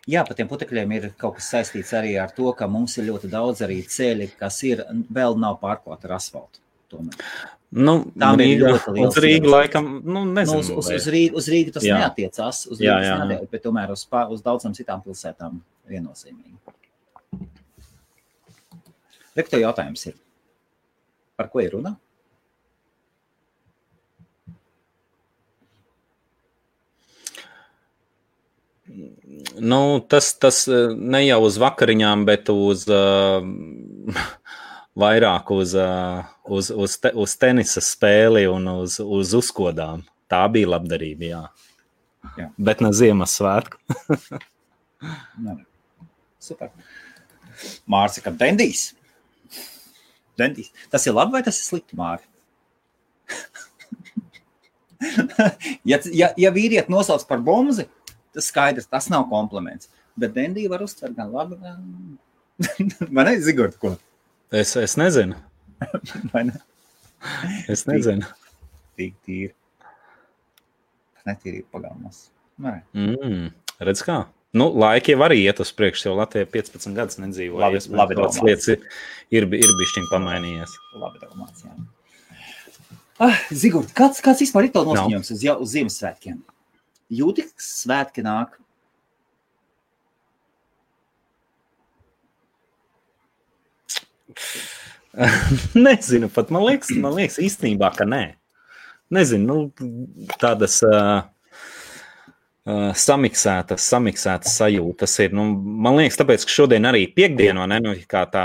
Jā, 0.09 0.23
par 0.25 0.39
tiem 0.39 0.49
putekļiem 0.49 0.93
ir 0.97 1.11
kaut 1.21 1.37
kas 1.37 1.51
saistīts 1.53 1.93
arī 1.93 2.15
ar 2.17 2.33
to, 2.33 2.49
ka 2.57 2.65
mums 2.71 2.95
ir 2.97 3.11
ļoti 3.11 3.29
daudz 3.29 3.61
arī 3.67 3.83
ceļi, 3.85 4.31
kas 4.41 4.63
ir 4.65 4.87
vēl 5.13 5.37
nav 5.37 5.59
pārklāti 5.61 6.09
ar 6.09 6.17
asfaltu. 6.17 6.65
Tomēr. 6.89 7.27
Nu, 7.69 7.99
Rīga, 8.17 8.45
ir 8.49 8.63
ļoti 8.65 8.93
liela. 8.97 9.09
Uz 9.11 9.19
Rīgas 9.21 9.53
laikam, 9.53 9.89
nu, 10.01 10.23
nezinu. 10.25 10.57
Nu, 10.57 10.65
uz, 10.65 10.71
uz, 10.73 10.89
uz, 10.97 11.09
Rīgu, 11.13 11.37
uz 11.37 11.49
Rīgu 11.53 11.75
tas 11.75 11.85
jā. 11.85 11.99
neatiecās, 12.01 12.63
uz 12.65 12.81
Rīgas 12.81 13.05
jā, 13.05 13.11
jā. 13.11 13.19
Nedēļ, 13.21 13.43
bet 13.53 13.65
tomēr 13.67 13.93
uz, 13.93 14.07
uz 14.09 14.45
daudzām 14.47 14.77
citām 14.79 15.03
pilsētām 15.05 15.61
viennozīmīgi. 15.93 16.57
Rektor 19.37 19.61
jautājums 19.61 20.09
ir, 20.09 20.17
par 21.37 21.53
ko 21.53 21.61
ir 21.61 21.77
runa? 21.77 21.93
Nu, 29.61 30.01
tas, 30.09 30.33
tas 30.41 30.65
eh, 30.73 30.97
ne 30.97 31.21
jau 31.27 31.43
uz 31.45 31.59
vakariņām, 31.61 32.25
bet 32.29 32.49
uz 32.49 32.87
uh, 32.89 33.45
vairāk 34.99 35.51
uz, 35.55 35.75
uz, 36.45 36.71
uz, 36.71 36.97
te, 37.03 37.13
uz 37.15 37.35
tenisa 37.41 37.83
spēli 37.85 38.47
un 38.51 38.69
uz, 38.75 38.99
uz 39.01 39.35
uzkodām. 39.39 40.05
Tā 40.29 40.43
bija 40.53 40.75
labdarība, 40.75 41.29
jā. 41.31 41.43
jā. 42.37 42.49
Bet 42.59 42.83
ne 42.85 42.91
Ziemassvētku. 42.93 43.81
Super. 46.49 46.73
Mārcis, 47.91 48.23
ka 48.25 48.33
dendīs. 48.35 48.89
dendīs. 50.39 50.73
Tas 50.93 51.07
ir 51.07 51.17
labi 51.17 51.39
vai 51.39 51.45
tas 51.47 51.59
ir 51.61 51.71
slikti, 51.71 51.99
Mārcis? 51.99 52.35
ja, 55.91 55.99
ja, 56.11 56.33
ja 56.35 56.51
vīrieti 56.55 56.91
nosauc 56.93 57.25
par 57.29 57.43
bomzi, 57.45 57.87
tas 58.35 58.49
skaidrs, 58.51 58.89
tas 58.91 59.09
nav 59.13 59.29
kompliments. 59.31 59.91
Bet 60.19 60.35
dendiju 60.35 60.73
var 60.73 60.83
uztvert 60.83 61.15
gan 61.17 61.31
labi, 61.35 61.59
gan. 61.63 62.19
Vai 63.15 63.25
ne, 63.29 63.37
Zigorda, 63.45 63.79
ko? 63.79 63.95
Es, 64.51 64.77
es 64.77 64.97
nezinu. 64.97 65.37
ne? 66.35 66.57
Es 67.69 67.85
nezinu. 67.89 68.25
Tik 68.97 69.15
tīri. 69.27 69.53
Netīrība 71.29 71.69
pagalmās. 71.77 72.29
Mm, 72.59 73.51
redz 73.85 74.03
kā? 74.07 74.23
Nu, 74.57 74.71
laiki 74.81 75.13
jau 75.13 75.21
arī 75.27 75.43
iet 75.43 75.61
uz 75.61 75.71
priekšu, 75.77 76.07
jo 76.09 76.15
Latvija 76.17 76.49
15 76.49 76.97
gadus 76.97 77.19
nedzīvoja. 77.21 77.69
Labi, 77.69 77.83
labi 78.01 78.17
domāts. 78.17 78.41
lietas 78.41 78.71
ir, 78.73 78.87
ir, 79.29 79.45
ir 79.45 79.75
bišķiņ 79.83 80.09
pamainījies. 80.09 80.77
Labi 81.03 81.21
domāts, 81.27 81.67
jā. 81.67 81.75
Ah, 83.21 83.37
Zigurd, 83.53 83.91
kāds, 83.99 84.23
kāds 84.25 84.41
vispār 84.41 84.69
ir 84.69 84.73
to 84.73 84.87
noskaņojums 84.87 85.33
uz, 85.35 85.45
uz 85.67 85.75
Ziemassvētkiem? 85.75 86.41
Jūti, 87.19 87.45
ka 87.51 87.67
svētki 87.67 88.25
nāk 88.25 88.57
Nezinu, 95.89 96.29
pat 96.33 96.53
man 96.55 96.67
liekas, 96.69 96.93
man 96.97 97.17
liekas 97.17 97.41
īstenībā, 97.43 97.91
ka 97.97 98.07
nē. 98.09 98.23
Nezinu, 99.15 99.49
nu, 99.49 100.37
tādas. 100.41 100.81
Uh, 100.85 101.27
Uh, 102.69 102.91
samiksētas, 102.93 103.81
samiksētas 103.89 104.59
sajūtas 104.59 105.15
ir. 105.25 105.33
Nu, 105.33 105.47
man 105.57 105.95
liekas, 105.97 106.19
tāpēc, 106.21 106.43
ka 106.45 106.53
šodien 106.53 106.85
arī 106.85 107.07
piekdiena, 107.17 107.63
ne, 107.71 107.79
nu, 107.81 107.95
kā 108.11 108.27
tā 108.29 108.43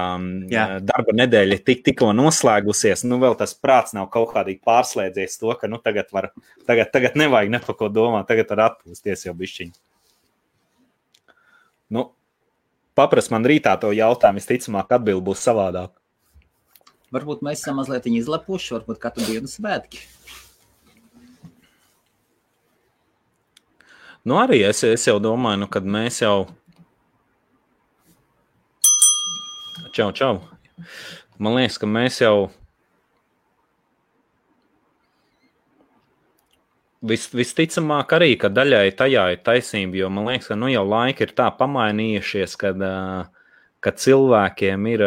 Jā. 0.48 0.78
darba 0.80 1.12
nedēļa 1.18 1.58
tik, 1.68 1.82
tikko 1.84 2.14
noslēgusies, 2.16 3.04
nu, 3.10 3.18
vēl 3.20 3.36
tas 3.42 3.52
prāts 3.60 3.92
nav 3.98 4.08
kaut 4.14 4.32
kādīgi 4.32 4.62
pārslēdzies 4.64 5.36
to, 5.42 5.52
ka, 5.60 5.68
nu, 5.68 5.82
tagad 5.84 6.14
var, 6.16 6.30
tagad, 6.70 6.94
tagad 6.94 7.20
nevajag 7.20 7.52
ne 7.52 7.60
par 7.66 7.76
ko 7.82 7.90
domāt, 7.92 8.30
tagad 8.30 8.54
var 8.54 8.64
atpūsties 8.70 9.28
jau 9.28 9.36
bišķiņi. 9.42 9.76
Nu, 11.92 12.08
paprast 12.98 13.32
man 13.34 13.46
rītā 13.48 13.76
to 13.82 13.92
jautājumu, 13.96 14.42
visticamāk, 14.42 14.92
atbild 14.96 15.24
būs 15.26 15.44
savādāk. 15.46 15.94
Varbūt 17.14 17.44
mēs 17.46 17.62
esam 17.62 17.78
mazliet 17.78 18.08
izlepuši, 18.10 18.74
varbūt 18.74 19.02
katru 19.02 19.26
dienu 19.28 19.50
svētki. 19.50 20.02
Nu, 24.24 24.38
arī 24.40 24.62
es, 24.64 24.80
es 24.88 25.04
jau 25.04 25.20
domāju, 25.20 25.66
nu, 25.66 25.68
kad 25.68 25.84
mēs 25.84 26.22
jau. 26.24 26.48
Čau, 29.94 30.10
čau. 30.16 30.38
Man 31.38 31.58
liekas, 31.60 31.78
ka 31.82 31.90
mēs 31.92 32.22
jau. 32.24 32.48
Vis, 37.04 37.26
visticamāk, 37.36 38.14
arī 38.16 38.34
ka 38.40 38.48
daļai 38.48 38.94
tajā 38.96 39.26
ir 39.34 39.42
taisnība, 39.44 39.98
jo 40.00 40.10
man 40.14 40.30
liekas, 40.30 40.48
ka 40.54 40.56
nu, 40.56 40.70
jau 40.72 40.86
laiki 40.88 41.26
ir 41.26 41.34
tā 41.36 41.50
pamainījušies, 41.60 42.56
kad, 42.62 42.84
kad 43.84 44.00
cilvēkiem 44.00 44.88
ir 44.94 45.04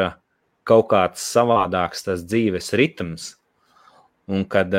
kaut 0.68 0.90
kāds 0.90 1.24
savādāks 1.24 2.04
tas 2.04 2.24
dzīves 2.26 2.74
ritms. 2.76 3.30
Un 4.28 4.44
kad 4.50 4.74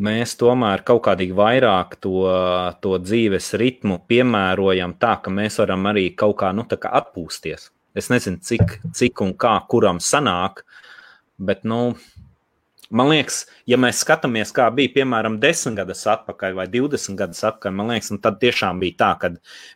mēs 0.00 0.34
tomēr 0.40 0.82
kaut 0.86 1.02
kādīgi 1.06 1.34
vairāk 1.36 1.98
to, 2.02 2.24
to 2.82 2.96
dzīves 3.02 3.52
ritmu 3.60 4.00
piemērojam 4.08 4.96
tā, 5.02 5.16
ka 5.22 5.34
mēs 5.34 5.60
varam 5.62 5.90
arī 5.90 6.08
kaut 6.16 6.38
kā, 6.42 6.52
nu, 6.56 6.64
kā 6.64 6.94
atpūsties. 7.02 7.70
Es 7.94 8.10
nezinu, 8.10 8.40
cik, 8.42 8.78
cik 8.94 9.20
un 9.22 9.34
kā 9.38 9.54
kuram 9.70 10.00
sanāk, 10.02 10.64
bet, 11.38 11.62
nu, 11.68 11.94
man 12.96 13.10
liekas, 13.10 13.44
ja 13.70 13.78
mēs 13.80 14.02
skatāmies, 14.04 14.52
kā 14.54 14.68
bija 14.74 14.92
piemēram 14.98 15.40
10 15.42 15.78
gadus 15.78 16.04
atpakaļ 16.10 16.58
vai 16.60 16.68
20 16.70 17.18
gadus 17.18 17.42
atpakaļ, 17.50 17.74
man 17.80 17.94
liekas, 17.94 18.12
tad 18.22 18.38
tiešām 18.42 18.82
bija 18.82 18.98
tā, 19.02 19.10
ka 19.20 19.32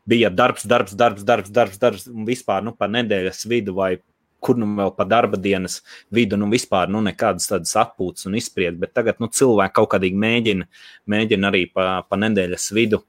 bija 0.08 0.30
darbs, 0.34 0.66
darbs, 0.68 0.94
darbs, 0.98 1.26
darbs, 1.26 1.50
darbs, 1.54 1.80
darbs 1.82 2.06
un 2.12 2.28
vispār 2.28 2.64
nu, 2.66 2.76
pa 2.78 2.90
nedēļas 2.90 3.46
vidu 3.50 3.76
vai 3.78 3.96
kur 4.40 4.58
nu 4.58 4.68
vēl 4.78 4.92
pa 4.94 5.06
darba 5.08 5.38
dienas 5.40 5.80
vidu, 6.14 6.38
nu 6.38 6.48
vispār 6.52 6.90
nu, 6.92 7.02
nekādas 7.04 7.50
tādas 7.50 7.74
atpūtas 7.80 8.28
un 8.28 8.38
izspriedzes, 8.38 8.78
bet 8.80 8.94
tagad 8.94 9.18
nu, 9.22 9.30
cilvēki 9.34 9.74
kaut 9.78 9.90
kādīgi 9.94 10.20
mēģina, 10.24 10.68
mēģina 11.10 11.50
arī 11.50 11.64
pa, 11.72 11.88
pa 12.06 12.20
nedēļas 12.20 12.70
vidu. 12.76 13.02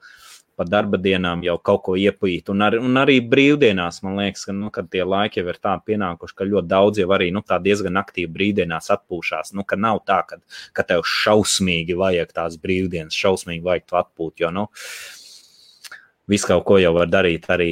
Pa 0.59 0.65
darba 0.67 0.99
dienām 0.99 1.39
jau 1.45 1.55
kaut 1.63 1.85
ko 1.85 1.93
iepīt, 1.95 2.49
un, 2.51 2.65
ar, 2.65 2.75
un 2.83 2.99
arī 2.99 3.21
brīvdienās 3.31 4.01
man 4.03 4.17
liekas, 4.19 4.43
ka, 4.49 4.55
nu, 4.55 4.67
tie 4.91 5.05
laiki 5.07 5.39
jau 5.39 5.47
ir 5.47 5.59
tādi 5.63 5.93
pienākuši, 5.93 6.35
ka 6.35 6.47
ļoti 6.49 6.67
daudz 6.67 6.99
jau 6.99 7.07
arī 7.15 7.29
nu, 7.31 7.43
diezgan 7.63 8.01
aktīvi 8.01 8.27
brīvdienās 8.35 8.91
atpūšās. 8.97 9.53
Nu, 9.55 9.63
ka 9.63 9.79
nav 9.79 10.03
tā, 10.03 10.19
ka, 10.27 10.41
ka 10.75 10.83
tev 10.89 11.05
šausmīgi 11.07 11.95
vajag 11.99 12.35
tās 12.35 12.59
brīvdienas, 12.59 13.15
šausmīgi 13.15 13.63
vajag 13.63 13.87
to 13.87 14.01
atpūt, 14.01 14.43
jo 14.43 14.51
nu, 14.51 14.67
visu 16.27 16.51
kaut 16.51 16.67
ko 16.67 16.81
jau 16.83 16.91
var 16.99 17.07
darīt 17.07 17.47
arī 17.55 17.71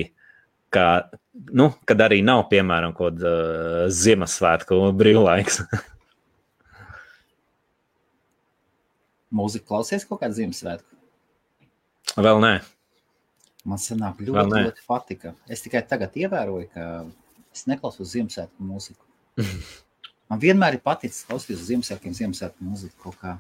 ka, 0.69 1.09
nu, 1.51 1.71
kad 1.87 2.01
arī 2.07 2.21
nav, 2.25 2.47
piemēram, 2.51 2.93
kaut 2.95 3.17
kāda 3.17 3.27
uh, 3.27 3.91
Ziemassvētku 3.93 4.79
brīvlaiks. 4.97 5.61
Mūzika 9.37 9.67
klausies 9.67 10.07
kaut 10.07 10.21
kādā 10.23 10.33
Ziemassvētku? 10.39 10.89
Vēl 12.17 12.41
nē. 12.43 12.53
Man 13.67 13.81
sanāk 13.81 14.21
ļoti, 14.23 14.61
ļoti 14.67 14.85
patika. 14.87 15.33
Es 15.51 15.63
tikai 15.65 15.81
tagad 15.87 16.15
ievēroju, 16.15 16.69
ka 16.71 16.85
es 17.53 17.65
neklausos 17.67 18.13
Ziemassvētku 18.13 18.63
mūziku. 18.63 19.03
Man 20.31 20.41
vienmēr 20.43 20.77
ir 20.77 20.83
paticis 20.83 21.25
klausīties 21.27 21.67
Ziemassvētkiem, 21.69 22.15
Ziemassvētku 22.15 22.67
mūziku 22.67 23.03
kaut 23.03 23.19
kā. 23.21 23.35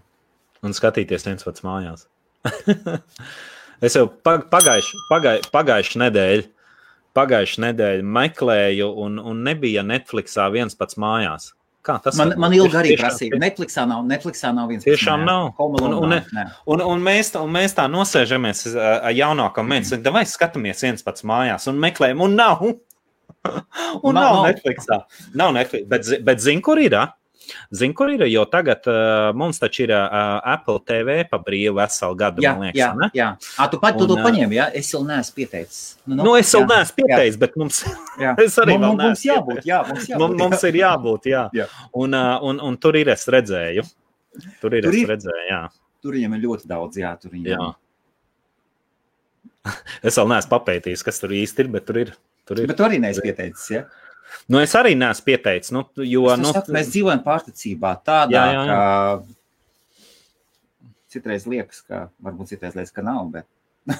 Un 0.65 0.75
skatīties 0.75 1.25
viens 1.27 1.47
pats 1.47 1.63
mājās. 1.63 2.05
es 3.87 3.95
jau 3.95 4.05
pagājuši, 4.07 5.01
pagājuši, 5.11 5.51
pagājuši 5.53 6.03
nedēļu 6.03 6.47
pagājušā 7.17 7.63
nedēļa 7.65 8.05
meklēju, 8.17 8.89
un, 9.05 9.17
un 9.17 9.43
nebija 9.45 9.83
Netflixā 9.85 10.47
viens 10.53 10.77
pats 10.77 10.99
mājās. 11.01 11.51
Kā 11.85 11.97
tas 12.03 12.17
man, 12.19 12.33
man 12.41 12.53
ilgi 12.55 12.75
arī 12.75 12.95
prasīja. 12.99 13.37
Netflixā 13.39 13.85
nav, 13.87 14.01
Netflixā 14.09 14.51
nav 14.55 14.71
viens. 14.71 14.83
Tiešām 14.83 15.23
nav. 15.27 15.53
Un, 15.63 15.77
un, 15.79 15.93
un, 16.07 16.15
un, 16.17 16.83
un, 16.83 17.03
mēs, 17.03 17.31
un 17.39 17.53
mēs 17.53 17.77
tā 17.77 17.85
nosēžamies 17.91 18.65
ar 18.75 19.13
jaunāko 19.15 19.63
mēnesi, 19.63 20.01
vai 20.11 20.25
skatāmies 20.27 20.83
viens 20.83 21.05
pats 21.05 21.23
mājās 21.27 21.69
un 21.71 21.79
meklējam, 21.83 22.25
un 22.25 22.35
nav. 22.39 22.65
un 24.05 24.17
nav, 24.17 24.17
nav 24.17 24.41
Netflixā. 24.49 24.99
Nav 25.39 25.55
Netflix, 25.55 25.87
bet, 25.93 26.11
bet 26.27 26.43
zini, 26.43 26.63
kur 26.65 26.81
ir? 26.81 26.97
Zini, 27.71 27.95
kur 27.97 28.11
ir? 28.11 28.23
Jo 28.31 28.43
tagad 28.49 28.87
uh, 28.89 29.29
mums 29.37 29.59
taču 29.61 29.85
ir 29.85 29.93
uh, 29.95 30.37
Apple 30.53 30.81
TV 30.87 31.17
pa 31.29 31.39
brīvu 31.43 31.77
veselu 31.77 32.17
gadu. 32.19 32.43
Jā, 32.43 32.53
liekas, 32.59 32.79
jā, 32.79 32.89
ne? 32.99 33.09
jā. 33.17 33.29
À, 33.57 33.67
tu 33.71 33.79
pat 33.81 33.97
tu 33.99 34.07
to 34.09 34.17
paņēmi, 34.21 34.59
jā? 34.59 34.67
Es 34.77 34.91
vēl 34.95 35.07
neesmu 35.09 35.37
pieteicis. 35.39 35.81
Nu, 36.05 36.15
nu, 36.15 36.27
nu 36.29 36.35
es 36.39 36.51
vēl 36.53 36.65
jā, 36.65 36.69
neesmu 36.73 36.99
pieteicis, 37.01 37.37
jā. 37.37 37.41
bet 37.45 37.57
mums, 37.61 37.81
es 38.45 38.59
arī 38.63 38.77
mums, 38.81 39.01
mums 39.03 39.25
jābūt. 39.27 39.63
Jā, 39.67 39.81
mums, 39.87 40.05
jābūt, 40.11 40.23
mums, 40.23 40.39
mums 40.43 40.67
ir 40.69 40.79
jābūt, 40.81 41.31
jā. 41.33 41.43
jā. 41.57 41.67
Un, 41.97 42.15
uh, 42.17 42.37
un, 42.51 42.61
un 42.69 42.79
tur 42.81 42.99
ir 42.99 43.11
es 43.15 43.27
redzēju. 43.37 43.87
Tur 44.61 44.77
ir 44.77 44.85
tur 44.85 44.93
es 44.93 45.01
ir, 45.01 45.11
redzēju, 45.15 45.43
jā. 45.49 45.61
Tur 46.03 46.17
viņam 46.17 46.37
ir 46.37 46.43
ļoti 46.45 46.69
daudz, 46.69 46.99
jā. 47.01 47.13
Tur 47.21 47.35
viņam. 47.35 47.51
jā. 47.55 47.67
Es 50.07 50.15
vēl 50.15 50.29
neesmu 50.31 50.51
papētījis, 50.53 51.01
kas 51.03 51.17
tur 51.19 51.33
īsti 51.35 51.65
ir, 51.65 51.69
bet 51.73 51.87
tur 51.87 51.97
ir. 51.99 52.13
Tur 52.47 52.61
ir. 52.61 52.69
Bet 52.69 52.77
tu 52.79 52.85
arī 52.85 53.01
neesi 53.03 53.23
pieteicis? 53.23 53.65
Ja? 53.73 53.81
Nu, 54.47 54.61
es 54.63 54.71
arī 54.79 54.95
neesmu 54.95 55.25
pieteicis. 55.27 55.73
Nu, 55.75 55.81
jo, 56.03 56.35
nu, 56.39 56.51
saku, 56.55 56.71
mēs 56.75 56.87
dzīvojam 56.93 57.21
pārticībā 57.25 57.91
tādā, 58.07 58.37
jā, 58.37 58.43
jā, 58.53 58.61
jā. 58.63 58.67
ka 58.71 58.79
citreiz 61.11 61.43
liekas, 61.49 61.81
ka 61.87 61.97
varbūt 62.23 62.47
citreiz 62.53 62.73
liekas, 62.77 62.93
ka 62.95 63.01
nav. 63.05 63.21
Bet... 63.33 63.45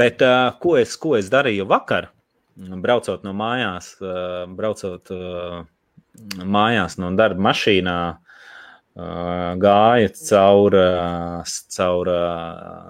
bet 0.00 0.16
uh, 0.24 0.48
ko, 0.62 0.70
es, 0.80 0.90
ko 1.00 1.10
es 1.18 1.26
darīju 1.32 1.64
vakar? 1.70 2.04
Braucot 2.58 3.22
no 3.26 3.32
mājās, 3.38 3.86
uh, 4.02 4.44
braucot 4.50 5.10
uh, 5.14 5.58
mājās 6.42 6.98
no 6.98 7.06
darba 7.18 7.40
mašīnā, 7.50 7.98
gāja 8.98 10.08
caur, 10.26 10.74
caur 11.70 12.08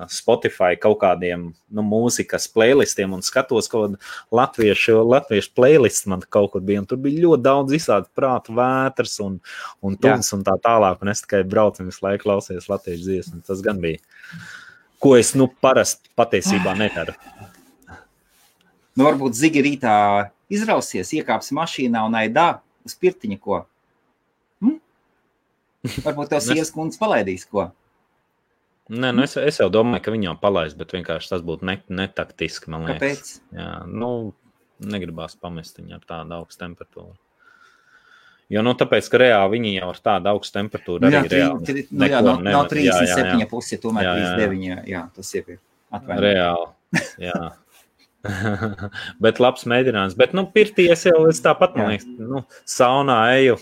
Spotify 0.09 0.79
kaut 0.81 0.97
kādiem 1.03 1.51
nu, 1.53 1.85
mūzikas 1.85 2.49
playlistiem 2.49 3.13
un 3.13 3.25
skatos 3.25 3.69
kādu 3.69 3.99
latviešu, 4.33 5.03
latviešu 5.05 5.53
playlistu 5.57 6.09
man 6.15 6.25
kaut 6.33 6.55
kur 6.55 6.65
bija. 6.65 6.87
Tur 6.89 7.03
bija 7.05 7.27
ļoti 7.27 7.45
daudz 7.45 7.77
visādi 7.77 8.09
prātu 8.17 8.57
vētras 8.57 9.19
un, 9.21 9.37
un 9.85 9.99
tuns 10.01 10.33
un 10.33 10.47
tā 10.47 10.57
tālāk. 10.65 11.03
Un 11.05 11.13
es 11.13 11.21
tikai 11.27 11.43
braucu 11.45 11.85
visu 11.85 12.05
laiku 12.07 12.25
klausies 12.25 12.71
latviešu 12.73 13.05
dziesmu. 13.05 13.45
Tas 13.45 13.61
gan 13.65 13.83
bija, 13.85 14.01
ko 15.03 15.13
es 15.19 15.35
nu 15.37 15.51
parasti 15.61 16.09
patiesībā 16.17 16.73
nedaru. 16.79 17.17
Nu, 18.97 19.05
varbūt 19.05 19.37
Zigi 19.37 19.61
rītā 19.63 19.99
izrausies, 20.51 21.13
iekāpsi 21.21 21.53
mašīnā 21.55 22.01
un 22.09 22.17
aidā 22.19 22.55
uz 22.89 22.97
pirtiņa 22.97 23.37
ko 23.45 23.67
Varbūt 25.87 26.33
tev 26.33 26.43
sievas 26.47 26.73
kundze 26.75 27.01
palaidīs 27.01 27.47
ko. 27.51 27.69
Nē, 28.89 29.13
nu 29.13 29.25
es, 29.27 29.37
es 29.37 29.59
jau 29.61 29.69
domāju, 29.69 30.07
ka 30.07 30.13
viņam 30.15 30.39
palaist, 30.41 30.79
bet 30.81 30.95
vienkārši 30.97 31.35
tas 31.35 31.43
būtu 31.45 31.67
net, 31.69 31.83
netaktiski. 31.93 32.73
Kāpēc? 32.73 33.35
Jā, 33.53 33.73
nu, 33.85 34.33
negribās 34.81 35.37
pamest 35.37 35.81
viņu 35.81 35.99
ar 35.99 36.07
tādu 36.09 36.39
augstu 36.39 36.65
temperatūru. 36.65 37.13
Jo, 38.49 38.63
nu, 38.65 38.73
tāpēc, 38.81 39.11
ka 39.13 39.21
reāli 39.21 39.59
viņi 39.59 39.75
jau 39.75 39.91
ar 39.93 39.99
tādu 40.09 40.31
augstu 40.33 40.57
temperatūru 40.57 41.05
nu, 41.05 41.13
jā, 41.13 41.21
arī 41.21 41.33
reāli. 41.35 41.67
Tri, 41.69 41.85
nu, 41.93 42.09
jā, 42.09 42.21
nav, 42.25 42.41
nav 42.47 42.69
37 42.73 43.49
pusi, 43.51 43.77
tomēr 43.83 44.07
jā, 44.07 44.15
jā. 44.17 44.31
39, 44.41 44.89
jā, 44.89 45.03
tas 45.19 45.33
ir 45.37 45.51
atvainojums. 45.93 46.25
Reāli, 46.25 47.03
jā. 47.27 47.41
bet 49.27 49.43
labs 49.45 49.69
mēģinājums. 49.69 50.17
Bet, 50.17 50.33
nu, 50.33 50.47
pirties 50.55 51.05
jau 51.11 51.19
es 51.29 51.45
tāpat, 51.45 51.77
man 51.77 51.93
liekas, 51.93 52.09
nu, 52.25 52.41
saunā 52.65 53.21
eju 53.37 53.59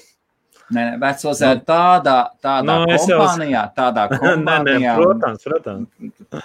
Nē, 0.66 0.83
nē 0.83 0.94
vecos 0.98 1.40
nu, 1.44 1.48
tādā, 1.62 2.14
tādā 2.42 2.62
nu, 2.66 2.87
kompānijā, 2.90 3.50
jau... 3.52 3.66
tādā 3.76 4.07
kompānijā. 4.11 4.62
nē, 4.66 4.79
nē, 4.83 4.94
protams, 4.98 5.44
protams. 5.46 6.40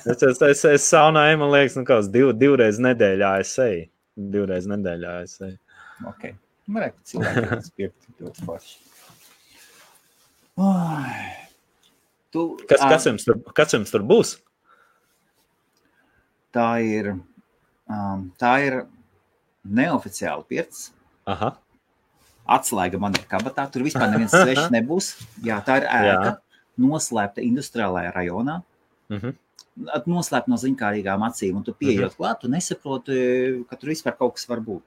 es, 0.00 0.22
es, 0.24 0.40
es, 0.46 0.62
es 0.70 0.86
saunāju, 0.88 1.40
man 1.42 1.52
liekas, 1.52 1.76
nu, 1.76 1.84
kāds 1.88 2.08
div, 2.12 2.32
divreiz 2.40 2.80
nedēļā 2.80 3.34
es 3.42 3.52
eju. 3.66 3.84
Divreiz 4.32 4.68
nedēļā 4.70 5.12
es 5.26 5.36
eju. 5.44 5.58
Ok. 6.08 6.26
Varētu 6.72 6.96
nu, 6.96 7.08
cilvēki 7.12 7.46
tas 7.52 7.70
piekrist 7.76 8.24
ļoti 8.24 8.48
forši. 8.48 8.74
Oh. 10.60 11.14
Tu, 12.32 12.48
kas, 12.64 12.80
kas, 12.80 13.08
jums 13.10 13.28
tur, 13.28 13.40
kas 13.56 13.76
jums 13.76 13.92
tur 13.92 14.08
būs? 14.08 14.36
Tā 16.56 16.70
ir, 16.80 17.12
um, 17.92 18.30
tā 18.40 18.56
ir 18.64 18.84
neoficiāla 19.68 20.48
pirts. 20.48 20.94
Aha 21.28 21.58
Atslēga 22.48 22.98
man 22.98 23.14
ir 23.14 23.26
kabatā, 23.30 23.66
tur 23.70 23.82
vispār 23.86 24.10
neviens 24.10 24.32
svešs 24.34 24.70
nebūs. 24.76 25.12
Jā, 25.44 25.60
tā 25.66 25.80
ir 25.82 25.86
ēka, 25.90 26.36
noslēpta 26.80 27.42
industriālajā 27.44 28.12
rajonā. 28.16 28.62
Mhm. 29.10 29.36
At- 29.94 30.06
Noslēpta 30.10 30.48
no 30.50 30.56
ziņkārīgām 30.60 31.22
acīm, 31.28 31.56
un 31.56 31.62
tu 31.64 31.72
pieejot 31.72 32.16
klāt, 32.18 32.40
tu 32.42 32.48
nesaproti, 32.50 33.64
ka 33.70 33.76
tur 33.76 33.90
vispār 33.92 34.16
kaut 34.18 34.34
kas 34.36 34.48
var 34.50 34.60
būt. 34.60 34.82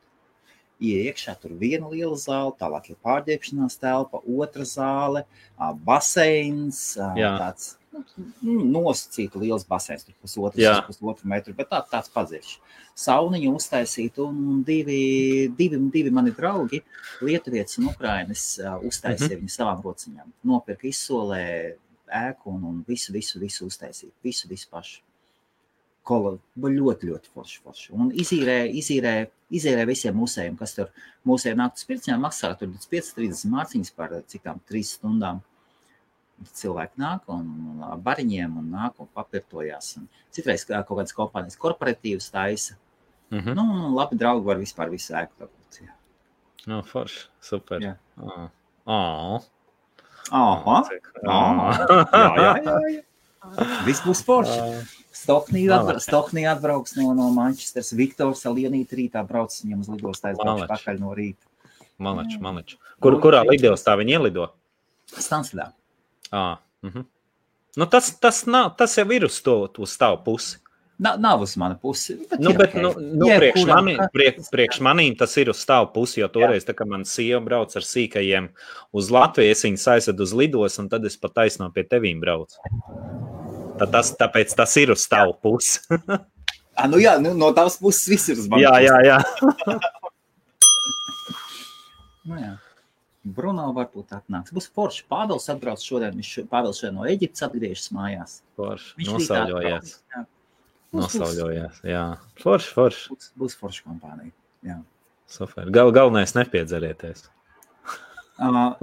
Iekšā 0.83 1.37
tur 1.39 1.53
viena 1.55 1.87
liela 1.87 2.17
zāle, 2.19 2.51
tālāk 2.59 2.89
ir 2.91 2.97
pārģērbšanās 3.05 3.77
telpa, 3.79 4.19
otra 4.27 4.65
zāle, 4.67 5.23
baseins, 5.85 6.97
Jā. 6.97 7.31
tāds 7.39 7.77
nu, 7.93 8.56
nosacīta 8.73 9.41
liels 9.41 9.65
baseins, 9.69 10.06
tur 10.08 10.15
pusotrs, 10.21 10.60
Jā. 10.62 10.75
pusotru 10.88 11.29
metru, 11.29 11.53
bet 11.58 11.69
tā, 11.71 11.82
tāds 11.91 12.12
padziļš. 12.13 12.56
Sauniņu 13.03 13.53
uztaisīt, 13.58 14.19
un 14.23 14.62
divi, 14.67 14.99
divi, 15.58 15.79
divi 15.93 16.13
mani 16.13 16.34
draugi, 16.36 16.84
Lietuvietis 17.23 17.79
un 17.82 17.89
Ukrainis, 17.91 18.45
uztaisīja 18.89 19.39
viņu 19.39 19.53
savām 19.53 19.82
rociņām. 19.86 20.34
Nopirka 20.49 20.89
izsolē 20.89 21.45
ēku 22.13 22.53
un, 22.53 22.67
un 22.69 22.84
visu, 22.88 23.13
visu, 23.15 23.41
visu 23.41 23.67
uztaisīt, 23.69 24.13
visu, 24.25 24.49
visu 24.51 24.69
pašu. 24.71 25.01
Kola, 26.03 26.34
ļoti, 26.60 27.08
ļoti 27.08 27.32
forši, 27.32 27.62
forši. 27.63 27.93
Un 27.95 28.10
izīrē, 28.12 28.58
izīrē, 28.75 29.13
izīrē 29.56 29.86
visiem 29.88 30.17
mūsējiem, 30.19 30.58
kas 30.60 30.75
tur 30.75 30.89
mūsējiem 31.29 31.62
naktas 31.62 31.88
pircienā 31.88 32.17
maksā 32.19 32.51
tur 32.60 32.73
5-30 32.91 33.47
mārciņas 33.53 33.93
par 33.95 34.17
cik 34.27 34.43
tām 34.43 34.60
3 34.67 34.89
stundām. 34.89 35.39
Cilvēki 36.54 37.00
nāk 37.00 37.22
un, 37.32 37.46
un 37.72 37.84
ar 37.88 37.98
bariņiem 38.04 38.58
un 38.60 38.72
nāk 38.74 38.98
un 39.00 39.08
papirtojās. 39.15 39.93
Un 40.02 40.08
citreiz 40.34 40.65
kā 40.67 40.82
kaut 40.84 40.98
kādas 41.00 41.13
kompānijas 41.15 41.56
korporatīvas 41.62 42.32
taisa. 42.34 42.76
Mhm. 43.32 43.54
Nu, 43.56 43.63
un 43.63 43.93
labi 43.96 44.17
draugi 44.19 44.46
var 44.46 44.58
vispār 44.60 44.89
visu 44.91 45.13
ēku 45.13 45.32
dabūt. 45.46 45.80
jā. 45.86 45.93
No, 46.67 46.82
forši. 46.84 47.26
Super. 47.41 47.80
Jā. 47.82 47.96
Ā. 48.19 48.50
Ā. 48.88 49.02
Aha. 50.32 50.78
Ā. 51.24 51.39
jā, 52.12 52.28
jā, 52.36 52.52
jā, 52.63 52.76
jā. 52.98 53.04
Viss 53.86 54.02
būs 54.06 54.22
forši. 54.24 54.60
Malači. 54.60 55.00
atbra- 55.76 56.00
Stohnī 56.04 56.43
atbrauks 56.50 56.96
no, 56.98 57.13
no 57.13 57.30
Manchesteras. 57.36 57.91
Viktors 57.96 58.43
Alienīt 58.50 58.91
rītā 58.96 59.24
brauc 59.28 59.52
viņam 59.63 59.80
uz 59.84 59.89
lidostu 59.91 60.28
aizbrauks 60.32 60.63
Malači. 60.63 60.72
pakaļ 60.74 61.00
no 61.00 61.13
rīta. 61.15 61.46
Malač, 62.00 62.38
malač. 62.41 62.76
Kur, 63.00 63.19
kurā 63.22 63.43
lidostā 63.48 63.96
viņi 64.00 64.15
ielido? 64.17 64.48
Stansvidā. 65.13 65.72
À, 66.34 66.58
mhm. 66.82 67.06
nu, 67.78 67.86
tas, 67.93 68.10
tas, 68.17 68.43
nav, 68.50 68.72
tas 68.80 68.98
jau 68.98 69.06
ir 69.13 69.28
uz 69.28 69.38
to 69.46 69.58
uz 69.86 69.93
tavu 70.02 70.17
pusi. 70.26 70.58
Nav, 71.04 71.17
nav 71.19 71.41
uz 71.41 71.56
mana 71.58 71.76
pusi. 71.78 72.15
Bet 72.30 72.39
Nu, 72.39 72.52
ir 72.54 72.58
bet, 72.58 72.74
ok. 72.74 72.82
nu, 72.82 72.89
nu, 72.98 73.28
Jebkuram, 73.28 73.39
priekš, 73.39 73.65
mani, 73.69 73.96
ka- 73.98 74.08
priekš, 74.54 74.80
manīm 74.86 75.15
tas 75.17 75.34
ir 75.41 75.50
uz 75.50 75.62
tavu 75.65 75.89
pusi, 75.93 76.19
jo 76.22 76.28
toreiz, 76.32 76.65
kad 76.65 76.88
man 76.88 77.06
sieva 77.06 77.41
brauc 77.43 77.74
ar 77.76 77.86
sīkajiem 77.86 78.50
uz 78.93 79.10
Latviju, 79.13 79.52
es 79.52 79.65
viņus 79.65 79.88
aizvedu 79.96 80.24
uz 80.24 80.34
lidos, 80.38 80.78
un 80.80 80.89
tad 80.89 81.06
es 81.10 81.17
pat 81.17 81.34
taisno 81.41 81.69
pie 81.74 81.84
tevīm 81.89 82.22
braucu. 82.22 82.58
Tā, 83.82 83.89
tas, 83.89 84.13
tāpēc 84.17 84.54
tas 84.56 84.78
ir 84.78 84.93
uz 84.93 85.08
tavu 85.10 85.38
pusi. 85.41 85.82
Ah, 86.74 86.88
nu 86.89 86.98
jā, 86.98 87.19
nu, 87.22 87.36
no 87.38 87.52
tavas 87.54 87.76
puses 87.78 88.08
viss 88.10 88.32
ir 88.34 88.39
uz 88.41 88.48
manas 88.50 88.63
jā, 88.65 88.80
jā, 88.82 88.96
jā. 89.06 89.17
Nu, 92.26 92.39
jā. 92.39 92.54
Bruno 93.23 93.69
varbūt 93.73 94.12
atnāks. 94.17 94.51
Būs 94.51 94.67
forši. 94.75 95.05
Pāvils 95.09 95.45
atbrauc 95.51 95.79
šodien. 95.83 96.15
Viņš 96.19 96.31
Pāvils 96.51 96.81
šodien 96.81 96.97
no 96.99 97.05
Eģiptes 97.07 97.45
atgriežas 97.47 97.89
mājās. 97.95 98.41
Forši. 98.59 98.95
Viņš 98.99 99.12
Nosauļojies. 99.13 99.93
Nosauļojies. 100.93 101.77
Jā. 101.88 102.01
Forši, 102.43 102.73
forši. 102.75 103.05
Būs, 103.13 103.29
būs 103.39 103.55
forša 103.62 103.86
kompānija. 103.88 104.33
Jā. 104.67 104.79
Super. 105.31 105.71
Gal, 105.73 105.91
galvenais 105.95 106.36
nepiedzerieties. 106.38 107.29
Uh, 108.43 108.73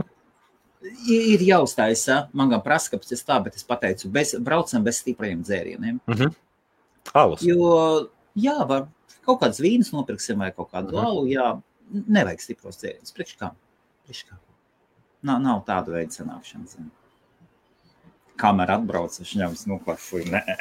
ir 1.11 1.40
jāuztaisa. 1.42 2.29
Man 2.38 2.53
gan 2.53 2.61
prasa, 2.62 2.92
kāpēc 2.92 3.09
tas 3.11 3.24
tā, 3.26 3.35
bet 3.42 3.57
es 3.59 3.64
pateicu, 3.66 4.07
bez, 4.14 4.31
braucam 4.38 4.85
bez 4.87 5.00
stipriem 5.03 5.40
dzērieniem. 5.42 5.96
Alus. 7.18 7.42
Jo, 7.42 7.72
jā, 8.38 8.55
var 8.70 8.87
kaut 9.26 9.40
kādas 9.42 9.59
vīnas 9.61 9.90
nopirksim 9.92 10.38
vai 10.38 10.53
kaut 10.55 10.70
kādu 10.70 10.94
Mhm. 10.94 11.03
alu. 11.05 11.24
Jā, 11.26 11.48
nevajag 11.90 12.40
stipros 12.46 12.79
dzērienus. 12.79 13.11
Priekš 13.12 13.35
kā? 13.42 13.50
Nav, 15.27 15.38
nav 15.44 15.59
tāda 15.68 15.92
veida 15.94 16.12
sanākšanas. 16.16 16.73
Kamera 18.40 18.79
atbrauc, 18.81 19.12
viņš 19.20 19.33
ņems. 19.37 19.66
Nē, 20.31 20.40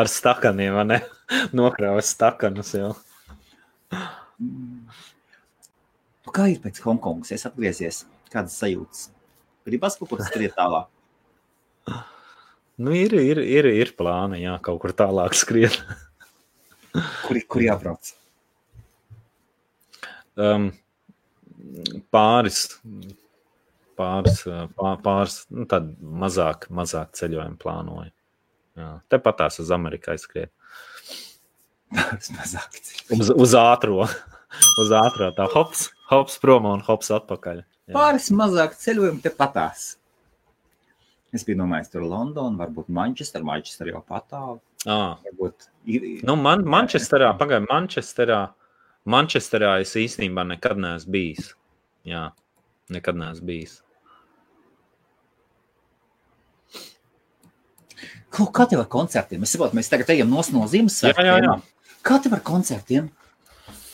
Ar 0.00 0.08
stakaniem, 0.08 0.72
vai 0.78 0.84
ne? 0.88 0.98
Nokrāvis 1.56 2.12
stakanus 2.14 2.70
jau. 2.76 2.92
Nu, 4.38 6.32
kā 6.32 6.48
ir 6.52 6.60
pēc 6.64 6.80
Hongkongas? 6.84 7.32
Es 7.36 7.46
atgriezies. 7.48 7.96
Kādas 8.32 8.56
sajūtas? 8.60 9.00
Gribas 9.68 9.96
kaut 10.00 10.08
kur 10.12 10.20
skriet 10.24 10.52
tālāk. 10.56 10.88
Nu, 12.78 12.90
ir, 12.94 13.12
ir, 13.16 13.40
ir, 13.42 13.66
ir 13.74 13.90
plāni, 13.98 14.44
jā, 14.44 14.54
kaut 14.64 14.78
kur 14.84 14.92
tālāk 14.96 15.32
skriet. 15.36 15.74
Kur, 17.24 17.36
kur 17.50 17.64
jābrauc? 17.64 18.12
Um, 20.38 20.70
pāris, 22.14 22.62
pāris, 23.98 24.44
uh, 24.48 24.66
pā- 24.78 24.96
pāris 25.04 25.40
nu, 25.50 25.66
mazāk, 26.24 26.68
mazāk 26.74 27.12
ceļojumu 27.18 27.58
plānoju. 27.62 28.12
Tepat 29.10 29.40
tās 29.40 29.58
uz 29.58 29.70
Ameriku 29.74 30.12
aizskriet. 30.12 30.52
Mazāk. 31.90 32.78
Uz, 33.16 33.30
uz 33.32 33.54
ātrā, 33.58 34.06
uz 34.82 34.92
ātrā 34.94 35.32
tā 35.36 35.48
hops, 35.54 35.88
hops 36.12 36.38
prom 36.42 36.68
un 36.70 36.84
hops 36.86 37.10
atpakaļ. 37.16 37.64
Jā. 37.88 37.96
Pāris 37.96 38.28
mazāk 38.34 38.76
ceļojumu 38.78 39.24
te 39.24 39.32
patās. 39.34 39.94
Es 41.34 41.44
biju 41.44 41.58
domājis, 41.60 41.90
tur 41.92 42.06
Londona, 42.08 42.56
varbūt 42.56 42.88
Manchester, 42.92 43.42
Manchester 43.44 43.90
jau 43.90 44.00
patālu. 44.06 44.60
À, 44.88 45.18
Varbūt 45.26 45.66
nu 46.24 46.36
man, 46.38 46.62
Manchesterā, 46.68 47.32
pagaidām, 47.36 47.66
Manchesterā, 47.68 48.38
Manchesterā 49.08 49.78
es 49.82 49.94
īstenībā 49.96 50.44
nekad 50.48 50.80
neesmu 50.80 51.14
bijis. 51.14 51.52
Jā, 52.08 52.28
nekad 52.92 53.18
neesmu 53.18 53.48
bijis. 53.48 53.78
Kaut 58.28 58.52
kā 58.54 58.68
tev 58.68 58.82
ar 58.84 58.90
koncertiem? 58.92 59.42
Es 59.42 59.54
saprotu, 59.54 59.78
mēs 59.78 59.88
tagad 59.88 60.10
ejam 60.12 60.28
no 60.30 60.42
Ziemassvētkiem. 60.44 61.24
Jā, 61.24 61.38
jā, 61.40 61.44
jā. 61.48 61.94
Kā 62.04 62.18
tev 62.22 62.36
ar 62.36 62.44
koncertiem? 62.44 63.08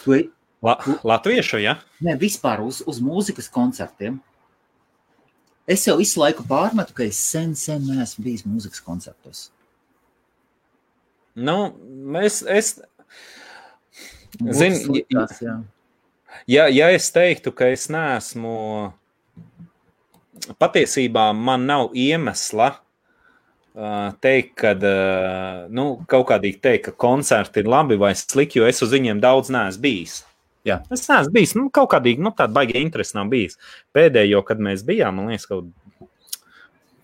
Tu, 0.02 0.24
La, 0.64 0.78
latviešu, 1.04 1.58
ja? 1.60 1.74
ne, 2.00 2.14
vispār 2.16 2.62
uz, 2.64 2.78
uz 2.88 3.00
mūzikas 3.04 3.50
koncertiem. 3.52 4.16
Es 5.68 5.84
jau 5.84 5.98
visu 5.98 6.22
laiku 6.22 6.44
pārmetu, 6.48 6.94
ka 6.96 7.04
es 7.04 7.18
sen, 7.20 7.52
sen 7.56 7.84
neesmu 7.84 8.24
bijis 8.24 8.46
mūzikas 8.48 8.80
koncertos. 8.84 9.42
Nu, 11.36 11.74
es, 12.20 12.40
es, 12.48 12.78
Zini, 14.34 14.80
sliktās, 14.80 15.38
jā. 15.42 15.58
ja, 16.50 16.66
ja 16.72 16.90
es 16.94 17.10
teiktu, 17.14 17.52
ka 17.54 17.68
es 17.72 17.86
neesmu, 17.92 18.54
patiesībā 20.58 21.28
man 21.38 21.68
nav 21.70 21.94
iemesla 21.94 22.72
teikt, 24.22 24.54
ka 24.60 24.74
nu, 25.74 25.86
kaut 26.10 26.28
kādīgi 26.30 26.60
teikt, 26.62 26.84
ka 26.88 26.98
koncerti 27.06 27.62
ir 27.62 27.70
labi 27.70 27.98
vai 27.98 28.12
slikti, 28.18 28.60
jo 28.60 28.68
es 28.70 28.82
uz 28.86 28.94
viņiem 28.94 29.22
daudz 29.22 29.50
neesmu 29.54 29.82
bijis. 29.82 30.20
Jā. 30.64 30.78
Es 30.94 31.06
neesmu 31.10 31.34
bijis, 31.34 31.54
nu, 31.58 31.68
kaut 31.74 31.90
kādīgi, 31.92 32.22
nu, 32.24 32.32
tāda 32.36 32.54
baigta 32.56 32.80
interese 32.80 33.18
nav 33.18 33.30
bijis. 33.32 33.58
Pēdējo, 33.94 34.44
kad 34.46 34.62
mēs 34.62 34.86
bijām, 34.86 35.18
man 35.18 35.32
liekas, 35.32 35.48
kaut 35.50 35.72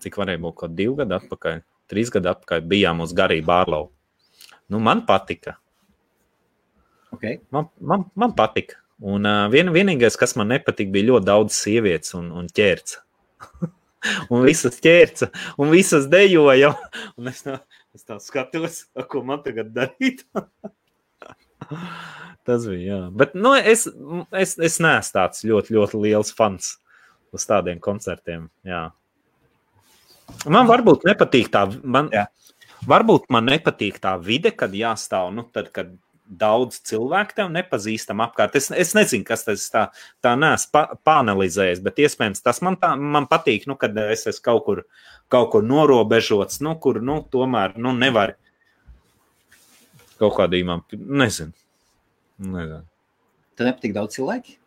cik 0.01 0.17
varēja 0.17 0.41
būt 0.41 0.57
kaut 0.63 0.77
divi 0.77 0.95
gadi 1.01 1.17
atpakaļ, 1.17 1.59
trīs 1.91 2.11
gadi 2.13 2.31
atpakaļ, 2.31 2.63
bijām 2.71 3.03
uz 3.05 3.13
Garību 3.17 3.47
Bārlau. 3.51 3.89
Nu, 4.71 4.79
man 4.79 5.03
patika. 5.05 5.57
Okay. 7.21 7.37
Man, 7.53 7.67
man, 7.77 8.07
man 8.17 8.31
patika. 8.33 8.79
Un 9.01 9.27
uh, 9.29 9.45
vien, 9.53 9.69
vienīgais, 9.73 10.15
kas 10.17 10.33
man 10.37 10.49
nepatika, 10.49 10.89
bija 10.93 11.11
ļoti 11.11 11.27
daudz 11.27 11.53
sievietes 11.53 12.15
un, 12.17 12.31
un 12.33 12.47
ķērca. 12.49 13.03
un 14.33 14.41
visas 14.47 14.79
ķērca, 14.81 15.29
un 15.61 15.69
visas 15.73 16.07
dejoja. 16.09 16.73
Un 17.21 17.29
es 17.29 17.43
tā, 17.45 17.59
es 17.93 18.07
tā 18.07 18.17
skatos, 18.23 18.79
ko 19.09 19.21
man 19.25 19.43
tagad 19.45 19.69
darīt. 19.75 20.25
Tas 22.47 22.65
bija. 22.65 22.87
Jā. 22.87 22.99
Bet 23.21 23.37
nu, 23.37 23.53
es, 23.53 23.85
es, 24.33 24.57
es 24.57 24.81
neesmu 24.81 25.13
tāds 25.13 25.45
ļoti, 25.45 25.77
ļoti 25.77 26.01
liels 26.01 26.33
fans 26.33 26.79
uz 27.37 27.45
tādiem 27.45 27.77
koncertiem. 27.83 28.49
Jā. 28.65 28.87
Man 30.49 30.69
varbūt 30.69 31.05
nepatīk 31.05 31.51
tā. 31.53 31.67
Man, 31.83 32.09
Jā. 32.13 32.25
varbūt 32.89 33.29
man 33.29 33.45
nepatīk 33.51 34.01
tā 34.01 34.15
vide, 34.17 34.55
kad 34.57 34.73
jāstāv. 34.73 35.29
Nu, 35.35 35.45
tad, 35.53 35.69
kad 35.75 35.93
daudz 36.31 36.79
cilvēku 36.87 37.35
tev 37.37 37.49
nepazīstam 37.51 38.21
apkārt. 38.23 38.55
Es, 38.59 38.69
es 38.71 38.93
nezinu, 38.97 39.25
kas 39.27 39.43
tas 39.47 39.65
tā, 39.73 39.83
tā 40.23 40.35
neesmu 40.39 40.71
pa, 40.75 40.83
panelizējis, 41.07 41.83
bet 41.83 41.99
iespējams 42.05 42.43
tas 42.45 42.61
man, 42.65 42.77
tā, 42.81 42.93
man 42.95 43.27
patīk, 43.31 43.67
nu, 43.69 43.75
kad 43.79 43.97
es 44.05 44.27
esmu 44.31 44.45
kaut 44.45 44.63
kur, 44.67 44.83
kaut 45.31 45.51
kur 45.53 45.65
norobežots, 45.67 46.61
nu, 46.65 46.75
kur 46.81 47.01
nu, 47.03 47.19
tomēr 47.33 47.75
nu, 47.81 47.93
nevar 47.97 48.35
kaut 50.21 50.37
man, 50.65 50.83
nezinu. 50.91 51.51
nezinu. 52.37 52.83
Tev 53.57 53.67
nepatīk 53.67 53.93
daudz 53.97 54.15
cilvēku? 54.19 54.57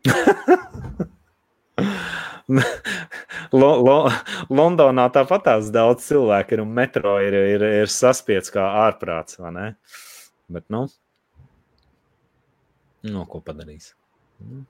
Lo, 3.50 3.68
lo, 3.82 3.96
Londonā 4.50 5.08
tāpat 5.14 5.44
tās 5.46 5.70
daudz 5.74 6.06
cilvēku 6.06 6.56
ir 6.56 6.62
un 6.64 6.70
metro 6.74 7.16
ir, 7.22 7.34
ir, 7.54 7.64
ir 7.82 7.90
saspiets 7.90 8.52
kā 8.54 8.64
ārprāts, 8.84 9.38
vai 9.42 9.52
ne? 9.54 9.66
Bet, 10.50 10.66
nu, 10.72 10.84
nu 13.06 13.26
ko 13.30 13.40
padarīs? 13.46 13.92
Nu, 14.42 14.64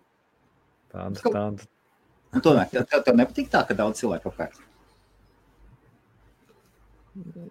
tāda, 0.92 1.22
tāda. 1.24 1.68
Un 2.30 2.42
tomēr 2.44 2.68
tev, 2.70 2.84
tev, 2.90 3.04
tev 3.06 3.16
nepatīk 3.18 3.48
tā, 3.50 3.64
ka 3.66 3.76
daudz 3.78 4.02
cilvēku 4.02 4.30
apkārt. 4.30 4.60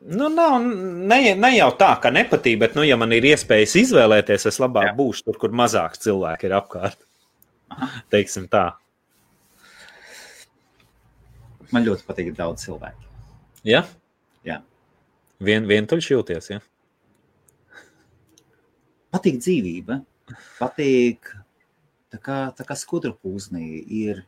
Nu, 0.10 0.30
nav, 0.32 0.62
ne, 0.64 1.18
ne 1.36 1.50
jau 1.52 1.68
tā, 1.78 1.90
ka 2.02 2.12
nepatīk, 2.14 2.62
bet, 2.62 2.78
nu, 2.78 2.86
ja 2.88 2.96
man 3.00 3.12
ir 3.16 3.28
iespējas 3.34 3.76
izvēlēties, 3.82 4.48
es 4.48 4.60
labāk 4.62 4.92
Jā. 4.92 4.96
būšu 4.96 5.26
tur, 5.28 5.40
kur 5.42 5.56
mazāk 5.56 5.98
cilvēki 6.00 6.48
ir 6.48 6.56
apkārt. 6.62 7.02
Teiksim 8.14 8.48
tā. 8.52 8.70
Man 11.76 11.86
ļoti 11.86 12.08
patīk 12.08 12.32
daudz 12.38 12.64
cilvēku. 12.66 13.10
Ja? 13.68 13.84
Jā. 14.48 14.62
Vien, 15.44 15.68
vientuļš 15.70 16.14
jūties, 16.16 16.50
ja? 16.56 16.64
Patīk 19.14 19.40
dzīvība. 19.42 20.02
Patīk, 20.60 21.32
tā 22.14 22.20
kā, 22.22 22.40
tā 22.58 22.66
kā 22.68 22.78
skudru 22.78 23.16
pūznī 23.18 23.66
ir 24.02 24.24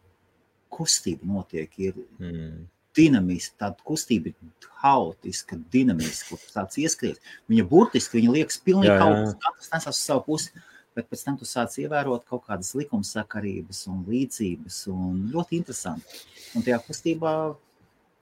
kustība 0.71 1.27
notiek, 1.27 1.73
ir 1.84 1.99
mm. 2.17 2.65
dinamiska, 2.97 3.57
tāda 3.65 3.86
kustība 3.86 4.32
ir 4.32 4.69
haotiska, 4.82 5.59
dinamiska, 5.73 6.39
tāds 6.55 6.79
ieskries. 6.82 7.21
Viņa 7.51 7.67
burtiski, 7.69 8.17
viņa 8.17 8.36
liekas 8.39 8.61
pilnīgi 8.65 8.97
kaut 8.97 9.38
kas, 9.43 9.55
kas 9.59 9.73
nes 9.75 9.89
uz 9.91 10.01
savu 10.01 10.25
pusi 10.32 10.65
bet 10.95 11.07
pēc 11.07 11.23
tam 11.25 11.38
tu 11.39 11.47
sāc 11.47 11.75
ievērot 11.82 12.25
kaut 12.27 12.43
kādas 12.47 12.73
likumsakarības 12.75 13.86
un 13.91 14.01
līdzības, 14.11 14.82
un 14.91 15.21
ļoti 15.34 15.59
interesanti. 15.61 16.19
Un 16.55 16.65
tajā 16.65 16.82
kustībā, 16.88 17.36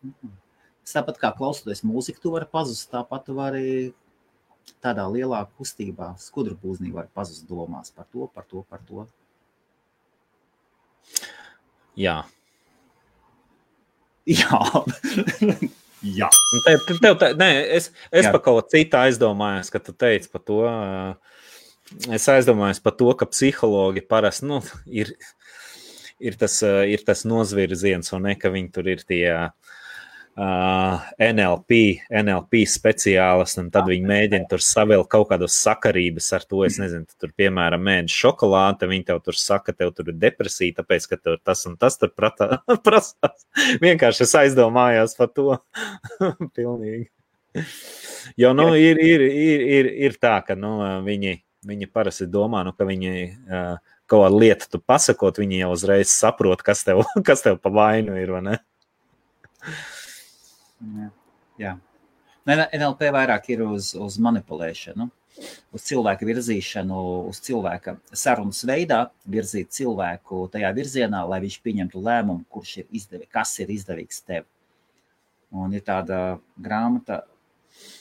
nu, 0.05 0.31
tāpat 0.89 1.19
kā 1.21 1.31
klausoties 1.37 1.83
mūziku, 1.85 2.21
tu 2.21 2.33
vari 2.35 2.49
pazust, 2.49 2.89
tāpat 2.93 3.25
tu 3.27 3.37
vari 3.37 3.65
tādā 4.83 5.05
lielā 5.11 5.41
kustībā, 5.57 6.13
skudru 6.21 6.57
būznī 6.59 6.93
var 6.95 7.09
pazust 7.13 7.47
domās 7.49 7.91
par 7.95 8.07
to, 8.11 8.27
par 8.33 8.45
to, 8.49 8.63
par 8.69 8.83
to. 8.87 9.05
Jā. 11.99 12.21
Jā. 14.29 14.61
Jā. 15.99 16.29
Tev, 16.63 16.85
tev, 17.03 17.15
tev, 17.19 17.33
nē, 17.35 17.49
es 17.75 17.89
es 18.07 18.27
par 18.29 18.39
kaut 18.39 18.61
ko 18.61 18.61
citu 18.71 18.95
aizdomājos, 18.95 19.67
ka 19.73 19.81
tu 19.83 19.91
teici 19.91 20.29
par 20.31 20.43
to. 20.47 20.59
Es 22.15 22.27
aizdomājos 22.31 22.79
par 22.79 22.95
to, 22.95 23.09
ka 23.19 23.27
psihologi 23.27 24.05
parasti 24.07 24.47
nu, 24.47 24.61
ir, 24.87 25.11
ir, 26.23 26.37
tas, 26.39 26.55
ir 26.63 27.03
tas 27.03 27.25
nozvirziens, 27.27 28.13
un 28.15 28.29
ne, 28.29 28.37
ka 28.39 28.51
viņi 28.53 28.71
tur 28.71 28.87
ir 28.93 29.03
tie 29.03 29.25
uh, 29.33 29.75
NLP, 30.39 31.79
NLP 32.21 32.61
speciālisti, 32.69 33.59
un 33.63 33.69
tad 33.73 33.89
viņi 33.89 34.07
mēģina 34.07 34.47
tur 34.51 34.63
savilkt 34.63 35.09
kaut 35.11 35.27
kādas 35.33 35.57
sakarības 35.59 36.29
ar 36.37 36.45
to. 36.47 36.61
Es 36.67 36.79
nezinu, 36.79 37.07
tur, 37.19 37.33
piemēram, 37.37 37.83
mēģina 37.83 38.13
šokolāde, 38.13 38.89
viņi 38.89 39.07
tev 39.09 39.19
tur 39.25 39.37
saka, 39.39 39.75
tev 39.75 39.91
tur 39.97 40.13
ir 40.13 40.17
depresija, 40.21 40.77
tāpēc, 40.79 41.09
ka 41.11 41.19
tur 41.19 41.37
tas 41.43 41.65
un 41.67 41.75
tas 41.81 41.99
tur 41.99 42.13
prata, 42.15 42.61
prasās. 42.87 43.45
Vienkārši 43.83 44.25
es 44.27 44.35
aizdomājos 44.45 45.17
par 45.19 45.33
to. 45.35 45.59
Pilnīgi. 46.55 47.09
Jo 48.39 48.53
nu, 48.55 48.71
ir, 48.77 49.01
ir, 49.01 49.25
ir, 49.25 49.67
ir, 49.79 49.93
ir 50.07 50.17
tā, 50.21 50.39
ka 50.45 50.57
nu, 50.59 50.77
viņi 51.05 51.39
Viņi 51.67 51.89
parasti 51.91 52.23
domā, 52.31 52.61
nu, 52.63 52.71
ka 52.71 52.85
viņi 52.87 53.09
uh, 53.27 53.95
kaut 54.07 54.21
kādu 54.23 54.37
lietu 54.39 54.69
tu 54.71 54.79
pasakot, 54.79 55.41
viņi 55.41 55.57
jau 55.59 55.73
uzreiz 55.75 56.13
saprot, 56.13 56.63
kas 56.63 56.85
tev, 56.87 57.03
kas 57.27 57.43
tev 57.43 57.59
pa 57.59 57.71
vainu 57.73 58.15
ir. 58.15 58.31
Jā. 60.79 61.09
Jā. 61.59 61.77
NLP 62.49 63.11
vairāk 63.13 63.49
ir 63.53 63.61
uz, 63.65 63.91
uz 63.99 64.15
manipulēšanu, 64.23 65.09
uz 65.75 65.83
cilvēku 65.85 66.27
virzīšanu, 66.29 67.01
uz 67.29 67.41
cilvēka 67.45 67.97
sarunas 68.15 68.63
veidā, 68.65 69.03
virzīt 69.29 69.73
cilvēku 69.75 70.47
tajā 70.53 70.71
virzienā, 70.77 71.21
lai 71.29 71.41
viņš 71.43 71.59
pieņemtu 71.65 72.01
lēmumu, 72.07 72.47
kurš 72.49 72.79
ir 72.81 72.95
izdevīgs, 73.01 73.31
kas 73.35 73.53
ir 73.61 73.75
izdevīgs 73.75 74.23
tev. 74.25 74.47
Un 75.51 75.73
ir 75.73 75.83
tāda 75.85 76.39
grāmata 76.57 77.23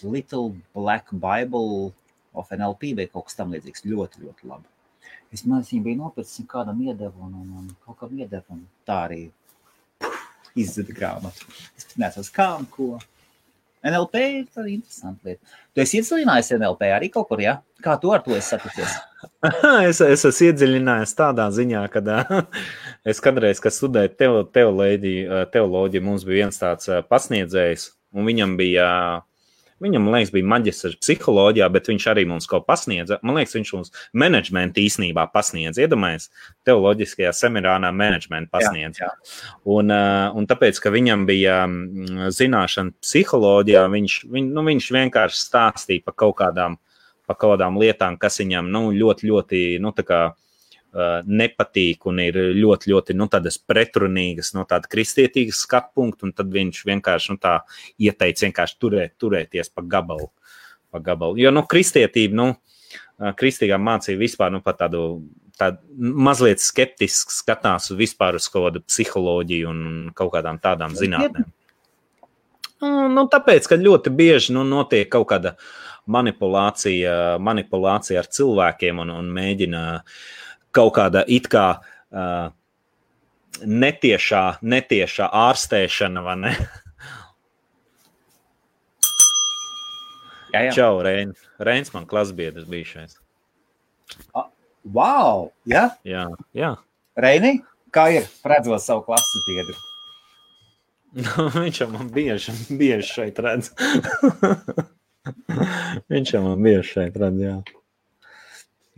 Little 0.02 0.54
Black 0.74 1.12
Bible 1.12 1.92
of 2.32 2.50
NLP 2.52 2.94
vai 2.96 3.08
kaut 3.10 3.28
kas 3.28 3.38
tamlīdzīgs. 3.38 3.84
Ļoti, 3.88 4.24
ļoti 4.24 4.48
labi. 4.48 4.68
Es 5.32 5.44
viņa 5.44 5.84
bija 5.84 5.98
nopircis 5.98 6.46
kādam 6.48 6.80
iedevu 6.80 7.26
un, 7.26 7.34
un, 7.42 7.48
un 7.60 7.68
kaut 7.84 7.98
kam 8.00 8.14
iedevu, 8.16 8.56
un 8.56 8.64
tā 8.88 9.02
arī 9.08 9.22
izzuda 10.62 10.94
grāmatu. 10.96 11.46
Es 11.78 11.88
neatceros, 11.96 12.32
kā 12.34 12.50
un 12.58 12.66
ko. 12.72 12.96
NLP 13.88 14.20
ir 14.20 14.46
tāda 14.50 14.68
interesanta 14.72 15.28
lieta. 15.28 15.58
Tu 15.72 15.82
esi 15.84 16.00
iedziļinājies 16.00 16.50
NLP 16.56 16.88
arī 16.96 17.08
kaut 17.14 17.28
kur, 17.30 17.40
ja? 17.42 17.60
Kā 17.84 17.94
tu 18.02 18.10
ar 18.10 18.24
to 18.24 18.34
esi 18.34 18.50
saticies? 18.56 18.96
es, 19.88 20.00
es 20.02 20.24
esmu 20.26 20.48
iedziļinājies 20.48 21.14
tādā 21.18 21.46
ziņā, 21.54 21.84
ka 21.92 22.02
es 23.12 23.22
kādreiz, 23.22 23.62
kad 23.62 23.74
studēju 23.74 24.42
teoloģiju, 24.54 25.44
teoloģiju, 25.54 26.04
mums 26.04 26.26
bija 26.26 26.44
viens 26.44 26.58
tāds 26.58 26.90
pasniedzējs, 27.10 27.92
un 28.18 28.26
viņam 28.26 28.58
bija 28.58 28.88
Viņam, 29.82 30.08
liekas, 30.10 30.32
bija 30.34 30.48
maģistrs 30.50 30.96
psiholoģijā, 30.98 31.68
bet 31.70 31.90
viņš 31.90 32.06
arī 32.10 32.24
mums 32.26 32.48
kaut 32.50 32.64
ko 32.64 32.72
pasniedza. 32.72 33.20
Man 33.22 33.38
liekas, 33.38 33.54
viņš 33.54 33.70
mums 33.76 33.92
menedžmentu 34.18 34.82
īstenībā 34.82 35.28
pasniedz. 35.30 35.78
Iedomājieties, 35.78 36.32
teoloģiskajā 36.66 37.30
seminārā 37.36 37.92
menedžmentu 37.94 38.50
pasniedz. 38.54 38.98
Jā, 38.98 39.12
jā. 39.12 39.38
Un, 39.70 39.94
un 40.34 40.50
tāpēc, 40.50 40.80
ka 40.82 40.92
viņam 40.94 41.28
bija 41.28 41.60
zināšana 42.34 42.96
psiholoģijā, 43.04 43.86
viņš, 43.94 44.18
viņ, 44.34 44.50
nu, 44.56 44.66
viņš 44.66 44.90
vienkārši 44.98 45.40
stāstīja 45.44 46.06
par 46.08 46.18
kaut 46.24 46.36
kādām, 46.42 46.78
par 47.28 47.38
kaut 47.38 47.54
kādām 47.54 47.78
lietām, 47.78 48.18
kas 48.18 48.40
viņam 48.42 48.72
nu, 48.74 48.88
ļoti, 48.98 49.30
ļoti, 49.30 49.64
nu, 49.84 49.94
tā 49.94 50.06
kā 50.08 50.22
nepatīk 51.24 52.06
un 52.10 52.22
ir 52.22 52.38
ļoti, 52.56 52.92
ļoti 52.92 53.16
nu, 53.18 53.28
pretrunīgas, 53.70 54.52
no 54.56 54.64
tāda 54.68 54.90
kristietīgas 54.90 55.64
skatu 55.66 55.94
punkta, 56.00 56.28
un 56.28 56.34
tad 56.36 56.52
viņš 56.54 56.84
vienkārši 56.88 57.34
nu, 57.34 57.54
ieteica 58.08 58.46
vienkārši 58.46 58.78
turēt, 58.80 59.16
turēties 59.20 59.72
pa 59.74 59.84
gabalu. 59.84 60.30
Pa 60.88 61.02
gabalu. 61.04 61.36
Jo 61.40 61.52
nu, 61.52 61.66
kristietība, 61.68 62.38
nu, 62.38 62.48
kristīgā 63.38 63.76
mācība 63.80 64.24
vispār 64.24 64.54
nu, 64.54 64.62
tādu 64.64 65.02
tād 65.58 65.80
mazliet 65.98 66.62
skeptiski 66.62 67.34
skatās 67.34 67.90
vispār 67.98 68.38
uz 68.38 68.46
kaut 68.52 68.68
kādu 68.68 68.82
psiholoģiju 68.86 69.70
un 69.70 69.80
kaut 70.16 70.32
kādām 70.36 70.60
tādām 70.62 70.94
zinātnēm. 70.98 71.48
Nu, 72.78 73.08
nu, 73.10 73.24
tāpēc, 73.26 73.66
ka 73.66 73.78
ļoti 73.78 74.12
bieži 74.14 74.54
nu, 74.54 74.62
notiek 74.66 75.08
kaut 75.10 75.26
kāda 75.32 75.56
manipulācija, 76.08 77.40
manipulācija 77.42 78.22
ar 78.22 78.28
cilvēkiem 78.32 79.02
un, 79.02 79.10
un 79.18 79.32
mēģina 79.34 79.82
uh, 79.96 80.20
kaut 80.76 80.94
kāda 80.98 81.24
it 81.28 81.48
kā 81.52 81.66
uh, 81.78 82.50
netiešā, 83.64 84.44
netiešā 84.62 85.30
ārstēšana, 85.46 86.24
vai 86.24 86.36
ne? 86.44 86.54
Jā, 90.48 90.62
jā. 90.64 90.72
Čau, 90.72 91.02
Reins. 91.04 91.40
Reins 91.60 91.92
man 91.92 92.06
klasbiedrs 92.08 92.64
bijušais. 92.68 93.18
Wow! 94.88 95.50
Ja? 95.68 95.90
Jā, 96.08 96.24
jā. 96.56 96.70
Reini, 97.20 97.58
kā 97.92 98.06
ir 98.16 98.28
redzot 98.48 98.80
savu 98.84 99.04
klases 99.08 99.44
biedru? 99.48 99.76
Nu, 101.18 101.46
viņš 101.54 101.78
jau 101.80 101.86
man 101.88 102.10
bieži, 102.12 102.52
bieži 102.76 103.06
šeit 103.08 103.38
redz. 103.40 103.70
viņš 106.12 106.32
jau 106.34 106.42
man 106.44 106.60
bieži 106.66 106.84
šeit 106.90 107.16
redz, 107.16 107.40
jā. 107.40 107.54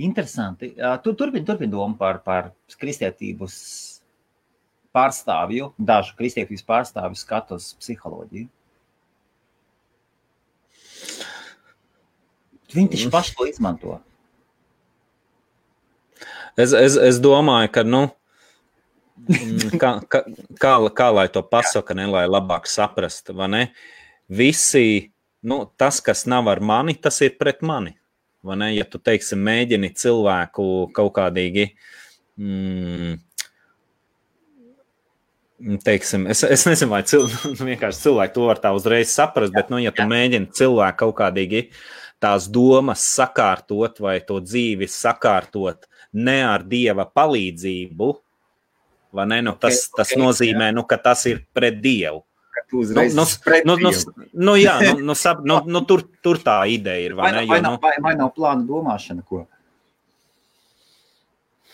Interesanti. 0.01 0.72
Tu 1.05 1.12
turpini 1.18 1.44
turpin 1.46 1.70
domu 1.70 1.98
par, 1.98 2.22
par 2.24 2.53
kristietības 2.80 3.57
pārstāvju, 4.96 5.72
dažu 5.76 6.16
kristietības 6.18 6.64
pārstāvju 6.66 7.18
skatu 7.20 7.59
uz 7.61 7.70
psiholoģiju. 7.78 8.48
Viņi 12.70 12.92
taču 12.94 13.11
paši 13.11 13.36
to 13.36 13.46
izmanto. 13.51 13.98
Es, 16.59 16.72
es, 16.72 16.96
es 16.96 17.20
domāju, 17.22 17.70
ka, 17.74 17.84
nu, 17.86 18.03
kā, 19.82 19.94
kā, 20.11 20.24
kā, 20.61 20.74
kā 20.96 21.09
lai 21.14 21.28
to 21.32 21.42
pasaka, 21.46 21.96
ne, 21.98 22.07
lai 22.11 22.26
labāk 22.30 22.68
saprastu, 22.70 23.34
vai 23.36 23.51
ne? 23.51 23.62
Visi, 24.30 25.11
nu, 25.42 25.64
tas, 25.80 25.98
kas 26.05 26.26
nav 26.30 26.51
ar 26.53 26.62
mani, 26.62 26.94
tas 26.94 27.18
ir 27.26 27.34
pret 27.40 27.64
mani. 27.66 27.96
Ja 28.45 28.86
tu, 28.88 29.01
teiksim, 29.03 29.43
mēģini 29.45 29.91
cilvēku 30.01 30.64
kaut 30.97 31.12
kādīgi. 31.18 31.66
Mm, 32.41 33.18
teiksim, 35.84 36.24
es, 36.32 36.41
es 36.45 36.64
nezinu, 36.68 36.95
vai 36.95 37.03
cil, 37.09 37.26
vienkārši 37.70 38.07
cilvēki 38.07 38.36
to 38.36 38.47
var 38.49 38.62
tā 38.62 38.72
uzreiz 38.76 39.12
saprast, 39.12 39.53
bet, 39.57 39.68
nu, 39.72 39.80
ja 39.82 39.93
tu 39.93 40.07
mēģini 40.09 40.53
cilvēku 40.57 41.03
kaut 41.05 41.18
kādīgi 41.20 41.66
tās 42.20 42.49
domas 42.53 43.05
sakārtot 43.16 44.01
vai 44.05 44.18
to 44.24 44.41
dzīvi 44.45 44.88
sakārtot 44.88 45.86
ne 46.12 46.41
ar 46.45 46.64
dieva 46.68 47.07
palīdzību, 47.09 48.11
vai 49.16 49.26
ne? 49.30 49.41
Nu, 49.47 49.55
tas, 49.61 49.84
okay, 49.86 50.01
tas 50.01 50.12
okay, 50.12 50.22
nozīmē, 50.22 50.70
jā. 50.70 50.76
nu, 50.76 50.84
ka 50.88 51.01
tas 51.01 51.24
ir 51.30 51.45
pret 51.57 51.80
dievu. 51.82 52.24
Nu, 52.72 53.24
nu, 53.64 53.76
nu, 53.76 53.76
nu, 53.78 53.90
nu, 54.32 54.56
jā, 54.61 54.76
nu, 54.84 55.06
nu, 55.11 55.16
sap, 55.18 55.40
nu, 55.46 55.61
nu, 55.66 55.82
tur, 55.88 56.04
tur 56.22 56.40
tā 56.42 56.61
ideja 56.70 57.08
ir. 57.08 57.16
Vai, 57.18 57.28
vai, 57.28 57.32
ne, 57.38 57.44
jo, 57.46 57.52
vai, 57.54 57.61
nav, 57.64 57.78
vai, 57.82 57.94
vai 58.04 58.14
nav 58.18 58.32
plāna 58.36 58.66
domāšana, 58.68 59.24
ko? 59.26 59.46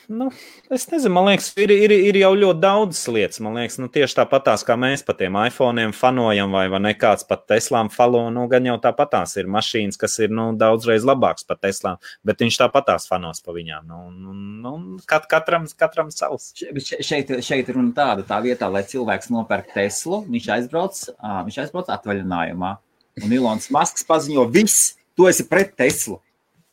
Nu, 0.09 0.29
es 0.71 0.85
nezinu, 0.87 1.11
man 1.17 1.25
liekas, 1.27 1.49
ir, 1.59 1.73
ir, 1.75 1.91
ir 1.91 2.17
jau 2.21 2.31
ļoti 2.39 2.63
daudz 2.63 3.01
lietas. 3.11 3.41
Man 3.43 3.57
liekas, 3.59 3.79
nu, 3.83 3.89
tieši 3.91 4.21
tāpatās 4.21 4.63
kā 4.67 4.77
mēs 4.79 5.03
pa 5.07 5.17
tiem 5.19 5.35
iPhone 5.41 5.89
fanojam, 5.97 6.53
vai, 6.55 6.67
vai 6.71 6.81
ne 6.85 6.93
kāds 6.95 7.27
pat 7.27 7.43
Teslām 7.51 7.91
falo, 7.91 8.21
nu, 8.31 8.45
gan 8.51 8.69
jau 8.69 8.77
tāpatās 8.83 9.35
ir 9.41 9.51
mašīnas, 9.51 9.99
kas 9.99 10.15
ir 10.23 10.31
nu, 10.31 10.53
daudzreiz 10.59 11.07
labākas 11.07 11.47
par 11.49 11.59
Teslām, 11.59 11.99
bet 12.27 12.45
viņš 12.45 12.59
tāpatās 12.61 13.09
fanos 13.11 13.43
pa 13.43 13.55
viņām. 13.57 13.89
Nu, 13.91 14.03
nu, 14.15 14.35
nu, 14.63 15.01
kat, 15.11 15.27
katram, 15.31 15.67
katram 15.79 16.13
savs. 16.15 16.53
Šeit, 16.55 17.33
šeit 17.43 17.73
runa 17.75 17.91
tāda 17.97 18.27
tā 18.29 18.39
vietā, 18.45 18.71
lai 18.71 18.85
cilvēks 18.87 19.33
nopērk 19.35 19.75
Teslu, 19.75 20.21
viņš 20.31 20.51
aizbrauc, 20.59 21.01
viņš 21.49 21.59
aizbrauc 21.65 21.91
atvaļinājumā. 21.97 22.77
Un 23.25 23.33
Ilons 23.33 23.73
Masks 23.75 24.07
paziņo, 24.07 24.47
viss, 24.55 24.93
tu 25.19 25.27
esi 25.27 25.49
pret 25.51 25.75
Teslu. 25.75 26.21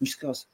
Viņš 0.03 0.15
skās, 0.19 0.45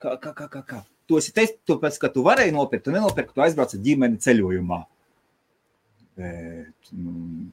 kā, 0.00 0.16
kā, 0.16 0.32
kā, 0.32 0.48
kā. 0.48 0.64
kā 0.70 0.82
tu 1.12 1.20
esi 1.20 1.34
teicis, 1.36 1.60
tāpēc, 1.68 2.00
ka 2.00 2.08
tu 2.12 2.24
varēji 2.24 2.56
nopirkt, 2.56 2.86
tu 2.88 2.94
nenopirki, 2.94 3.34
tu 3.36 3.44
aizbrauc 3.44 3.76
ar 3.76 3.84
ģimeni 3.84 4.20
ceļojumā. 4.24 4.80
Bet, 6.22 6.92
mm. 6.92 7.52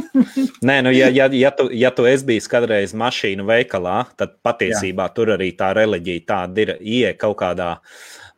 Nē, 0.68 0.80
nu, 0.86 0.90
ja, 0.94 1.08
ja, 1.10 1.28
ja, 1.30 1.50
tu, 1.54 1.68
ja 1.74 1.90
tu 1.94 2.06
esi 2.06 2.26
bijis 2.28 2.48
kādreiz 2.50 2.94
mašīnu 2.98 3.46
veikalā, 3.48 4.02
tad 4.18 4.36
patiesībā 4.44 5.06
Jā. 5.08 5.14
tur 5.16 5.32
arī 5.36 5.52
tā 5.58 5.72
reliģija 5.78 6.26
tāda 6.28 6.64
ir. 6.64 6.74
Iet 6.82 7.20
kaut 7.22 7.38
kādā 7.42 7.76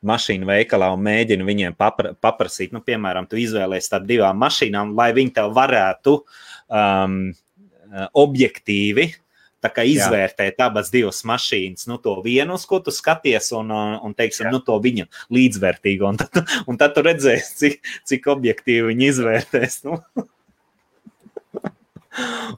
mašīnu 0.05 0.49
veikalā 0.49 0.91
un 0.95 1.05
mēģina 1.05 1.49
viņiem 1.49 1.77
papra, 1.81 2.13
paprasīt, 2.21 2.73
nu, 2.77 2.85
piemēram, 2.85 3.29
tu 3.29 3.41
izvēlējies 3.41 3.89
starp 3.89 4.09
divām 4.09 4.41
mašīnām, 4.45 4.93
lai 4.97 5.11
viņi 5.17 5.33
tev 5.41 5.53
varētu 5.57 6.19
um, 6.21 7.19
objektīvi 8.25 9.09
tā 9.65 9.71
kā 9.73 9.85
izvērtēt 9.89 10.59
Jā. 10.59 10.69
abas 10.69 10.91
divas 10.93 11.23
mašīnas, 11.27 11.89
nu, 11.91 11.97
to 12.03 12.19
vienu, 12.25 12.59
uz 12.59 12.67
ko 12.69 12.81
tu 12.85 12.93
skaties, 12.95 13.51
un, 13.57 13.73
un 13.73 14.15
teiksim, 14.17 14.49
Jā. 14.49 14.53
nu, 14.55 14.61
to 14.65 14.77
viņa 14.83 15.09
līdzvērtīgu. 15.35 16.07
Un 16.11 16.21
tad, 16.21 16.43
un 16.71 16.81
tad 16.81 16.97
tu 16.97 17.05
redzēsi, 17.07 17.57
cik, 17.63 17.93
cik 18.11 18.31
objektīvi 18.35 18.93
viņi 18.93 19.11
izvērtēs. 19.15 19.81
Nu. 19.89 19.99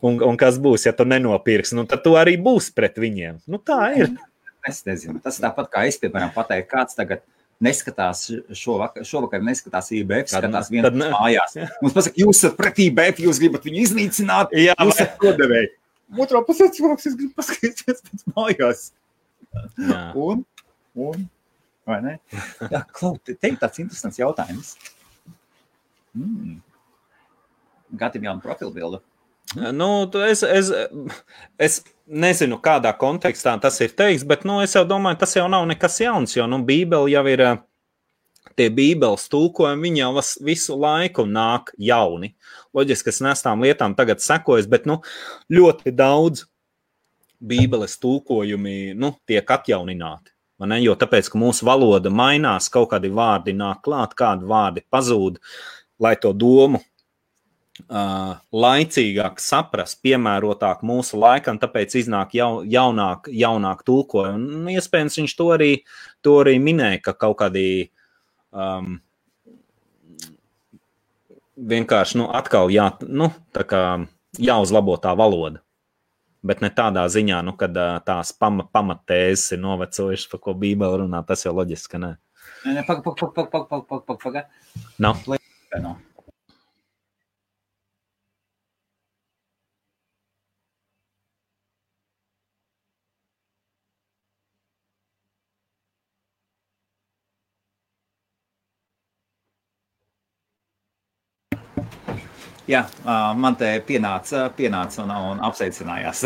un, 0.06 0.18
un 0.20 0.40
kas 0.40 0.58
būs, 0.62 0.88
ja 0.88 0.94
tu 0.96 1.06
nenopirksi, 1.08 1.78
nu, 1.78 1.86
tad 1.88 2.02
tu 2.04 2.16
arī 2.18 2.36
būsi 2.42 2.74
pret 2.76 2.98
viņiem. 3.00 3.40
Nu, 3.50 3.62
tā 3.62 3.80
ir. 4.00 4.12
Es 4.66 4.82
nezinu. 4.82 5.20
Tas 5.22 5.38
tāpat 5.38 5.70
kā 5.70 5.86
es, 5.86 5.98
piemēram, 6.02 6.32
pateiktu, 6.34 6.72
kāds 6.72 6.98
tagad 6.98 7.22
neskatās 7.62 8.26
šovakar, 8.52 9.06
šovakar 9.06 9.44
neskatās 9.46 9.92
IBF, 9.94 10.26
skatās 10.32 10.68
vienā 10.74 10.90
mājās. 11.14 11.54
Mums 11.84 11.94
pasaka, 11.94 12.18
jūs 12.20 12.42
esat 12.42 12.58
pret 12.58 12.82
IBF, 12.88 13.22
jūs 13.22 13.40
gribat 13.40 13.64
viņu 13.64 13.84
iznīcināt, 13.86 14.56
Jā, 14.58 14.74
jūs 14.74 14.98
esat 14.98 15.14
kodevēji 15.22 15.70
otrā 16.14 16.42
pusē 16.46 16.68
cilvēks, 16.74 17.08
es 17.10 17.16
gribu 17.18 17.34
paskatīties 17.38 18.04
pēc 18.06 18.26
mājās. 18.36 18.84
Jā. 19.80 20.02
Un, 20.20 20.44
un, 20.94 21.26
vai 21.88 21.98
ne? 22.04 22.14
Jā, 22.72 22.84
Klau, 22.92 23.16
te 23.24 23.36
ir 23.40 23.58
tāds 23.60 23.82
interesants 23.82 24.20
jautājums. 24.20 24.74
Mm. 26.16 26.58
Gatavs 27.96 28.26
jaunu 28.26 28.42
profilbildu. 28.44 29.02
Nu, 29.54 29.88
es, 30.26 30.42
es, 30.42 30.72
es 31.62 31.76
nezinu, 32.06 32.58
kādā 32.62 32.90
kontekstā 32.98 33.54
tas 33.62 33.78
ir 33.84 33.94
teikts, 33.96 34.26
bet 34.26 34.42
nu, 34.48 34.58
es 34.64 34.74
domāju, 34.88 35.20
tas 35.22 35.36
jau 35.38 35.46
nav 35.50 35.68
nekas 35.70 36.00
jauns. 36.02 36.34
Jo 36.36 36.48
nu, 36.50 36.58
Bībele 36.66 37.12
jau 37.12 37.22
ir 37.30 37.44
tie 38.56 38.68
Bībeles 38.72 39.26
tulkojumi, 39.32 39.88
viņi 39.88 40.02
jau 40.02 40.24
visu 40.46 40.76
laiku 40.78 41.26
nāk 41.28 41.72
jauni. 41.78 42.34
Loģiski, 42.76 43.12
es 43.12 43.22
nesām 43.24 43.64
lietām 43.64 43.96
tagad 43.98 44.22
sekojas, 44.24 44.68
bet 44.70 44.86
nu, 44.88 45.00
ļoti 45.52 45.94
daudz 45.96 46.46
Bībeles 47.42 47.98
tulkojumi 48.00 48.94
nu, 48.96 49.14
tiek 49.28 49.50
atjaunināti. 49.56 50.32
Jo 50.80 50.94
tāpēc, 50.96 51.28
ka 51.28 51.38
mūsu 51.38 51.66
valoda 51.68 52.08
mainās, 52.08 52.70
kaut 52.72 52.94
kādi 52.94 53.10
vārdi 53.12 53.52
nāk 53.52 53.82
klāt, 53.84 54.14
kādi 54.16 54.46
vārdi 54.48 54.86
pazūd, 54.88 55.36
lai 56.00 56.14
to 56.16 56.32
domu 56.32 56.80
uh, 56.80 58.38
laicīgāk 58.52 59.40
saprast, 59.42 60.00
piemērotāk 60.04 60.80
mūsu 60.86 61.20
laikam, 61.20 61.60
tāpēc 61.60 61.98
iznāk 62.00 62.32
jau, 62.38 62.62
jaunāk, 62.64 63.28
jaunāk 63.28 63.84
tulkojumi. 63.84 64.48
Un, 64.60 64.70
iespējams, 64.72 65.20
viņš 65.20 65.36
to 65.36 65.50
arī, 65.58 65.70
to 66.24 66.38
arī 66.40 66.56
minēja, 66.62 67.02
ka 67.04 67.16
kaut 67.26 67.38
kādi 67.42 67.66
um, 68.56 68.96
vienkārši 71.56 72.20
nu, 72.22 72.30
atkal 72.32 72.72
jā, 72.72 72.90
nu, 73.06 73.30
tā 73.54 73.66
jāuzlabo 74.40 74.96
tā 75.02 75.14
valoda. 75.18 75.62
Bet 76.46 76.60
ne 76.62 76.70
tādā 76.70 77.06
ziņā, 77.10 77.40
nu, 77.42 77.56
kad 77.58 77.74
uh, 77.74 77.96
tās 78.06 78.30
pama, 78.36 78.68
pamatēzes 78.70 79.56
ir 79.56 79.62
novecojušas, 79.64 80.28
par 80.30 80.42
ko 80.44 80.54
Bībele 80.58 81.02
runā. 81.02 81.24
Tas 81.26 81.42
jau 81.42 81.54
loģiski, 81.56 81.96
ka 81.96 82.02
nē. 82.02 82.12
Nē, 82.66 82.84
pagaidi, 82.86 83.02
pagaidi, 83.06 83.32
pagaidi, 83.34 83.50
pagaidi. 83.54 83.88
Pag, 83.90 84.04
pag, 84.06 84.20
pag. 84.22 84.92
Nav. 85.02 85.24
No. 85.82 85.96
Jā, 102.66 102.82
man 103.38 103.54
te 103.58 103.68
pienāca, 103.86 104.48
pienāca 104.56 105.04
un, 105.04 105.12
un 105.14 105.42
apsveicinājās. 105.46 106.24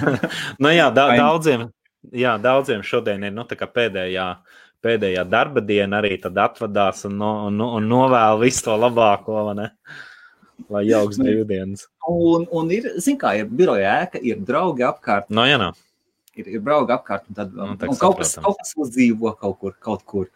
nu, 0.62 0.70
jā, 0.70 0.88
da, 0.94 1.08
daudziem, 1.18 1.66
jā, 2.14 2.36
daudziem 2.42 2.84
šodien 2.86 3.24
ir 3.26 3.34
nu, 3.34 3.44
pēdējā, 3.50 4.26
pēdējā 4.82 5.24
darba 5.26 5.62
diena, 5.66 5.98
arī 5.98 6.20
tad 6.22 6.38
atvadās 6.38 7.02
un, 7.08 7.16
no, 7.18 7.32
un, 7.48 7.58
un 7.80 7.88
novēl 7.90 8.38
visu 8.44 8.68
to 8.68 8.76
labāko. 8.78 9.42
Lai 10.70 10.84
jauks 10.86 11.18
brīvdienas. 11.18 11.88
Un, 12.06 12.46
un 12.54 12.70
ir, 12.70 12.86
zin 13.02 13.18
kā, 13.18 13.34
ir 13.40 13.50
biroja 13.50 13.96
ēka, 14.04 14.22
ir 14.22 14.38
draugi 14.46 14.86
apkārt. 14.86 15.32
No, 15.34 15.48
jā, 15.50 15.58
no. 15.58 15.72
Ir, 16.38 16.46
ir 16.46 16.62
draugi 16.62 16.94
apkārt, 16.94 17.26
un, 17.26 17.40
tad, 17.40 17.50
no, 17.58 17.72
nu, 17.72 17.74
un 17.74 17.98
kaut, 17.98 18.20
kas, 18.22 18.36
kaut 18.38 18.62
kas 18.62 18.70
uzdzīvo 18.78 19.34
kaut 19.40 19.58
kur, 19.58 19.74
kaut 19.82 20.06
kur 20.06 20.30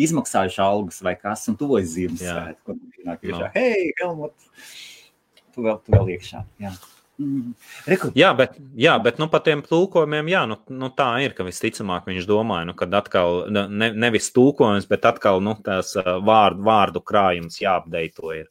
izmaksājuši 0.00 0.60
algas 0.62 1.00
vai 1.04 1.14
kas, 1.20 1.46
un 1.50 1.56
tuvojas 1.60 1.94
Ziemassvētku. 1.94 2.76
No. 3.06 3.40
Hei, 3.54 3.90
Helmut, 4.00 4.36
tu 5.54 5.64
vēl, 5.64 5.80
tu 5.84 5.94
vēl 5.96 6.14
iekšā. 6.16 6.44
Jā. 6.62 6.74
Mm. 7.16 7.54
Jā, 8.12 8.30
bet, 8.36 8.58
jā, 8.76 8.92
bet 9.00 9.16
nu, 9.16 9.28
par 9.32 9.40
tiem 9.46 9.62
tulkojumiem, 9.64 10.28
jā, 10.28 10.42
nu, 10.50 10.58
nu, 10.68 10.90
tā 10.92 11.08
ir, 11.24 11.32
ka 11.36 11.46
visticamāk 11.46 12.10
viņš 12.10 12.26
domāja, 12.28 12.66
nu, 12.68 12.74
kad 12.76 12.92
atkal 12.98 13.46
ne, 13.48 13.88
nevis 13.96 14.28
tulkojums, 14.36 14.84
bet 14.90 15.08
atkal 15.08 15.40
nu, 15.44 15.54
tās 15.64 15.94
vārdu, 15.96 16.66
vārdu 16.66 17.00
krājums 17.00 17.56
jāapdeito 17.62 18.34
ir. 18.40 18.50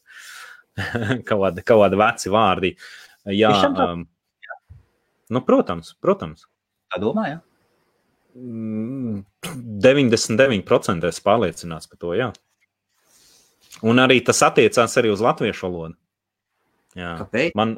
kaut 1.30 1.62
kādi 1.62 2.02
veci 2.02 2.34
vārdi. 2.34 2.74
Jā, 3.38 3.54
um, 3.70 4.08
nu, 5.30 5.42
protams, 5.46 5.94
protams. 6.02 6.50
Tā 6.90 7.00
domāju. 7.02 7.40
99% 8.36 11.08
es 11.08 11.24
pārliecināts 11.24 11.88
par 11.88 11.98
to. 12.02 12.12
Jā. 12.18 12.34
Un 13.86 14.00
arī 14.04 14.18
tas 14.26 14.42
attiecās 14.44 14.98
arī 15.00 15.10
uz 15.14 15.22
latviešu 15.24 15.68
valodu. 15.68 15.96
Jā. 16.96 17.18
Kāpēc? 17.20 17.52
Man, 17.60 17.76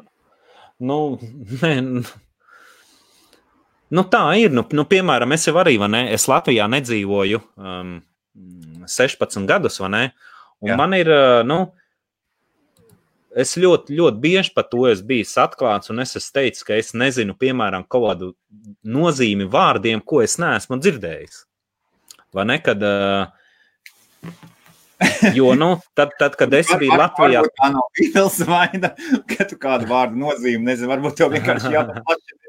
nu, 0.78 1.18
ne, 1.62 2.02
nu, 3.90 4.04
tā 4.10 4.22
ir. 4.42 4.50
Nu, 4.54 4.62
nu, 4.74 4.84
piemēram, 4.90 5.32
es 5.34 5.46
jau 5.48 5.56
arī, 5.62 5.74
ne, 5.90 6.02
es 6.14 6.28
Latvijā 6.30 6.66
nedzīvoju 6.70 7.38
um, 7.58 7.96
16 8.86 9.46
gadus, 9.48 9.80
vai 9.82 9.90
ne? 9.94 10.04
Un 10.62 10.72
Jā. 10.72 10.76
man 10.78 10.94
ir, 10.96 11.08
uh, 11.10 11.42
nu, 11.46 11.58
es 13.38 13.54
ļoti, 13.60 13.96
ļoti 13.98 14.22
bieži 14.22 14.52
par 14.56 14.66
to 14.72 14.84
esmu 14.90 15.08
bijis 15.12 15.36
atklāts, 15.40 15.92
un 15.92 16.02
es 16.02 16.16
esmu 16.18 16.34
teicis, 16.40 16.64
ka 16.66 16.76
es 16.78 16.92
nezinu, 16.96 17.36
piemēram, 17.38 17.86
kaut 17.90 18.06
kādu 18.08 18.30
nozīmi 18.84 19.48
vārdiem, 19.50 20.02
ko 20.04 20.22
es 20.24 20.38
neesmu 20.42 20.80
dzirdējis. 20.82 21.44
Vai 22.34 22.44
ne? 22.50 22.58
Kad, 22.64 22.82
uh, 22.84 23.30
jo, 25.38 25.54
nu, 25.58 25.70
tad, 25.96 26.12
tad, 26.20 26.36
kad 26.40 26.52
es 26.58 26.68
biju 26.80 26.98
Latvijā, 26.98 27.44
tā 27.56 27.70
nav 27.72 27.88
Beatles 27.96 28.42
vaina, 28.48 28.92
ka 29.30 29.46
tu 29.48 29.56
kādu 29.60 29.88
vārdu 29.90 30.20
nozīmi 30.20 30.68
nezini, 30.68 30.90
varbūt 30.90 31.18
tev 31.22 31.32
vienkārši 31.36 31.74
jāpaplašina. 31.76 32.44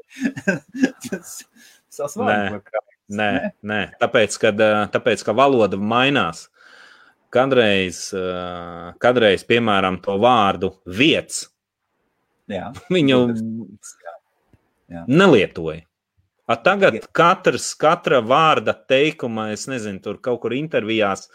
nē, 2.20 2.38
nē, 3.10 3.28
nē, 3.66 3.80
tāpēc, 4.02 4.36
kad, 4.42 4.62
tāpēc, 4.94 5.22
ka 5.26 5.34
valoda 5.36 5.78
mainās. 5.78 6.49
Kādreiz, 7.30 8.08
kādreiz, 9.02 9.44
piemēram, 9.46 10.00
to 10.02 10.16
vārdu 10.18 10.72
vietas, 10.86 11.44
Jā. 12.50 12.72
viņu 12.90 13.20
jā. 13.30 14.16
Jā. 14.90 15.04
nelietoja. 15.06 15.84
A 16.50 16.56
tagad 16.58 16.96
katrs, 17.14 17.68
katra 17.78 18.18
vārda 18.26 18.74
teikuma, 18.74 19.52
es 19.54 19.68
nezinu, 19.70 20.00
tur 20.02 20.16
kaut 20.18 20.40
kur 20.42 20.56
intervijās, 20.56 21.28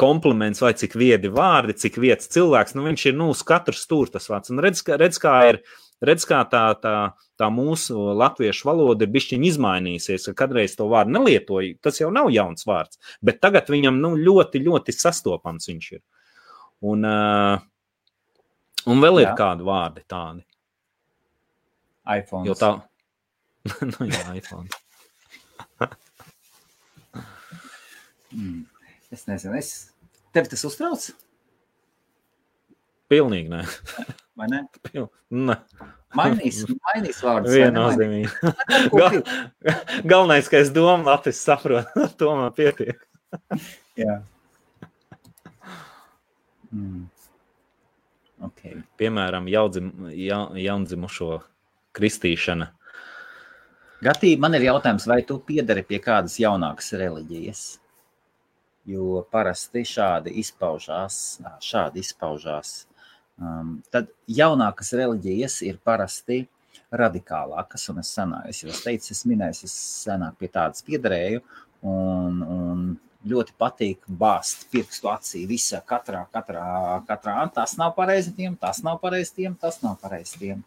kompliments 0.00 0.62
vai 0.64 0.72
cik 0.76 0.96
viedi 0.96 1.28
vārdi, 1.32 1.76
cik 1.76 1.98
vietas 2.00 2.30
cilvēks, 2.32 2.72
nu 2.76 2.86
viņš 2.86 3.04
ir 3.10 3.18
nu, 3.18 3.28
uz 3.34 3.42
katru 3.44 3.76
stūri 3.76 4.14
tas 4.16 4.30
vārds. 4.32 4.52
Un 4.54 4.64
redz, 4.64 4.80
redz 4.96 5.20
kā 5.20 5.34
ir, 5.50 5.60
redz, 6.04 6.24
kā 6.28 6.42
tā, 6.50 6.62
tā, 6.82 6.94
tā 7.38 7.48
mūsu 7.52 7.96
latviešu 8.18 8.68
valoda 8.68 9.06
ir 9.06 9.12
bišķiņ 9.14 9.46
izmainījusies, 9.50 10.28
ka 10.30 10.34
kādreiz 10.44 10.76
to 10.78 10.88
vārdu 10.90 11.14
nelietoja, 11.16 11.76
tas 11.84 12.00
jau 12.00 12.10
nav 12.14 12.30
jauns 12.34 12.66
vārds, 12.68 13.00
bet 13.24 13.40
tagad 13.44 13.70
viņam 13.72 14.00
nu, 14.02 14.12
ļoti, 14.20 14.62
ļoti 14.66 14.92
sastopams 14.96 15.70
viņš 15.70 15.86
ir. 15.96 16.02
Un, 16.86 17.08
un 18.86 19.04
vēl 19.06 19.22
ir 19.22 19.30
Jā. 19.30 19.36
kādi 19.38 19.62
vārdi 19.66 20.04
tādi. 20.08 20.42
iPhone. 22.18 22.46
Jo 22.46 22.54
tā, 22.58 22.72
nu, 23.92 24.10
jā, 24.10 24.24
iPhone. 24.36 24.68
mm. 28.36 28.64
Es 29.14 29.22
nezinu, 29.30 29.54
es 29.56 29.68
tevi 30.34 30.50
tas 30.50 30.64
uztrauc? 30.66 31.08
Pilnīgi 33.06 33.52
nē. 33.52 33.62
Vai 34.36 34.48
ne? 34.52 34.62
Ne. 35.30 35.56
Mainīs, 36.16 36.62
mainīs 36.90 37.20
vārdus. 37.24 37.56
Viennozīmīgi. 37.56 38.52
Gal, 38.92 39.18
galvenais, 40.04 40.48
ka 40.52 40.60
es 40.60 40.72
domāju, 40.74 41.08
Latvijas 41.08 41.42
saprotu, 41.48 42.06
to 42.20 42.32
man 42.36 42.54
pietiek. 42.56 43.04
jā. 44.04 44.20
Mm. 46.70 47.06
Okay. 48.46 48.82
Piemēram, 49.00 49.48
jaudzim, 49.48 49.92
ja, 50.12 50.42
jaundzimušo 50.60 51.38
kristīšana 51.96 52.76
Gatī, 54.04 54.34
man 54.36 54.52
ir 54.52 54.66
jautājums, 54.66 55.06
vai 55.08 55.22
tu 55.24 55.38
piedari 55.40 55.80
pie 55.82 55.96
kādas 56.04 56.34
jaunākas 56.36 56.92
reliģijas? 57.00 57.62
Jo 58.86 59.22
parasti 59.32 59.86
šādi 59.88 60.34
izpaužās, 60.42 61.40
šādi 61.64 62.04
izpaužās. 62.04 62.85
Um, 63.36 63.80
tad 63.92 64.08
jaunākas 64.32 64.94
reliģijas 64.96 65.58
ir 65.66 65.76
parasti 65.84 66.46
radikālākas, 66.96 67.84
un 67.92 68.00
es 68.00 68.12
senāk, 68.16 68.46
es 68.48 68.62
jau 68.62 68.72
teicu, 68.72 69.10
es 69.12 69.24
minēju, 69.28 69.66
es 69.68 69.74
senāk 70.06 70.38
pie 70.40 70.48
tādas 70.52 70.84
piederēju, 70.86 71.42
un, 71.84 72.40
un 72.40 72.86
ļoti 73.26 73.56
patīk 73.60 74.06
bāzt 74.08 74.66
pirkstu 74.72 75.10
acī 75.10 75.44
visā, 75.50 75.82
katrā, 75.84 76.22
katrā, 76.32 76.64
katrā, 77.08 77.36
tas 77.52 77.76
nav 77.80 77.92
pareizi 77.98 78.32
tiem, 78.36 78.56
tas 78.56 78.80
nav 78.86 79.00
pareizi 79.02 79.34
tiem, 79.40 79.56
tas 79.60 79.82
nav 79.84 79.98
pareizi 80.00 80.40
tiem. 80.40 80.64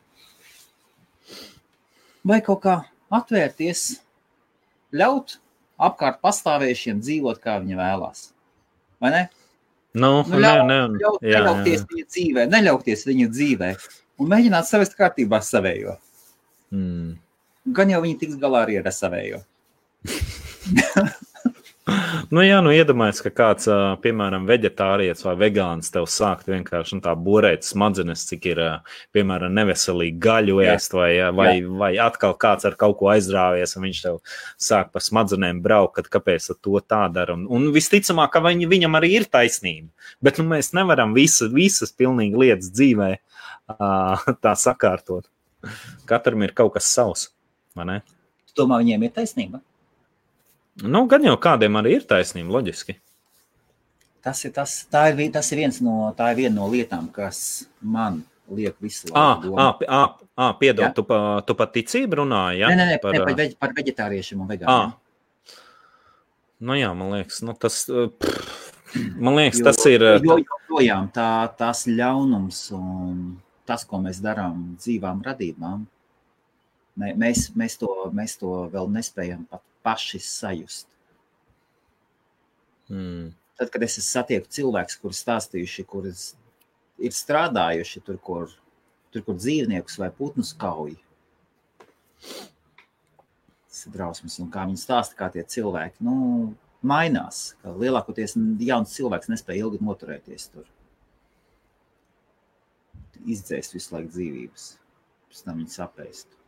Vai 2.27 2.41
kaut 2.45 2.61
kā 2.67 2.75
atvērties, 3.15 4.01
ļaut 4.93 5.39
apkārt 5.79 6.19
pastāvējušiem 6.21 6.99
dzīvot, 7.01 7.39
kā 7.41 7.57
viņi 7.63 7.79
vēlās. 7.79 8.29
Vai 8.99 9.13
ne? 9.15 9.27
Nu, 9.97 10.11
nu, 10.21 10.37
ļaut, 10.37 10.67
ne, 10.69 10.75
ne, 10.93 10.99
ļaut, 11.01 11.23
jā, 11.25 11.39
neļauties 11.39 11.79
jā. 11.79 11.87
viņa 11.89 12.05
dzīvē, 12.13 12.45
neļauties 12.51 13.07
viņa 13.09 13.29
dzīvē 13.33 13.69
un 14.21 14.29
mēģināt 14.29 14.69
savest 14.69 14.93
kārtībā 14.99 15.39
savējo. 15.45 15.95
Mm. 16.75 17.15
Gan 17.73 17.93
jau 17.93 18.03
viņi 18.03 18.19
tiks 18.21 18.37
galā 18.41 18.65
arī 18.67 18.77
ar 18.81 18.91
savējo. 18.93 19.41
Nu, 22.29 22.43
jā, 22.45 22.59
nu 22.61 22.69
iedomājieties, 22.69 23.23
ka 23.25 23.29
kāds, 23.33 23.67
piemēram, 24.03 24.43
vegetārietis 24.45 25.25
vai 25.25 25.31
vegāns 25.39 25.89
tev 25.89 26.05
sākt 26.13 26.49
vienkārši 26.51 26.99
nu, 26.99 27.01
tā 27.01 27.15
borēt 27.17 27.65
smadzenes, 27.65 28.27
cik 28.29 28.43
ir, 28.51 28.59
piemēram, 29.17 29.55
neveselīgi 29.57 30.19
gaļu 30.21 30.59
ēst, 30.61 30.93
vai, 30.93 31.09
vai, 31.33 31.47
jā. 31.57 31.71
vai 31.81 31.89
atkal 32.03 32.35
kāds 32.37 32.67
ar 32.69 32.75
kaut 32.77 32.99
ko 32.99 33.09
aizrāvies, 33.15 33.73
un 33.73 33.87
viņš 33.87 34.01
tev 34.03 34.19
sāk 34.61 34.91
pa 34.93 35.01
smadzenēm 35.01 35.63
braukt, 35.65 35.95
kad 35.97 36.11
kāpēc 36.19 36.51
to 36.61 36.83
tā 36.85 37.01
dara. 37.15 37.33
Un, 37.33 37.47
un 37.49 37.71
visticamāk, 37.73 38.29
ka 38.35 38.43
viņi, 38.45 38.69
viņam 38.69 38.99
arī 38.99 39.09
ir 39.17 39.25
taisnība. 39.25 39.89
Bet 40.21 40.37
nu, 40.37 40.45
mēs 40.53 40.69
nevaram 40.77 41.17
visu, 41.17 41.49
visas 41.49 41.95
pilnīgi 41.97 42.37
lietas 42.43 42.69
dzīvē 42.75 43.09
tā 44.45 44.53
sakārtot. 44.53 45.25
Katram 46.09 46.45
ir 46.45 46.53
kaut 46.57 46.75
kas 46.77 46.93
savs, 46.93 47.31
vai 47.73 47.89
ne? 47.89 47.97
Domā, 48.57 48.83
viņiem 48.83 49.09
ir 49.09 49.17
taisnība? 49.17 49.63
Nu, 50.83 51.03
gan 51.11 51.25
jau 51.25 51.35
kādiem 51.41 51.77
arī 51.79 51.97
ir 51.97 52.07
taisnība, 52.07 52.53
loģiski. 52.57 52.95
Tas 54.23 54.41
ir, 54.43 54.51
tas, 54.55 54.73
tā 54.91 55.09
ir, 55.11 55.21
tas 55.31 55.47
ir, 55.53 55.61
viens 55.63 55.79
no, 55.83 56.11
tā 56.15 56.31
ir 56.33 56.41
viena 56.43 56.55
no 56.59 56.67
lietām, 56.71 57.07
kas 57.11 57.67
man 57.79 58.21
liek 58.51 58.75
visu 58.83 59.11
laiku. 59.11 59.53
Ah, 59.59 60.53
piedod, 60.59 60.85
ja? 60.87 60.91
tu, 60.95 61.05
pa, 61.07 61.39
tu 61.47 61.55
par 61.59 61.69
ticību 61.73 62.21
runāji, 62.21 62.61
ja? 62.63 62.71
Nē, 62.71 62.79
nē, 62.79 62.87
nē 62.93 62.97
par, 63.03 63.15
par, 63.23 63.35
veģ, 63.39 63.53
par 63.59 63.75
veģetāriešiem 63.77 64.43
un 64.43 64.49
vegāniem. 64.49 64.97
Nu 66.59 66.75
jā, 66.75 66.89
man 66.95 67.13
liekas, 67.15 67.39
nu, 67.47 67.55
tas, 67.55 67.85
pff, 67.87 68.71
man 69.15 69.39
liekas, 69.39 69.61
jo, 69.61 69.67
tas 69.69 69.79
ir. 69.87 70.03
Jo 70.25 70.39
joprojām 70.41 71.07
tā, 71.15 71.29
tas 71.59 71.85
ļaunums 71.87 72.59
un 72.75 73.21
tas, 73.69 73.85
ko 73.87 74.01
mēs 74.03 74.19
darām 74.23 74.73
dzīvām 74.79 75.23
radībām, 75.23 75.85
mēs, 76.99 77.49
mēs, 77.55 77.77
to, 77.79 77.93
mēs 78.15 78.35
to 78.41 78.65
vēl 78.73 78.91
nespējam 78.91 79.45
pat 79.47 79.63
paši 79.89 80.21
sajust. 80.21 80.87
Mm. 82.89 83.33
Tad, 83.57 83.71
kad 83.73 83.83
es 83.83 83.97
satieku 84.05 84.47
cilvēkus, 84.53 84.97
kurus 85.01 85.19
stāstījuši, 85.25 85.85
kurus 85.89 86.23
ir 87.01 87.15
strādājuši 87.15 88.01
tur, 88.05 88.19
kur, 88.23 88.53
tur, 89.11 89.25
kur 89.25 89.37
dzīvniekus 89.37 89.99
vai 89.99 90.11
putnus 90.15 90.53
kauj. 90.57 90.95
Tas 93.69 93.83
ir 93.85 93.93
drausmas, 93.95 94.39
un 94.43 94.49
kā 94.53 94.65
viņi 94.69 94.79
stāsta, 94.79 95.17
kā 95.19 95.29
tie 95.33 95.43
cilvēki 95.43 96.05
nu, 96.05 96.15
mainās. 96.81 97.53
Lielākoties 97.63 98.37
jauns 98.69 98.95
cilvēks 98.95 99.31
nespēja 99.33 99.65
ilgi 99.65 99.83
noturēties 99.83 100.49
tur. 100.53 100.67
Izdzēst 103.19 103.75
visu 103.75 103.97
laiku 103.97 104.13
dzīvības, 104.15 104.73
pēc 105.29 105.45
tam 105.45 105.59
viņi 105.59 105.75
sapēst. 105.75 106.38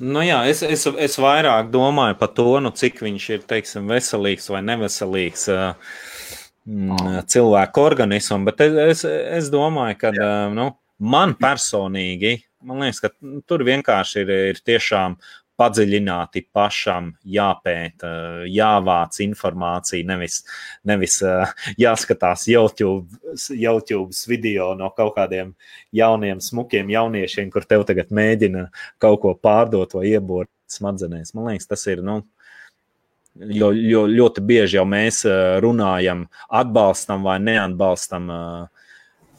Nu, 0.00 0.22
jā, 0.24 0.38
es, 0.48 0.62
es, 0.64 0.86
es 0.96 1.18
vairāk 1.20 1.68
domāju 1.72 2.16
par 2.20 2.30
to, 2.32 2.54
nu, 2.64 2.72
cik 2.72 3.02
viņš 3.04 3.24
ir 3.34 3.42
teiksim, 3.48 3.90
veselīgs 3.90 4.48
vai 4.48 4.62
neveselīgs 4.64 5.42
uh, 5.52 5.90
cilvēku 7.28 7.82
organismam. 7.84 8.46
Bet 8.48 8.62
es, 8.64 8.78
es, 8.84 9.04
es 9.40 9.50
domāju, 9.52 9.98
ka 10.00 10.14
nu, 10.54 10.70
man 11.00 11.34
personīgi, 11.40 12.38
man 12.64 12.84
liekas, 12.84 13.02
ka 13.04 13.12
tur 13.48 13.64
vienkārši 13.68 14.24
ir, 14.24 14.32
ir 14.54 14.62
tiešām 14.64 15.18
padziļināti 15.60 16.46
pašam 16.56 17.10
jāpēta, 17.36 18.10
jāvāc 18.48 19.20
informācija, 19.26 20.06
nevis, 20.08 20.40
nevis 20.88 21.18
jāskatās 21.80 22.46
YouTube, 22.48 23.20
YouTube 23.52 24.16
video 24.30 24.72
no 24.78 24.90
kaut 24.96 25.14
kādiem 25.18 25.52
jauniem, 25.96 26.40
smukiem 26.40 26.90
jauniešiem, 26.92 27.52
kur 27.52 27.68
tev 27.68 27.84
tagad 27.88 28.12
mēģina 28.14 28.68
kaut 29.02 29.20
ko 29.24 29.36
pārdot 29.36 29.98
vai 29.98 30.08
iebort 30.14 30.50
smadzenēs. 30.70 31.34
Man 31.36 31.52
liekas, 31.52 31.70
tas 31.70 31.86
ir. 31.90 32.04
Nu, 32.06 32.22
Jo, 33.40 33.70
jo 33.72 34.00
ļoti 34.10 34.42
bieži 34.42 34.76
jau 34.76 34.82
mēs 34.90 35.22
runājam, 35.62 36.24
atbalstam 36.50 37.22
vai 37.24 37.36
neatbalstam 37.40 38.26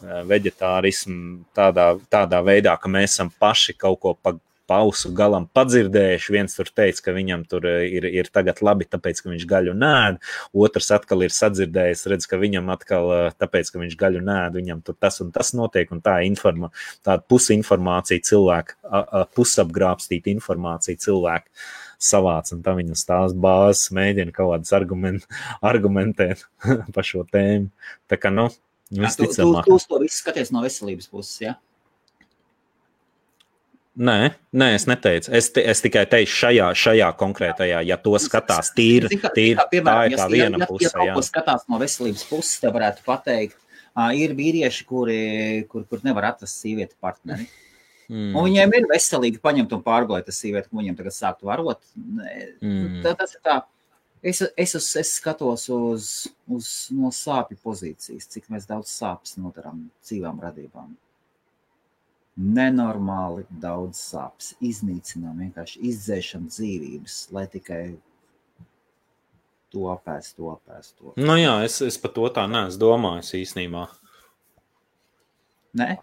vegetārismu 0.01 1.43
tādā, 1.55 1.91
tādā 2.09 2.39
veidā, 2.45 2.77
ka 2.79 2.89
mēs 2.89 3.17
esam 3.17 3.29
paši 3.39 3.75
kaut 3.77 3.99
ko 4.01 4.13
pa, 4.15 4.33
pausu 4.71 5.11
galam 5.15 5.47
padzirdējuši. 5.51 6.33
Viens 6.35 6.55
tur 6.55 6.71
teica, 6.71 7.03
ka 7.07 7.15
viņam 7.15 7.43
tur 7.51 7.67
eh, 7.67 7.83
ir, 7.99 8.07
ir 8.21 8.31
tagad 8.31 8.61
labi, 8.63 8.87
tāpēc, 8.87 9.19
ka 9.23 9.31
viņš 9.33 9.45
gaļu 9.49 9.75
nēd. 9.75 10.21
Otrs 10.55 10.91
atkal 10.95 11.25
ir 11.25 11.35
sadzirdējis, 11.35 12.05
redz, 12.11 12.29
ka 12.31 12.39
viņam 12.39 12.71
atkal, 12.73 13.11
eh, 13.17 13.27
tāpēc, 13.41 13.73
ka 13.73 13.83
viņš 13.83 13.97
gaļu 13.99 14.23
nēd, 14.27 14.57
viņam 14.61 14.83
tur 14.87 14.97
tas 15.01 15.19
un 15.23 15.33
tas 15.35 15.51
notiek. 15.57 15.91
Un 15.91 16.03
tā 16.05 16.21
informa, 16.27 16.71
tāda 17.05 17.25
pusinformācija 17.27 18.23
cilvēku, 18.31 18.77
pusapgrābstīta 19.35 20.31
informācija 20.31 20.99
cilvēku 21.01 21.49
savāc, 22.01 22.49
un 22.55 22.63
tā 22.65 22.75
viņa 22.77 22.97
stāsta 22.97 23.37
bāzes, 23.41 23.91
mēģina 23.95 24.33
kaut 24.35 24.55
kādas 24.55 24.75
argument, 24.77 25.27
argumentēt 25.71 26.45
par 26.95 27.07
šo 27.07 27.25
tēmu. 27.29 27.69
Tā 28.11 28.19
kā, 28.21 28.31
nu, 28.33 28.47
visticamāk. 28.91 29.67
Tu, 29.67 29.75
tu, 29.75 29.83
tu 29.83 29.93
to 29.93 30.01
visu 30.05 30.21
skaties 30.23 30.55
no 30.55 30.63
veselības 30.65 31.11
puses, 31.11 31.35
jā? 31.43 31.53
Ja? 31.53 31.59
Nē, 33.91 34.31
nē, 34.55 34.67
es 34.77 34.85
neteicu. 34.87 35.33
Es, 35.35 35.49
es 35.59 35.81
tikai 35.83 36.05
teicu, 36.07 36.31
šajā, 36.31 36.69
šajā 36.79 37.09
konkrētajā, 37.19 37.81
ja 37.83 37.97
to 37.99 38.13
skatās 38.23 38.71
tīri, 38.75 39.09
tīri 39.35 39.57
tā 39.59 39.65
ir 40.07 40.15
tā 40.15 40.27
viena 40.31 40.61
ja, 40.61 40.67
puse. 40.69 40.87
Ja, 40.87 40.91
ja 40.93 40.99
kaut 41.01 41.17
ko 41.17 41.23
skatās 41.27 41.65
no 41.67 41.79
veselības 41.81 42.23
puses, 42.29 42.53
te 42.63 42.71
varētu 42.71 43.03
pateikt, 43.03 43.57
ir 44.15 44.37
vīrieši, 44.37 44.87
kuri, 44.87 45.19
kur, 45.67 45.83
kur 45.89 46.07
nevar 46.07 46.29
atrast 46.31 46.63
sievieti 46.63 46.95
partneri. 47.03 47.49
Mm. 48.11 48.31
Un 48.35 48.47
viņiem 48.47 48.77
ir 48.79 48.87
veselīgi 48.91 49.43
paņemt 49.43 49.75
un 49.75 49.83
pārgājot 49.83 50.31
tas 50.31 50.39
sievieti, 50.39 50.71
ka 50.71 50.79
viņiem 50.79 50.97
tagad 50.99 51.15
sāktu 51.15 51.51
varot. 51.51 51.83
Mm. 51.95 53.01
Tā, 53.03 53.15
tas 53.19 53.35
ir 53.35 53.43
tā. 53.43 53.59
Es, 54.21 54.39
es, 54.55 54.75
es, 54.77 54.89
es 55.01 55.13
skatos 55.17 55.67
uz, 55.73 56.09
uz 56.47 56.73
no 56.95 57.11
sāpju 57.15 57.59
pozīcijas, 57.63 58.27
cik 58.31 58.51
mēs 58.53 58.67
daudz 58.69 58.91
sāpes 58.93 59.35
nodaram 59.39 59.87
dzīvām 60.05 60.39
radībām. 60.43 60.91
Nenormāli 62.41 63.45
daudz 63.61 63.99
sāpes, 64.11 64.53
iznīcinām, 64.63 65.37
vienkārši 65.45 65.81
izdzēšam 65.91 66.47
dzīvības, 66.51 67.17
lai 67.35 67.45
tikai 67.51 67.81
to 69.71 69.87
apēst, 69.93 70.35
to 70.39 70.51
apēst. 70.51 70.95
To. 70.99 71.13
Nu 71.21 71.37
jā, 71.39 71.57
es, 71.65 71.79
es 71.85 71.99
par 72.01 72.13
to 72.15 72.27
tā 72.33 72.47
neesmu 72.51 72.81
domājis 72.81 73.35
īstenībā. 73.39 73.85
Nē? 75.79 75.93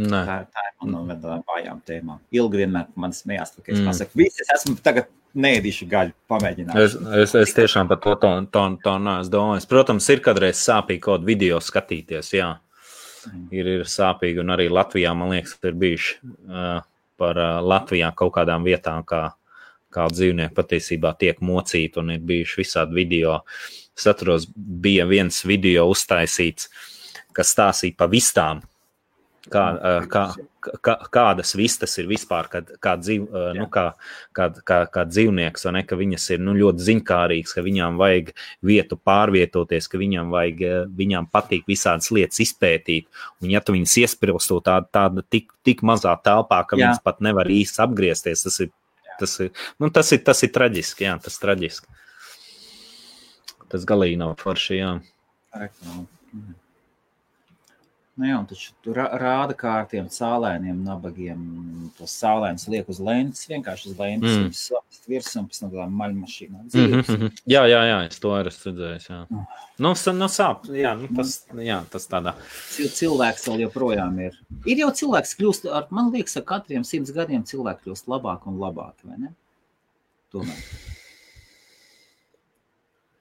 Nē. 0.00 0.20
Tā, 0.24 0.36
tā 0.48 0.62
ir 0.64 0.76
mana 0.80 0.92
no 0.92 1.00
vienām 1.08 1.42
vājām 1.48 1.80
tēmām. 1.84 2.20
Ilgi 2.32 2.62
vienmēr 2.62 2.92
man 2.96 3.12
smējās, 3.12 3.56
ka 3.58 3.72
es 3.72 3.80
Mm. 3.80 3.90
pasaku, 3.90 4.16
visi 4.22 4.44
es 4.44 4.52
esmu 4.54 4.78
tagad 4.82 5.10
neēdīšu 5.34 5.88
gaļu, 5.90 6.14
pamēģināšu. 6.30 6.84
Es, 6.84 6.94
es, 7.24 7.34
es 7.34 7.54
tiešām 7.54 7.90
par 7.90 8.00
to 8.00 8.14
tā, 8.22 8.30
tā, 8.54 8.64
tā 8.84 8.94
neesmu 9.02 9.34
domājis. 9.34 9.68
Protams, 9.70 10.08
ir 10.08 10.22
kādreiz 10.24 10.62
sāpīgi 10.62 11.02
kaut 11.04 11.26
video 11.26 11.60
skatīties. 11.60 12.32
Jā. 12.38 12.54
Ir, 13.54 13.68
ir 13.78 13.84
sāpīgi, 13.88 14.40
un 14.42 14.54
arī 14.54 14.68
Latvijā, 14.72 15.12
man 15.16 15.34
liekas, 15.34 15.56
ir 15.66 15.76
bijuši 15.78 16.16
uh, 16.22 16.80
par 17.20 17.40
uh, 17.40 17.58
Latvijā 17.64 18.10
kaut 18.16 18.34
kādām 18.38 18.64
vietām, 18.66 19.04
kā, 19.06 19.26
kā 19.92 20.06
dzīvnieki 20.12 20.56
patiesībā 20.56 21.14
tiek 21.20 21.42
mocīti, 21.44 22.00
un 22.02 22.14
ir 22.16 22.24
bijuši 22.26 22.60
visādi 22.62 22.98
video. 23.00 23.40
Es 23.96 24.06
atceros, 24.10 24.48
bija 24.54 25.06
viens 25.10 25.42
video 25.44 25.88
uztaisīts, 25.92 26.70
kas 27.36 27.54
stāstīja 27.54 27.98
par 27.98 28.10
vistām. 28.12 28.64
Kā, 29.48 29.62
uh, 29.72 30.04
kā, 30.04 30.26
kā, 30.84 30.94
kādas 31.08 31.54
vistas 31.56 31.94
ir 31.96 32.10
vispār, 32.10 32.50
kad, 32.52 32.68
kā, 32.84 32.92
dzīv, 33.00 33.22
uh, 33.24 33.46
nu, 33.56 33.64
kā, 33.72 33.86
kā, 34.36 34.50
kā, 34.68 34.82
kā 34.92 35.04
dzīvnieks, 35.08 35.64
ne, 35.72 35.80
ka 35.88 35.96
viņas 35.96 36.26
ir 36.36 36.42
nu, 36.44 36.52
ļoti 36.58 36.84
ziņkārīgas, 36.90 37.54
ka 37.56 37.64
viņām 37.64 37.96
vajag 38.00 38.34
vietu 38.68 38.98
pārvietoties, 39.00 39.88
ka 39.88 40.00
viņām, 40.02 40.28
vajag, 40.34 40.60
eh, 40.68 40.76
viņām 41.00 41.30
patīk 41.32 41.64
visādas 41.72 42.12
lietas 42.12 42.42
izpētīt. 42.44 43.08
Un, 43.40 43.48
ja 43.54 43.64
tu 43.64 43.72
viņus 43.78 43.96
iesprūstu 44.04 44.60
tādā, 44.66 44.84
tāda 44.92 45.24
tik, 45.24 45.48
tik 45.64 45.80
mazā 45.88 46.12
telpā, 46.20 46.60
ka 46.68 46.76
Jā. 46.76 46.84
viņas 46.84 47.02
pat 47.08 47.24
nevar 47.24 47.48
īsti 47.48 47.80
apgriezties, 47.86 48.44
tas 48.44 48.60
ir, 48.60 48.74
tas 49.16 49.40
ir, 49.40 49.54
nu, 49.80 49.88
tas 49.88 50.12
ir, 50.12 50.20
tas 50.28 50.44
ir 50.44 50.52
traģiski. 50.52 51.08
Jā, 51.08 51.16
tas 51.24 51.40
ir 51.40 51.46
traģiski. 51.48 52.00
Tas 53.72 53.88
galīgi 53.88 54.20
nav 54.20 54.36
forši. 54.36 54.82
Jā. 54.82 54.98
Reklāma. 55.56 56.04
Mhm. 56.34 56.59
Nu 58.18 58.26
jā, 58.26 58.36
taču 58.50 58.72
tur 58.84 58.94
rā- 58.98 59.12
rāda 59.16 59.54
kā 59.56 59.70
ar 59.80 59.86
tiem 59.88 60.08
cālēniem, 60.12 60.82
nabagiem. 60.84 61.38
Tos 61.96 62.12
cālēnus 62.20 62.66
liek 62.68 62.88
uz 62.90 62.98
lentes, 63.00 63.46
vienkārši 63.48 63.86
uz 63.92 63.98
lentes, 63.98 64.34
Mm. 64.36 64.50
sapst 64.52 65.06
virsū 65.08 65.38
un 65.38 65.46
pēc 65.48 65.60
tam 65.60 65.70
tādām 65.70 65.94
maļmašīnām. 66.00 66.66
Mm. 66.74 67.00
-hmm. 67.02 67.30
Jā, 67.48 67.62
jā, 67.70 67.80
jā, 67.88 68.06
es 68.10 68.18
to 68.18 68.28
arī 68.36 68.48
esmu 68.48 68.72
redzējis. 68.72 69.06
Jā. 69.08 69.26
Mm. 69.30 69.46
Nu, 69.78 69.94
sa- 69.94 70.12
nu, 70.12 70.24
sāp, 70.26 70.64
jā, 70.68 70.92
nu, 71.00 71.08
tas, 71.16 71.46
jā, 71.54 71.78
tas 71.88 72.06
tādā. 72.08 72.34
Cil- 72.74 72.88
Cilvēks 72.90 73.46
vēl 73.48 73.60
joprojām 73.70 74.20
ir. 74.26 74.36
Ir 74.66 74.76
jau 74.76 74.90
cilvēks 74.90 75.36
kļūst, 75.38 75.70
ar, 75.72 75.86
man 75.90 76.12
liekas, 76.12 76.36
ar 76.36 76.42
katriem 76.42 76.84
simts 76.84 77.10
gadiem 77.12 77.42
cilvēki 77.44 77.86
kļūst 77.86 78.06
labāk 78.06 78.46
un 78.46 78.58
labāk, 78.58 78.94
vai 79.04 79.16
ne? 79.18 79.34
Tomēr. 80.34 80.60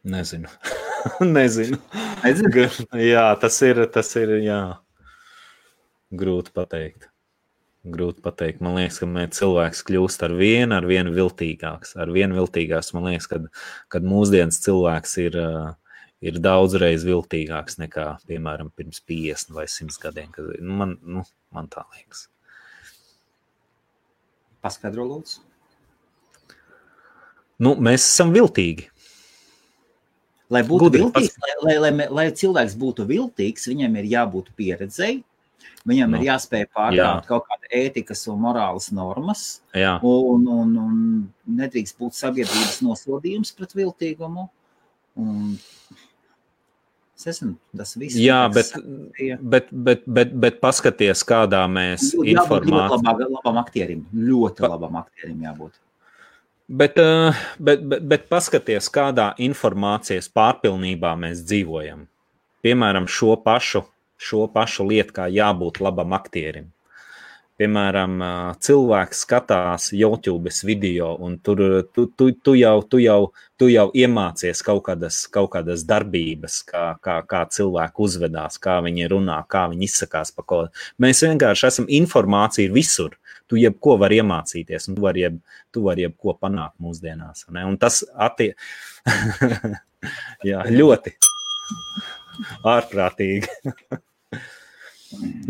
Nezinu. 0.04 0.48
Nezinu. 1.38 1.78
Nezinu. 2.24 2.68
Jā, 3.00 3.30
tas 3.42 3.60
ir. 3.66 3.82
Tas 3.94 4.12
ir 4.20 4.36
jā. 4.44 4.60
Grūti 6.20 6.54
pateikt. 6.56 7.10
Grūti 7.90 8.24
pateikt. 8.26 8.64
Man 8.66 8.76
liekas, 8.80 9.00
ka 9.02 9.28
cilvēks 9.40 9.84
kļūst 9.88 10.26
ar 10.28 10.34
vienu, 10.40 10.76
ar 10.76 10.88
vienu 10.90 11.14
viltīgāks. 11.16 11.96
Ar 12.00 12.12
vienu 12.14 12.40
viltīgāks. 12.42 12.92
Man 12.98 13.08
liekas, 13.10 13.30
ka 13.32 13.42
kad 13.94 14.08
mūsdienas 14.08 14.60
cilvēks 14.66 15.16
ir, 15.24 15.38
ir 16.26 16.42
daudzreiz 16.44 17.06
viltīgāks 17.08 17.80
nekā, 17.80 18.10
piemēram, 18.30 18.74
pirms 18.76 19.04
50 19.08 19.56
vai 19.56 19.68
100 19.70 20.02
gadiem. 20.04 20.34
Kad, 20.36 20.52
nu, 20.60 20.80
man, 20.82 20.98
nu, 21.06 21.24
man 21.56 21.70
tā 21.72 21.86
liekas. 21.94 22.28
Paskaidro, 24.60 25.06
lūdzu. 25.08 25.46
Nu, 27.64 27.76
mēs 27.80 28.04
esam 28.04 28.32
viltīgi. 28.36 28.90
Lai 30.50 30.64
būtu 30.66 30.88
Gudri, 30.88 31.04
viltīgs, 31.04 31.36
lai, 31.46 31.56
lai, 31.62 31.74
lai, 31.84 32.06
lai 32.10 32.26
cilvēks 32.34 32.74
būtu 32.82 33.06
viltīgs, 33.10 33.68
viņam 33.70 33.98
ir 34.02 34.08
jābūt 34.16 34.48
pieredzēji, 34.58 35.20
viņam 35.90 36.16
Nu, 36.16 36.18
ir 36.18 36.30
jāspēj 36.32 36.66
pārkāpt 36.74 37.28
kaut 37.30 37.46
kādas 37.46 37.76
ētikas 37.80 38.24
un 38.32 38.40
morāles 38.48 38.90
normas, 38.96 39.44
Jā, 39.78 40.00
un, 40.02 40.48
un, 40.50 40.72
un 40.82 40.96
nedrīkst 41.60 42.00
būt 42.02 42.18
sabiedrības 42.18 42.80
nosodījums 42.86 43.54
pret 43.54 43.76
viltīgumu. 43.78 44.48
Un, 45.20 45.54
es 47.20 47.30
esmu 47.30 47.54
tas 47.78 47.94
viss. 48.00 48.18
Jā 48.18 48.40
bet, 48.54 48.74
bet, 49.38 49.70
bet, 49.70 50.08
bet, 50.10 50.34
bet 50.34 50.58
paskaties, 50.64 51.22
kādā 51.30 51.62
mēs 51.70 52.10
Jābūt 52.18 52.72
ļoti 52.74 53.30
labam 53.38 53.62
aktierim. 53.62 54.02
Ļoti 54.18 54.66
labam 54.66 54.98
aktierim 55.04 55.46
jābūt. 55.46 55.78
Bet, 56.70 57.00
eh, 57.02 57.34
bet, 57.58 57.82
bet, 57.82 58.04
bet 58.06 58.28
paskaties, 58.30 58.92
kādā 58.94 59.32
informācijas 59.42 60.28
pārpilnībā 60.30 61.16
mēs 61.18 61.42
dzīvojam. 61.42 62.04
Piemēram, 62.62 63.08
šo 63.10 63.40
pašu, 63.42 63.88
šo 64.22 64.44
pašu 64.54 64.86
lietu, 64.86 65.16
kā 65.16 65.26
jābūt 65.34 65.80
labam 65.82 66.14
aktierim. 66.14 66.68
Piemēram, 67.60 68.22
cilvēks 68.64 69.26
skatās 69.26 69.90
YouTube 69.92 70.52
video, 70.64 71.10
un 71.20 71.34
tur 71.44 71.60
tu, 71.92 72.06
tu, 72.08 72.30
tu, 72.32 72.54
jau, 72.56 72.78
tu, 72.88 73.02
jau, 73.04 73.34
tu 73.60 73.68
jau 73.68 73.90
iemācies 73.92 74.64
kaut 74.64 74.86
kādas, 74.86 75.18
kaut 75.28 75.50
kādas 75.58 75.84
darbības, 75.90 76.62
kā, 76.70 76.86
kā, 77.04 77.18
kā 77.28 77.44
cilvēki 77.52 78.06
uzvedās, 78.08 78.56
kā 78.64 78.78
viņi 78.86 79.12
runā, 79.12 79.42
kā 79.52 79.66
viņi 79.74 79.90
izsakās. 79.90 80.32
par 80.32 80.48
ko. 80.48 80.62
Mēs 81.04 81.26
vienkārši 81.28 81.68
esam 81.68 81.92
informācija 82.00 82.72
visur. 82.72 83.20
Tu 83.50 83.60
jebko 83.60 83.98
var 84.00 84.14
iemācīties, 84.16 84.88
un 84.88 84.96
tu 84.96 85.04
vari 85.04 85.28
jeb, 85.28 85.40
tu 85.74 85.84
vari 85.84 86.08
jebko 86.08 86.38
panākt 86.40 86.78
mūsdienās. 86.80 87.44
tas 87.78 88.06
attie... 88.16 88.54
Jā, 90.48 90.64
ļoti 90.72 91.18
ārprātīgi. 92.64 93.52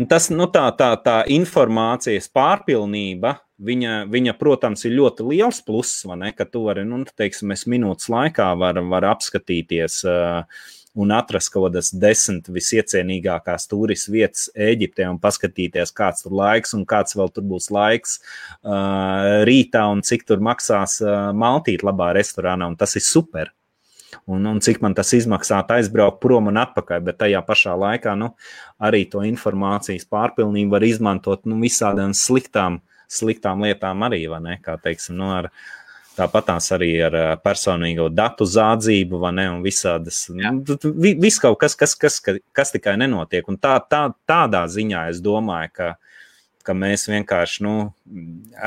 Tas, 0.08 0.30
nu, 0.32 0.46
tā, 0.52 0.64
tā, 0.76 0.90
tā 1.04 1.20
informācijas 1.28 2.30
pārpilnība, 2.32 3.34
viņa, 3.60 3.94
viņa, 4.10 4.34
protams, 4.40 4.86
ir 4.88 4.96
ļoti 4.96 5.26
liels 5.28 5.60
pluss, 5.66 6.04
ne? 6.08 6.32
Ka 6.36 6.46
tu 6.48 6.64
vari, 6.68 6.86
nu, 6.88 7.02
teiksim, 7.04 7.52
es 7.52 7.66
minūtes 7.68 8.08
laikā 8.12 8.48
varu 8.60 8.86
var 8.88 9.06
apskatīties 9.10 10.00
uh, 10.08 10.64
un 10.98 11.12
atrast 11.14 11.52
kaut 11.52 11.68
kādas 11.68 11.92
desmit 11.94 12.48
visiecienīgākās 12.50 13.68
turismu 13.70 14.16
vietas 14.16 14.48
Eģiptē 14.56 15.06
un 15.10 15.20
paskatīties, 15.22 15.94
kāds 15.96 16.24
tur 16.24 16.34
laiks 16.40 16.74
un 16.76 16.86
kāds 16.88 17.16
vēl 17.18 17.30
tur 17.34 17.46
būs 17.52 17.70
laiks 17.74 18.18
uh, 18.18 19.44
rītā 19.46 19.84
un 19.92 20.02
cik 20.06 20.26
tur 20.28 20.42
maksās 20.42 20.98
uh, 21.04 21.30
maltīt 21.36 21.84
labā 21.86 22.12
restorānā, 22.16 22.72
un 22.72 22.78
tas 22.80 22.96
ir 22.98 23.06
super. 23.06 23.52
Un, 24.26 24.46
un 24.46 24.60
cik 24.62 24.80
man 24.84 24.94
tas 24.98 25.12
izmaksātu 25.14 25.76
aizbraukt 25.76 26.20
prom 26.22 26.50
un 26.50 26.58
atpakaļ, 26.60 27.02
bet 27.06 27.20
tajā 27.22 27.42
pašā 27.46 27.76
laikā 27.78 28.16
nu, 28.18 28.32
arī 28.82 29.04
to 29.10 29.24
informācijas 29.26 30.08
pārpilnību 30.10 30.76
var 30.76 30.86
izmantot 30.86 31.46
nu, 31.46 31.60
visādām 31.62 32.14
sliktām, 32.16 32.80
sliktām 33.10 33.62
lietām, 33.66 34.02
arī 34.06 34.24
ne, 34.42 34.58
kā 34.64 34.78
teiksim, 34.82 35.18
nu, 35.20 35.30
ar, 35.36 35.52
Tāpat 36.20 36.48
tās 36.50 36.66
arī 36.74 36.88
ar 37.06 37.14
personīgo 37.40 38.08
datu 38.12 38.44
zādzību, 38.44 39.20
vai 39.22 39.30
ne? 39.38 39.46
Un 39.54 39.60
visādas, 39.64 40.24
nu, 40.34 40.50
viss 40.98 41.40
kaut 41.40 41.56
kas, 41.62 41.76
kas, 41.78 41.94
kas, 41.96 42.18
kas, 42.20 42.40
kas 42.52 42.74
tikai 42.74 42.96
nenotiek. 43.00 43.46
Un 43.48 43.56
tā, 43.62 43.78
tā, 43.88 44.02
tādā 44.28 44.64
ziņā 44.68 45.06
es 45.14 45.22
domāju, 45.24 45.70
ka, 45.78 45.88
ka 46.70 46.76
mēs 46.78 47.08
vienkārši 47.10 47.64
nu, 47.66 47.74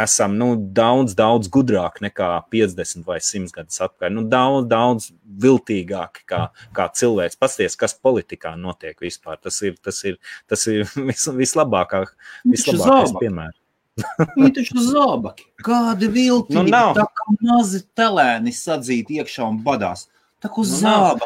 esam 0.03 0.35
nu, 0.39 0.51
daudz, 0.75 1.15
daudz 1.15 1.47
gudrāki 1.51 2.03
nekā 2.09 2.29
50 2.51 3.07
vai 3.07 3.19
100 3.23 3.55
gadus 3.55 3.79
atpakaļ. 3.85 4.13
Nu, 4.17 4.25
daudz, 4.29 4.67
daudz 4.71 5.09
viltīgāki 5.43 6.25
kā, 6.29 6.41
kā 6.75 6.89
cilvēks. 6.99 7.39
Pasties, 7.39 7.77
kas 7.79 7.95
politikā 7.95 8.57
notiek 8.59 8.99
vispār. 9.03 9.39
Tas 9.43 9.61
ir, 9.63 9.77
tas 9.83 10.01
ir, 10.09 10.19
tas 10.51 10.67
ir 10.67 10.83
vis, 11.09 11.27
vislabākāk, 11.43 12.11
vislabākais 12.43 13.13
zābaki. 13.13 13.21
piemērs. 13.23 13.59
Viņi 14.35 14.51
taču 14.57 14.83
zābaki. 14.89 15.47
Kādi 15.63 16.09
viltīgi. 16.11 16.57
Nu, 16.57 16.65
nav. 16.73 16.95
tā 16.97 17.05
kā 17.07 17.37
mazi 17.39 17.83
telēni 17.95 18.51
sadzīti 18.57 19.21
iekšā 19.21 19.47
un 19.47 19.61
badās. 19.63 20.09
Tā 20.43 20.51
kā 20.51 20.65
Nu, 20.67 20.79
nav. 20.83 21.23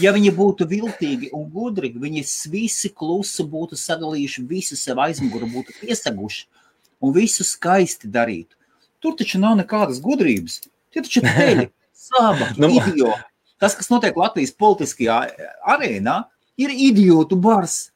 Ja 0.00 0.12
viņi 0.16 0.30
būtu 0.36 0.66
viltīgi 0.70 1.30
un 1.36 1.48
gudri, 1.52 1.90
viņi 1.92 2.22
visi 2.52 2.90
klusi 2.94 3.44
būtu 3.44 3.76
sadalījuši 3.76 4.44
visu 4.48 4.78
sev 4.78 5.00
aizmuguri, 5.02 5.48
būtu 5.50 5.76
piesaguši 5.80 6.46
un 7.00 7.14
visu 7.16 7.44
skaisti 7.44 8.08
darītu. 8.12 8.56
Tur 9.00 9.16
taču 9.16 9.40
nav 9.40 9.56
nekādas 9.60 10.00
gudrības. 10.04 10.60
Tie 10.92 11.02
taču 11.02 11.22
ir 11.22 11.28
teļi, 11.28 11.66
zābaki, 12.08 12.60
Nu. 12.60 12.70
idioti. 12.78 13.26
Tas, 13.60 13.76
kas 13.76 13.90
notiek 13.92 14.16
Latvijas 14.16 14.54
politiskajā 14.56 15.16
arēnā, 15.68 16.22
ir 16.60 16.72
idiotu 16.72 17.36
bars. 17.36 17.90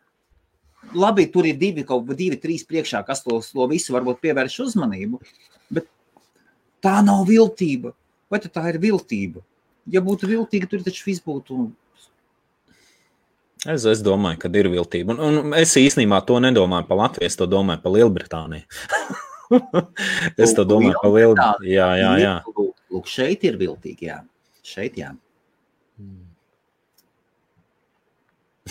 Labi, 0.93 1.25
tur 1.33 1.49
ir 1.49 1.57
divi, 1.57 1.87
kaut 1.89 2.11
divi, 2.13 2.37
trīs 2.41 2.67
priekšā, 2.69 3.01
kas 3.07 3.25
to, 3.25 3.39
to 3.41 3.69
visu 3.71 3.95
varbūt 3.95 4.21
pievērš 4.21 4.59
uzmanību. 4.67 5.21
Bet 5.73 5.89
tā 6.85 6.99
nav 7.07 7.25
viltība. 7.31 7.95
Vai 8.29 8.43
tā 8.45 8.67
ir 8.73 8.81
viltība? 8.83 9.41
Ja 9.89 10.03
būtu 10.05 10.29
viltīga, 10.29 10.69
tur 10.69 10.85
taču 10.85 11.07
viss 11.09 11.25
būtu. 11.25 11.71
Es, 13.65 13.85
es 13.89 14.03
domāju, 14.05 14.43
ka 14.43 14.51
ir 14.53 14.69
viltība. 14.73 15.15
Un, 15.17 15.21
un 15.25 15.57
es 15.57 15.73
īstenībā 15.81 16.21
to 16.29 16.37
nedomāju 16.45 16.89
par 16.89 17.01
Latviju, 17.01 17.29
es 17.29 17.39
to 17.41 17.49
domāju 17.49 17.81
par 17.85 17.95
Lielbritāniju. 17.95 18.67
es 20.45 20.53
to 20.57 20.67
domāju 20.69 20.99
par 21.01 21.15
Lielbritāniju. 21.15 21.71
Jā, 21.73 21.89
jā, 22.01 22.11
jā. 22.21 22.35
Lūk, 22.51 22.75
lūk, 22.93 23.09
šeit 23.09 23.47
ir 23.49 23.57
viltīgi, 23.61 24.11
jā. 24.11 24.21
Šeit, 24.65 24.99
jā. 25.01 25.15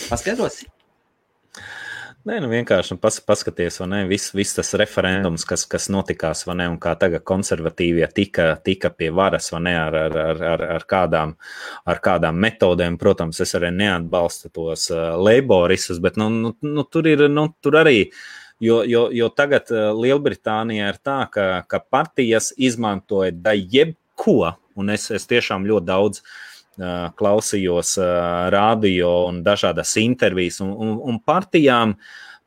Paskaidrosi. 0.08 0.70
Nē, 2.24 2.38
nu 2.40 2.48
vienkārši 2.48 2.94
nu, 2.94 3.00
pas, 3.02 3.18
paskaties, 3.20 3.76
vai 3.82 3.86
ne, 3.90 3.98
viss 4.08 4.30
vis 4.32 4.54
tas 4.56 4.70
referendums, 4.80 5.42
kas, 5.44 5.66
kas 5.68 5.90
notikās, 5.92 6.46
vai 6.48 6.54
ne, 6.56 6.68
un 6.72 6.78
kā 6.80 6.94
tagad 6.96 7.20
konservatīvie 7.28 8.06
tika, 8.16 8.46
tika 8.64 8.88
pie 8.88 9.10
varas, 9.12 9.50
vai 9.52 9.60
ne, 9.66 9.74
ar, 9.76 9.96
ar, 10.06 10.16
ar, 10.22 10.40
ar, 10.52 10.64
ar, 10.78 10.86
kādām, 10.88 11.34
ar 11.84 12.00
kādām 12.06 12.38
metodēm. 12.40 12.96
Protams, 13.02 13.42
es 13.44 13.52
arī 13.58 13.68
neatbalstu 13.76 14.48
tos 14.56 14.86
uh, 14.94 15.10
laboristus, 15.20 16.00
bet 16.00 16.16
nu, 16.16 16.30
nu, 16.32 16.54
nu, 16.64 16.86
tur 16.88 17.10
ir, 17.12 17.26
nu, 17.28 17.50
tur 17.60 17.76
arī. 17.82 17.98
Jo, 18.64 18.80
jo, 18.88 19.04
jo 19.12 19.28
tagad 19.36 19.68
uh, 19.74 19.90
Lielbritānijā 19.92 20.94
ir 20.94 21.02
tā, 21.04 21.18
ka, 21.28 21.46
ka 21.68 21.82
partijas 21.92 22.54
izmantoja 22.56 23.36
da 23.36 23.52
jebko, 23.52 24.54
un 24.80 24.96
es, 24.96 25.10
es 25.12 25.28
tiešām 25.28 25.68
ļoti 25.68 25.92
daudz 25.92 26.24
uh, 26.24 26.32
klausījos 27.18 27.94
radio 28.54 29.10
un 29.28 29.42
dažādas 29.46 29.94
intervijas, 30.02 30.60
un, 30.64 30.72
un, 30.74 30.94
un 31.12 31.20
partijām, 31.22 31.94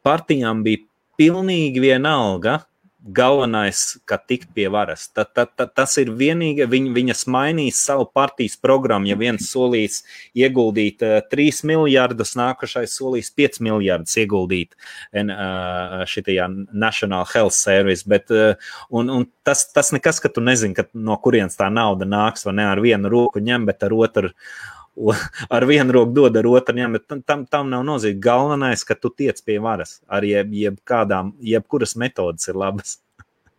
partijām 0.05 0.63
bija 0.65 0.83
pilnīgi 1.17 1.81
vienalga, 1.81 2.59
galvenais, 3.07 3.97
ka 4.05 4.17
tikt 4.19 4.49
pie 4.55 4.67
varas. 4.71 5.07
Ta, 5.13 5.23
ta, 5.25 5.45
ta, 5.47 5.67
tas 5.67 5.95
ir 6.01 6.11
vienīgi, 6.17 6.65
viņ, 6.67 6.89
viņas 6.95 7.23
mainīs 7.31 7.79
savu 7.87 8.07
partijas 8.11 8.57
programmu. 8.59 9.09
Ja 9.11 9.17
viens 9.19 9.49
solīs 9.51 10.01
ieguldīt 10.37 11.03
uh, 11.05 11.19
3 11.31 11.63
miljardus, 11.71 12.35
nākošais 12.39 12.97
solīs 12.99 13.31
5 13.37 13.61
miljardus 13.65 14.17
ieguldīt 14.19 14.75
uh, 14.75 16.03
šitajā 16.09 16.49
National 16.71 17.27
Health 17.31 17.55
Service. 17.57 18.07
Bet, 18.07 18.31
uh, 18.33 18.55
un, 18.91 19.11
un 19.13 19.27
tas, 19.47 19.65
tas 19.73 19.93
nekas, 19.95 20.21
ka 20.23 20.31
tu 20.33 20.43
nezini, 20.43 20.75
ka 20.77 20.89
no 20.93 21.19
kurienes 21.23 21.59
tā 21.59 21.71
nauda 21.73 22.07
nāks, 22.07 22.45
vai 22.47 22.57
ne 22.59 22.67
ar 22.67 22.83
vienu 22.83 23.11
roku 23.11 23.43
ņem, 23.43 23.69
bet 23.69 23.87
ar 23.87 23.95
otru 23.95 24.33
ar 25.55 25.65
vienu 25.65 25.93
roku 25.93 26.15
dod, 26.15 26.37
ar 26.37 26.49
otru 26.49 26.75
ņem, 26.77 26.97
bet 26.97 27.25
tam, 27.25 27.45
tam 27.45 27.71
nav 27.71 27.85
nozīme. 27.87 28.19
Galvenais, 28.23 28.83
ka 28.87 28.97
tu 28.97 29.11
tiec 29.13 29.39
pie 29.45 29.59
varas, 29.63 29.99
ar 30.09 30.25
jeb, 30.27 30.53
jebkādām, 30.53 31.35
jebkuras 31.43 31.95
metodas 31.99 32.49
ir 32.49 32.59
labas. 32.59 32.97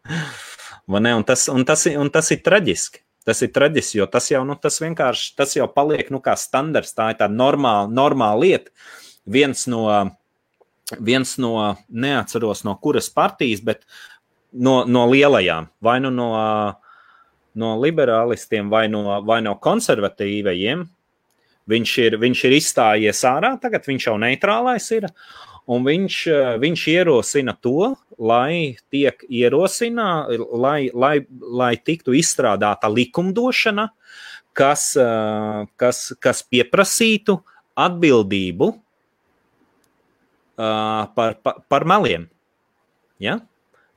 un, 0.89 1.25
tas, 1.27 1.49
un, 1.53 1.67
tas, 1.69 1.87
un 1.93 2.11
tas 2.15 2.33
ir 2.35 2.43
traģiski. 2.47 3.05
Tas 3.29 3.43
ir 3.45 3.51
traģiski, 3.53 3.99
jo 4.01 4.07
tas 4.09 4.31
jau, 4.31 4.41
nu, 4.49 4.55
tas 4.57 4.79
vienkārši, 4.81 5.35
tas 5.37 5.51
jau 5.53 5.67
paliek, 5.69 6.09
nu, 6.09 6.23
kā 6.25 6.33
standarts, 6.41 6.95
tā 6.97 7.11
ir 7.13 7.19
tāda 7.19 7.35
normāla, 7.37 7.91
normāla 7.93 8.41
lieta. 8.41 8.73
Viens 9.29 9.67
no, 9.69 9.83
viens 10.97 11.35
no, 11.37 11.53
neatceros 11.93 12.65
no 12.65 12.79
kuras 12.81 13.11
partijas, 13.13 13.61
bet 13.61 13.85
no, 14.53 14.81
no 14.89 15.05
lielajām, 15.11 15.69
vai 15.85 15.99
nu 16.01 16.13
no, 16.15 16.31
no 17.59 17.75
liberālistiem, 17.83 18.71
vai 18.73 18.87
no, 18.89 19.05
vai 19.29 19.43
no 19.45 19.59
konservatīvajiem, 19.61 20.87
Viņš 21.69 21.93
ir, 22.07 22.17
viņš 22.21 22.45
ir 22.49 22.57
izstājies 22.57 23.21
ārā, 23.29 23.53
tagad 23.61 23.85
viņš 23.89 24.09
jau 24.09 24.17
neitrālais 24.21 24.89
ir. 24.97 25.09
Un 25.69 25.85
viņš, 25.85 26.17
viņš 26.63 26.85
ierosina 26.95 27.53
to, 27.61 27.93
lai 28.17 28.79
tiek 28.89 29.21
ierosina, 29.29 30.25
lai, 30.57 30.89
lai, 30.97 31.19
lai 31.29 31.75
tiktu 31.77 32.17
izstrādāta 32.17 32.89
likumdošana, 32.89 33.91
kas, 34.57 34.95
kas, 35.77 36.01
kas 36.25 36.41
pieprasītu 36.49 37.37
atbildību 37.79 38.71
par, 40.57 41.37
par, 41.45 41.61
par 41.69 41.87
meliem. 41.87 42.27
Ja? 43.23 43.39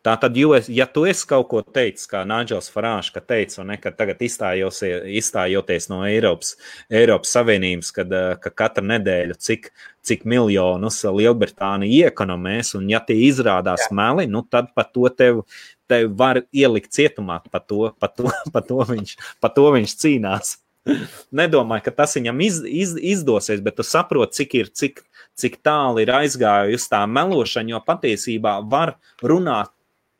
Tā 0.02 0.16
tad, 0.18 0.38
ja 0.74 0.86
tu 0.90 1.04
esi 1.06 1.28
kaut 1.30 1.46
ko 1.52 1.60
teicis, 1.62 2.08
kā 2.10 2.24
Nāģels 2.26 2.72
Farāšs, 2.74 3.12
ka 3.14 3.22
teica, 3.22 3.62
ne, 3.70 3.76
ka 3.78 3.92
tagad 3.94 4.24
izstājoties 4.26 5.86
no 5.92 6.00
Eiropas, 6.08 6.56
Eiropas 6.90 7.34
Savienības, 7.36 7.92
kad, 7.94 8.14
eh, 8.18 8.32
ka 8.42 8.50
katru 8.50 8.88
nedēļu 8.90 9.38
cik, 9.38 9.70
cik 10.02 10.24
miljonus 10.26 11.04
Lielbritānija 11.06 12.10
iekonomēs, 12.10 12.74
un 12.80 12.90
ja 12.90 12.98
tie 13.06 13.20
izrādās 13.28 13.86
Jā. 13.86 13.94
meli, 13.94 14.26
nu 14.26 14.42
tad 14.42 14.74
par 14.74 14.88
to 14.90 15.06
tev, 15.10 15.44
tev 15.88 16.10
var 16.18 16.42
ielikt 16.50 16.90
cietumā, 16.98 17.38
par 17.52 17.62
to, 17.62 17.92
par 18.00 18.10
to, 18.10 18.32
par 18.54 18.66
to, 18.66 18.80
viņš, 18.90 19.14
par 19.40 19.54
to 19.54 19.68
viņš 19.76 19.94
cīnās. 20.02 20.58
Nedomāju, 21.42 21.84
ka 21.86 21.92
tas 21.92 22.18
viņam 22.18 22.42
iz, 22.42 22.58
iz, 22.66 22.96
izdosies, 22.98 23.62
bet 23.62 23.78
tu 23.78 23.86
saproti, 23.86 24.42
cik 24.42 24.58
ir, 24.58 24.74
cik, 24.74 25.04
cik 25.38 25.62
tālu 25.62 26.02
ir 26.02 26.10
aizgājusi 26.10 26.90
tā 26.90 27.04
melošana, 27.06 27.76
jo 27.76 27.84
patiesībā 27.86 28.58
var 28.66 28.96
runāt 29.22 29.70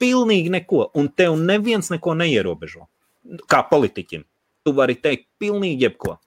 pilnīgi 0.02 0.52
neko, 0.54 0.88
un 0.98 1.10
tev 1.14 1.38
neviens 1.40 1.92
neko 1.94 2.16
neierobežo. 2.18 2.88
Kā 3.50 3.62
politiķim, 3.70 4.26
tu 4.66 4.74
vari 4.78 4.98
teikt 4.98 5.28
pilnīgi 5.42 5.86
jebko. 5.86 6.18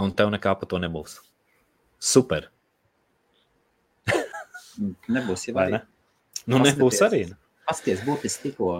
Un 0.00 0.12
tev 0.16 0.32
nekā 0.32 0.54
par 0.60 0.68
to 0.68 0.80
nebūs. 0.80 1.18
Super. 2.00 2.48
nebūs 5.16 5.48
jau 5.48 5.56
arī. 5.60 5.76
Ne? 5.76 5.82
Nu, 6.48 6.60
nebūs 6.64 7.00
arī. 7.04 7.26
Ne? 7.32 7.36
Pasties, 7.68 8.00
būtiski 8.04 8.48
tikko, 8.48 8.70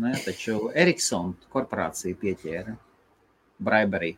ne, 0.00 0.12
taču 0.24 0.70
Ericsson 0.78 1.34
korporācija 1.52 2.18
pieķēra 2.18 2.76
bribery. 3.60 4.14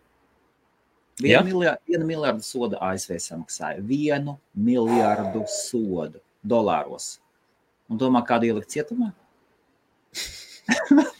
Vienu 1.23 1.49
miljārdu, 1.49 1.83
vienu 1.91 2.07
miljārdu 2.09 2.45
sodu 2.47 2.79
ASV 2.81 3.16
samaksāja. 3.20 3.83
Vienu 3.85 4.39
miljārdu 4.57 5.43
sodu 5.51 6.20
dolāros. 6.43 7.20
Un 7.90 7.99
domā, 8.01 8.22
kādu 8.26 8.47
ielikt 8.49 8.70
cietumā? 8.72 9.12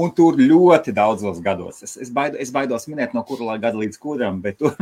un 0.00 0.12
tur 0.16 0.38
ļoti 0.40 0.92
daudzos 0.96 1.40
gados. 1.44 1.82
Es, 1.84 1.96
es, 2.00 2.10
baido, 2.12 2.36
es 2.40 2.50
baidos 2.54 2.86
minēt, 2.90 3.14
no 3.16 3.22
kura 3.26 3.58
gada 3.60 3.78
līdz 3.80 3.98
kuram, 4.02 4.40
bet 4.44 4.58
tur 4.60 4.72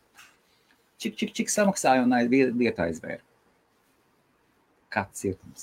čik, 1.00 1.16
čik, 1.16 1.32
čik 1.36 1.48
samaksāja 1.52 2.04
un 2.04 2.14
vietā 2.30 2.88
aizvēra. 2.88 3.22
Kāds 4.90 5.22
cietums? 5.22 5.62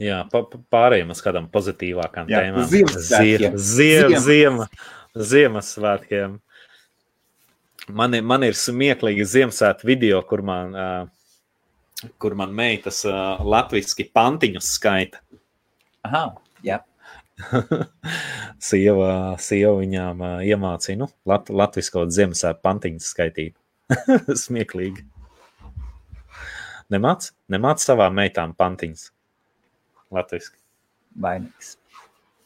Jā, 0.00 0.24
pārējiem 0.72 1.12
uz 1.14 1.20
kādām 1.22 1.46
pozitīvākām 1.52 2.26
tēmām. 2.30 2.64
Ziemassvētkiem. 2.70 3.58
Ziema, 3.60 4.18
ziema, 4.24 4.66
Ziemassvētkiem. 5.14 6.40
Man 7.92 8.16
man 8.24 8.44
ir 8.46 8.56
smieklīgi 8.56 9.26
Ziemassvētku 9.28 9.84
video, 9.86 10.22
kur 10.24 10.40
man, 10.46 10.72
uh, 10.72 12.08
kur 12.22 12.36
man 12.38 12.54
meitas 12.56 13.02
uh, 13.04 13.42
latviešu 13.44 14.06
pantiņus 14.14 14.70
skaita. 14.78 15.20
Aha, 16.08 16.30
jā. 16.64 16.78
sieva, 18.70 19.10
sieva 19.42 19.74
viņām 19.82 20.22
uh, 20.24 20.38
iemācīja 20.46 21.02
nu, 21.02 21.10
lat, 21.28 21.52
latviešu 21.52 22.06
Ziemassvētku 22.08 22.64
pantiņus 22.64 23.10
skaitīt. 23.12 23.56
smieklīgi. 24.46 25.04
Nemāc, 26.92 27.32
nemāc 27.52 27.84
savām 27.84 28.16
meitām 28.16 28.56
pantiņus. 28.56 29.10
Latviešu. 30.14 30.56
Vainīgs. 31.20 31.76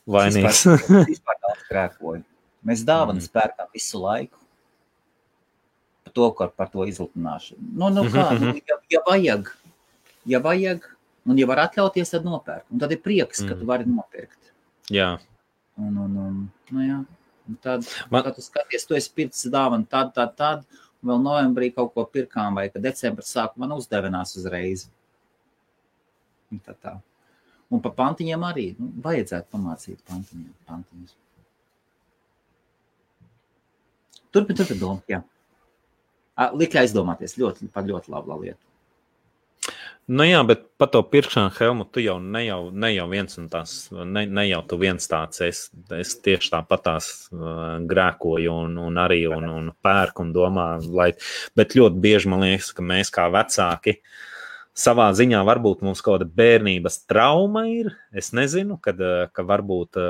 Vainīgs. 0.09 0.65
Vispār, 0.67 1.39
vispār. 1.71 2.21
Mēs 2.67 2.83
dāvanas 2.83 3.29
mm. 3.29 3.35
pērkam 3.39 3.71
visu 3.75 4.03
laiku 4.03 4.38
to, 6.19 6.29
ka 6.35 6.51
par 6.51 6.71
to 6.73 6.83
izlutināšanu. 6.91 7.73
Nu, 7.79 7.91
nu 7.95 8.05
kā, 8.11 8.27
nu, 8.41 8.55
ja, 8.59 8.79
ja 8.91 9.03
vajag, 9.07 9.53
ja 10.27 10.41
vajag, 10.43 10.89
un 11.29 11.39
ja 11.39 11.47
var 11.47 11.63
atļauties, 11.69 12.11
tad 12.15 12.27
nopērk. 12.27 12.67
Un 12.73 12.83
tad 12.83 12.95
ir 12.95 13.03
prieks, 13.05 13.45
ka 13.47 13.55
tu 13.59 13.69
vari 13.69 13.87
nopirkt. 13.87 14.51
Jā. 14.91 15.13
Un, 15.79 15.95
un, 15.95 16.19
un, 16.25 16.41
nu, 16.75 16.83
jā. 16.83 16.99
Un 17.49 17.59
tad, 17.65 17.87
Man... 18.11 18.25
kad 18.27 18.35
tu 18.37 18.45
skaties, 18.45 18.87
tu 18.89 18.99
esi 18.99 19.13
pircis 19.15 19.53
dāvanu 19.53 19.87
tad, 19.89 20.11
tad, 20.17 20.35
tad, 20.41 20.67
un 20.99 21.13
vēl 21.13 21.23
novembrī 21.23 21.71
kaut 21.77 21.95
ko 21.95 22.05
pirkām, 22.11 22.59
vai 22.59 22.67
ka 22.73 22.83
decembra 22.83 23.25
sākumā 23.25 23.69
man 23.69 23.79
uzdevinās 23.79 24.35
uzreiz. 24.41 24.89
Un 26.51 26.61
tā 26.65 26.75
tā. 26.75 26.99
Un 27.71 27.85
par 27.85 27.95
pantiņiem 27.95 28.45
arī 28.49 28.69
nu, 28.81 28.91
vajadzētu 29.05 29.53
pamācīt 29.55 30.03
pantiņiem. 30.09 30.53
pantiņus. 30.69 31.17
Turpin, 34.33 34.57
turpin, 34.57 34.81
doma, 34.81 35.05
jā 35.09 35.23
lika 36.59 36.83
aizdomāties 36.83 37.39
ļoti, 37.41 37.71
par 37.75 37.87
ļoti 37.89 38.15
labu 38.15 38.43
lietu. 38.43 38.63
Nu 40.09 40.25
jā, 40.25 40.39
bet 40.49 40.63
par 40.81 40.89
to 40.89 41.03
pirkšanu 41.05 41.51
helmu 41.59 41.85
tu 41.93 42.01
jau 42.01 42.15
ne 42.17 42.41
jau, 42.47 42.71
ne 42.73 42.89
jau 42.95 43.05
viens 43.11 43.35
un 43.37 43.51
tās, 43.53 43.73
ne, 43.93 44.23
ne 44.25 44.45
jau 44.49 44.63
tu 44.71 44.79
viens 44.81 45.11
tāds, 45.11 45.43
es, 45.45 45.67
es 45.93 46.15
tieši 46.25 46.55
tāpat 46.55 46.85
tās 46.87 47.09
uh, 47.35 47.77
grēkoju 47.91 48.55
un, 48.55 48.79
un 48.87 49.01
arī 49.03 49.27
un, 49.29 49.45
un 49.53 49.69
pērku 49.85 50.25
un 50.25 50.33
domāju, 50.33 50.95
lai, 50.97 51.11
bet 51.61 51.77
ļoti 51.77 52.01
bieži 52.01 52.33
man 52.33 52.47
liekas, 52.47 52.73
ka 52.73 52.87
mēs 52.89 53.13
kā 53.13 53.29
vecāki 53.35 53.99
savā 54.79 55.11
ziņā 55.19 55.43
varbūt 55.45 55.85
mums 55.85 56.01
kaut 56.01 56.23
kāda 56.23 56.31
bērnības 56.41 57.03
trauma 57.11 57.67
ir. 57.69 57.93
Es 58.17 58.33
nezinu, 58.33 58.79
kad, 58.81 59.03
ka 59.35 59.45
varbūt 59.45 60.01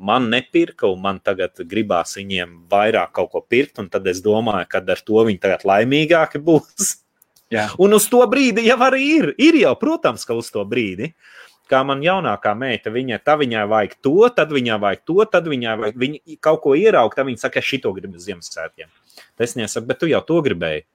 man 0.00 0.30
nepirka, 0.32 0.88
un 0.88 1.02
man 1.04 1.20
tagad 1.24 1.60
gribās 1.68 2.16
viņiem 2.18 2.56
vairāk 2.70 3.12
kaut 3.18 3.30
ko 3.34 3.42
pirkt, 3.44 3.78
un 3.82 3.90
tad 3.92 4.08
es 4.10 4.22
domāju, 4.24 4.68
ka 4.70 4.80
ar 4.80 5.04
to 5.04 5.24
viņi 5.28 5.42
tagad 5.42 5.66
laimīgāki 5.68 6.40
būs. 6.44 6.94
Jā. 7.54 7.66
Un 7.82 7.96
uz 7.96 8.06
to 8.06 8.22
brīdi 8.30 8.62
jau 8.68 8.78
arī 8.86 9.02
ir. 9.18 9.32
Ir 9.42 9.58
jau, 9.58 9.74
protams, 9.78 10.22
ka 10.26 10.36
uz 10.38 10.52
to 10.54 10.62
brīdi. 10.70 11.10
Kā 11.70 11.82
man 11.86 12.02
jaunākā 12.02 12.52
meita, 12.58 12.90
viņa, 12.94 13.18
tā 13.26 13.36
viņai 13.38 13.64
vajag 13.70 13.96
to, 14.02 14.14
tad 14.34 14.54
viņai 14.54 14.78
vajag 14.82 15.02
to, 15.06 15.16
tad 15.30 15.50
viņai 15.50 15.74
vajag 15.82 15.98
viņa 16.02 16.38
kaut 16.42 16.62
ko 16.64 16.74
ieraugt, 16.78 17.18
tad 17.18 17.26
viņa 17.26 17.42
saka, 17.42 17.62
es 17.62 17.66
šito 17.66 17.92
gribu 17.94 18.22
Ziemassvētkiem. 18.22 18.90
Tas 19.38 19.54
nesaka, 19.58 19.86
bet 19.86 20.00
tu 20.02 20.10
jau 20.10 20.22
to 20.26 20.40
gribēji. 20.46 20.86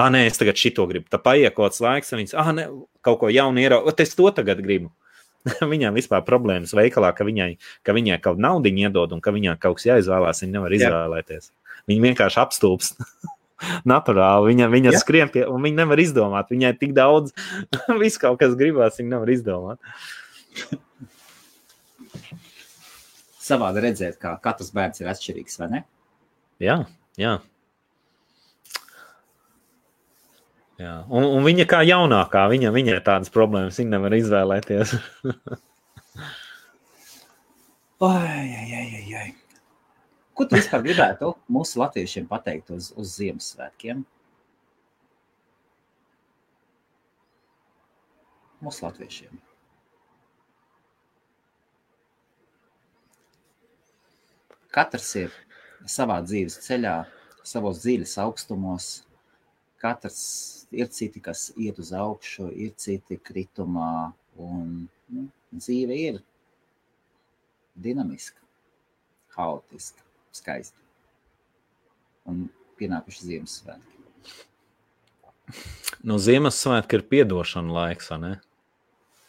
Ah, 0.00 0.08
nē, 0.12 0.24
es 0.30 0.40
tagad 0.40 0.56
šito 0.60 0.86
gribu. 0.88 1.08
Tā 1.12 1.20
paiet 1.20 1.52
kaut 1.52 1.70
kāds 1.70 1.82
laiks, 1.84 2.12
un 2.12 2.22
viņas, 2.22 2.36
ah, 2.40 2.52
nē, 2.56 2.64
kaut 3.04 3.20
ko 3.20 3.32
jaunu 3.32 3.60
ieraugot, 3.60 4.00
es 4.00 4.16
to 4.16 4.28
tagad 4.32 4.60
gribu. 4.64 4.92
viņai 5.72 5.92
vispār 5.96 6.24
problēmas 6.26 6.74
veikalā, 6.76 7.12
ka 7.16 7.26
viņai, 7.26 7.50
ka 7.86 7.94
viņai 7.96 8.18
kaut 8.20 8.38
kāda 8.38 8.46
nauda 8.46 8.72
iedod 8.72 9.14
un 9.16 9.22
ka 9.24 9.34
viņai 9.34 9.58
kaut 9.62 9.80
kas 9.80 9.88
jāizvēlās. 9.90 10.42
Viņa 10.44 10.56
nevar 10.58 10.76
izvēlēties. 10.78 11.50
Jā. 11.50 11.76
Viņa 11.90 12.06
vienkārši 12.08 12.42
apstulbst. 12.44 13.02
Naturāli 13.92 14.50
viņa, 14.50 14.66
viņa 14.72 14.90
ja? 14.90 14.98
skrien 14.98 15.30
pie, 15.30 15.44
un 15.46 15.62
viņa 15.62 15.84
nevar 15.84 16.02
izdomāt. 16.02 16.50
Viņai 16.50 16.72
tik 16.80 16.96
daudz, 16.98 17.34
viss 18.02 18.20
kaut 18.22 18.40
kas 18.42 18.56
gribās, 18.58 18.98
viņa 18.98 19.16
nevar 19.16 19.30
izdomāt. 19.30 19.78
Savādi 23.42 23.82
redzēt, 23.82 24.18
kā 24.22 24.36
katrs 24.42 24.70
bērns 24.74 25.02
ir 25.02 25.10
atšķirīgs, 25.10 25.58
vai 25.58 25.70
ne? 25.72 25.80
Jā, 26.62 26.76
jā. 27.18 27.40
Jā. 30.82 30.94
Un, 31.12 31.26
un 31.36 31.44
viņa 31.46 31.66
kā 31.70 31.82
jaunākā, 31.86 32.46
viņa, 32.50 32.72
viņa 32.74 32.96
ir 32.96 33.02
tādas 33.06 33.30
problēmas, 33.30 33.78
viņa 33.78 33.92
nevar 33.92 34.16
izvēlēties. 34.16 34.94
ai, 38.08 38.48
ai, 38.58 38.66
ai, 38.80 39.14
ai. 39.20 39.28
Ko 40.34 40.46
tu 40.48 40.56
vispār 40.56 40.82
gribētu 40.82 41.34
mūsu 41.52 41.78
latviešiem 41.78 42.26
pateikt 42.26 42.72
uz, 42.74 42.88
uz 42.98 43.12
Ziemassvētkiem? 43.14 44.00
Mūsu 48.62 48.86
latviešiem. 48.86 49.38
Katrs 54.72 55.12
ir 55.20 55.38
savā 55.84 56.18
dzīves 56.24 56.58
ceļā, 56.64 56.96
savos 57.44 57.82
dziļos 57.84 58.16
augstumos. 58.24 58.90
Katrs 59.82 60.22
ir 60.72 60.88
citi, 60.92 61.20
kas 61.20 61.50
iet 61.56 61.78
uz 61.82 61.92
augšu, 61.96 62.48
ir 62.52 62.74
citi 62.80 63.18
kritumā. 63.20 64.12
Un, 64.40 64.86
nu, 65.12 65.26
dzīve 65.52 65.96
ir 66.00 66.20
dinamiska, 67.74 68.40
haotiska, 69.36 70.04
skaista. 70.32 70.78
Un 72.28 72.46
pienākuši 72.78 73.26
Ziemassvētki. 73.28 73.98
No 76.06 76.16
Ziemassvētka 76.22 76.96
ir 76.96 77.04
piedošana 77.10 77.74
laiks, 77.76 78.08
ne? 78.22 78.36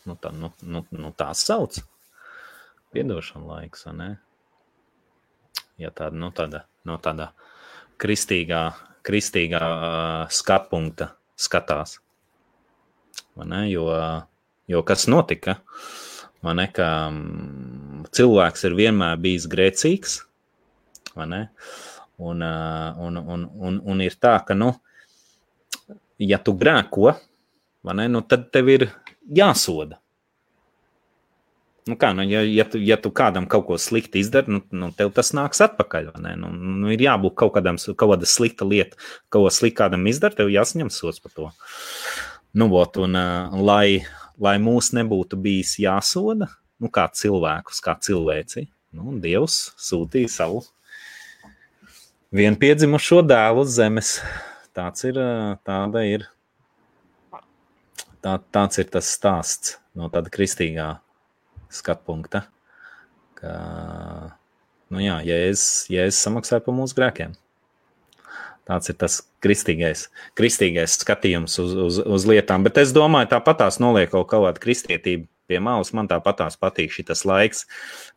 Nu, 0.07 0.15
tā, 0.19 0.31
nu, 0.35 0.51
nu, 0.61 0.83
nu, 0.91 1.11
tā 1.17 1.29
sauc. 1.35 1.81
Piedošana 2.95 3.49
laiks, 3.49 3.87
ne? 3.97 4.13
Ja 5.81 5.89
tāda, 5.91 6.15
nu, 6.15 6.29
tāda, 6.35 6.63
no 6.87 6.99
tāda 7.01 7.31
kristīgā, 7.99 8.63
kristīgā 9.03 9.59
uh, 9.59 10.31
skatpunkta 10.31 11.11
skatās. 11.39 11.97
Jo, 13.69 13.87
jo 14.67 14.83
kas 14.85 15.07
notika? 15.11 15.57
Ne, 16.43 16.67
ka 16.75 16.87
mm, 17.07 18.09
cilvēks 18.11 18.65
ir 18.67 18.75
vienmēr 18.75 19.19
bijis 19.23 19.47
grēcīgs, 19.47 20.17
un, 21.15 21.33
un, 22.43 22.43
un, 22.43 23.45
un, 23.47 23.79
un 23.79 24.03
ir 24.03 24.17
tā, 24.19 24.35
ka, 24.43 24.57
nu, 24.57 24.73
ja 26.19 26.41
tu 26.43 26.55
grēko, 26.59 27.13
ne, 27.95 28.09
nu, 28.11 28.25
tad 28.27 28.49
tev 28.51 28.73
ir 28.75 28.89
jāsoda. 29.31 30.02
Nu 31.83 31.97
kā, 31.99 32.13
nu, 32.15 32.23
ja, 32.23 32.39
ja, 32.47 32.63
tu, 32.63 32.79
ja 32.79 32.95
tu 32.95 33.09
kādam 33.11 33.43
kaut 33.51 33.65
ko 33.67 33.77
slikti 33.81 34.21
izdari, 34.23 34.53
nu, 34.55 34.61
nu 34.71 34.87
tev 34.95 35.09
tas 35.15 35.33
nāks 35.35 35.59
atpakaļ. 35.65 36.13
Nu, 36.39 36.51
nu, 36.53 36.91
ir 36.93 37.03
jābūt 37.03 37.35
kaut, 37.41 37.51
kādam, 37.57 37.79
kaut 37.91 38.13
kāda 38.13 38.29
slikta 38.29 38.67
lieta, 38.67 38.95
ko 39.33 39.43
sliktu 39.51 39.81
kādam 39.81 40.07
izdara, 40.07 40.37
tev 40.37 40.51
jāsaņem 40.53 40.91
sots 40.93 41.19
par 41.23 41.35
to. 41.35 41.49
Nu, 42.55 42.69
ot, 42.79 43.01
un, 43.03 43.19
lai, 43.67 44.05
lai 44.39 44.55
mūs 44.63 44.93
nebūtu 44.95 45.39
bijis 45.43 45.75
jāsoda, 45.83 46.47
nu, 46.79 46.87
kā 46.93 47.09
cilvēkus, 47.11 47.83
kā 47.83 47.97
cilvēci, 47.99 48.69
nu, 48.95 49.17
Dievs 49.19 49.73
sūtīja 49.83 50.31
savu 50.31 50.63
vienpiedzimušo 52.33 53.21
dēlu 53.27 53.67
uz 53.67 53.75
zemes. 53.75 54.17
Tāds 54.73 55.03
ir, 55.05 55.19
tāda 55.67 56.01
ir, 56.07 56.29
tā, 58.23 58.39
tāds 58.55 58.79
ir 58.81 58.87
tas 58.93 59.11
stāsts 59.19 59.75
no 59.93 60.07
tāda 60.13 60.31
kristīgā 60.33 60.93
skatu 61.73 62.05
punkta, 62.07 62.45
ka, 63.39 63.53
nu 64.93 65.03
jā, 65.03 65.19
Jēzus, 65.27 65.87
Jēzus 65.93 66.21
samaksāja 66.27 66.65
par 66.65 66.77
mūsu 66.77 66.97
grēkiem. 66.99 67.35
Tāds 68.63 68.87
ir 68.87 68.95
tas 68.95 69.17
kristīgais, 69.43 70.05
kristīgais 70.39 70.95
skatījums 71.01 71.57
uz, 71.59 71.73
uz, 71.75 71.99
uz 71.99 72.25
lietām. 72.29 72.63
Bet 72.63 72.79
es 72.79 72.93
domāju, 72.95 73.33
tāpat 73.33 73.59
tās 73.59 73.79
noliek 73.83 74.07
kaut 74.13 74.29
kāda 74.31 74.61
kristietība 74.63 75.27
pie 75.51 75.59
malas. 75.59 75.91
Man 75.95 76.07
tāpat 76.07 76.39
tās 76.39 76.55
patīk 76.59 76.93
šis 76.95 77.25
laiks, 77.27 77.65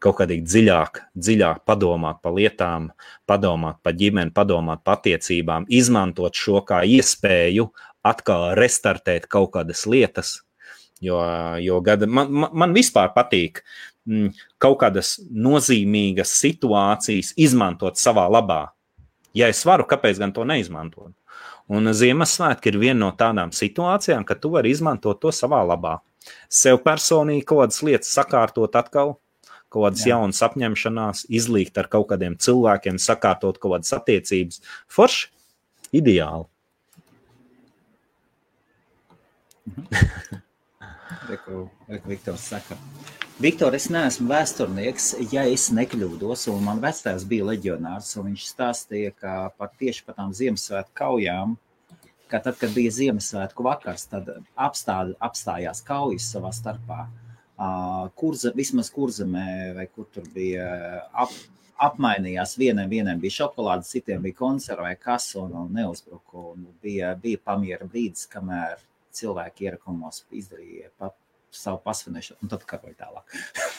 kaut 0.02 0.20
kādīgi 0.20 0.46
dziļāk, 0.46 1.02
dziļāk 1.18 1.64
padomāt 1.66 2.22
par 2.22 2.36
lietām, 2.38 2.92
padomāt 3.26 3.82
par 3.82 3.96
ģimeni, 3.98 4.34
padomāt 4.36 4.84
par 4.86 5.00
attiecībām, 5.00 5.66
izmantot 5.66 6.38
šo 6.38 6.62
kā 6.66 6.84
iespēju 6.86 7.70
atkal 8.06 8.52
restartēt 8.54 9.26
kaut 9.26 9.56
kādas 9.56 9.82
lietas, 9.90 10.36
Jo, 11.04 11.18
jo 11.60 11.80
gada, 11.84 12.08
man, 12.08 12.30
man, 12.32 12.52
man 12.56 12.72
vispār 12.72 13.10
patīk 13.12 13.60
mm, 14.08 14.30
kaut 14.62 14.78
kādas 14.80 15.16
nozīmīgas 15.28 16.32
situācijas 16.40 17.34
izmantot 17.36 18.00
savā 18.00 18.24
labā. 18.32 18.62
Ja 19.36 19.50
es 19.52 19.60
varu, 19.68 19.84
kāpēc 19.88 20.22
gan 20.22 20.32
to 20.32 20.46
neizmantot? 20.48 21.12
Un 21.68 21.90
Ziemassvētki 21.92 22.70
ir 22.70 22.78
viena 22.80 23.00
no 23.02 23.10
tādām 23.18 23.50
situācijām, 23.52 24.24
ka 24.24 24.38
tu 24.38 24.52
vari 24.54 24.70
izmantot 24.72 25.20
to 25.20 25.32
savā 25.34 25.60
labā. 25.66 25.98
Sev 26.48 26.80
personīgi 26.86 27.44
kaut 27.46 27.64
kādas 27.64 27.82
lietas 27.84 28.14
sakārtot 28.16 28.78
atkal, 28.78 29.16
kaut 29.68 29.88
kādas 29.88 30.06
Jā. 30.06 30.14
jaunas 30.14 30.42
apņemšanās, 30.46 31.26
izlīgt 31.28 31.78
ar 31.82 31.90
kaut 31.92 32.08
kādiem 32.14 32.38
cilvēkiem, 32.38 33.00
sakārtot 33.02 33.58
kaut 33.60 33.76
kādas 33.76 33.92
attiecības. 33.98 34.62
Forši, 34.96 35.28
ideāli. 36.00 36.46
Viktors 42.06 42.48
saka. 42.50 42.76
Viktor, 43.36 43.74
es 43.76 43.90
neesmu 43.92 44.30
vēsturnieks, 44.30 45.10
ja 45.28 45.42
es 45.44 45.66
nekļūdos, 45.76 46.46
un 46.48 46.62
man 46.64 46.78
vectēvs 46.80 47.26
bija 47.28 47.44
leģionārs, 47.50 48.14
un 48.16 48.30
viņš 48.30 48.46
stāstīja, 48.48 49.12
ka 49.12 49.34
par 49.58 49.74
tieši 49.76 50.06
par 50.06 50.16
tām 50.16 50.32
Ziemassvētku 50.36 50.96
kaujām, 50.96 51.52
ka 52.32 52.40
tad, 52.46 52.56
kad 52.62 52.72
bija 52.72 52.94
Ziemassvētku 52.96 53.66
vakars, 53.66 54.06
tad 54.08 54.30
apstād, 54.56 55.12
apstājās 55.20 55.84
kaujas 55.84 56.30
savā 56.32 56.54
starpā. 56.56 57.04
Kurza, 58.16 58.54
vismaz 58.56 58.88
kurzemē, 58.92 59.46
vai 59.76 59.86
kur 59.92 60.08
tur 60.12 60.24
bija 60.32 60.66
ap, 61.12 61.36
apmainījās. 61.86 62.56
Vienam, 62.60 62.88
vienam 62.88 63.20
bija 63.20 63.42
šokolāde, 63.42 63.84
citiem 63.88 64.24
bija 64.24 64.40
konserva 64.40 64.88
vai 64.88 64.96
kas, 65.00 65.28
un, 65.40 65.54
un 65.60 65.72
neuzbruka. 65.76 66.50
Bija, 66.84 67.14
bija 67.20 67.40
pamiera 67.44 67.88
brīdis, 67.88 68.24
kamēr 68.32 68.80
cilvēki 69.16 69.68
ierakumos 69.68 70.24
izdarīja 70.34 70.92
pa, 71.00 71.10
savu 71.54 71.80
pasvinēšanu, 71.84 72.42
un 72.44 72.52
tad 72.52 72.66
karoja 72.68 72.98
tālāk. 73.06 73.36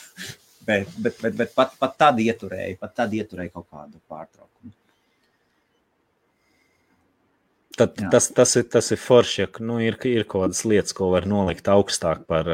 bet, 0.67 0.97
bet, 0.97 1.21
bet, 1.21 1.37
bet 1.43 1.55
pat, 1.55 1.77
pat 1.79 1.95
tad 1.99 2.19
ieturēja, 2.23 2.79
pat 2.81 2.97
tad 2.97 3.15
ieturēja 3.17 3.53
kaut 3.53 3.69
kādu 3.69 4.01
pārtraukumu. 4.09 4.73
Tad, 7.77 7.93
Jā. 8.01 8.09
tas, 8.09 8.31
tas, 8.33 8.55
ir, 8.57 8.65
tas 8.73 8.87
ir 8.89 8.97
forši, 8.97 9.41
ja 9.43 9.47
nu, 9.61 9.77
ir, 9.85 9.99
ir 10.09 10.25
kaut 10.25 10.47
kādas 10.47 10.63
lietas, 10.65 10.95
ko 10.97 11.11
var 11.13 11.27
nolikt 11.29 11.67
augstāk 11.69 12.23
par, 12.25 12.47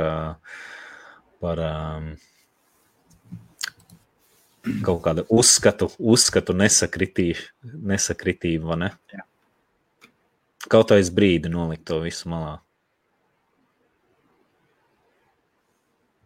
par 1.39 1.61
um, 1.63 2.09
kaut 4.83 4.99
kādu 5.05 5.23
uzskatu, 5.31 5.87
uzskatu 5.99 6.55
nesakritību, 6.59 7.45
nesakritību 7.93 8.75
ne? 8.83 8.91
Jā. 9.15 9.23
Kaut 10.71 10.91
aiz 10.95 11.07
brīdi 11.11 11.51
nolikt 11.51 11.87
to 11.87 12.01
visu 12.03 12.27
malā. 12.31 12.57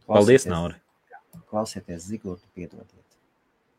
Paldies, 0.08 0.48
Nauri! 0.50 0.78
Klausieties, 1.48 2.08
Zigortu, 2.08 2.48
piedodiet. 2.56 3.04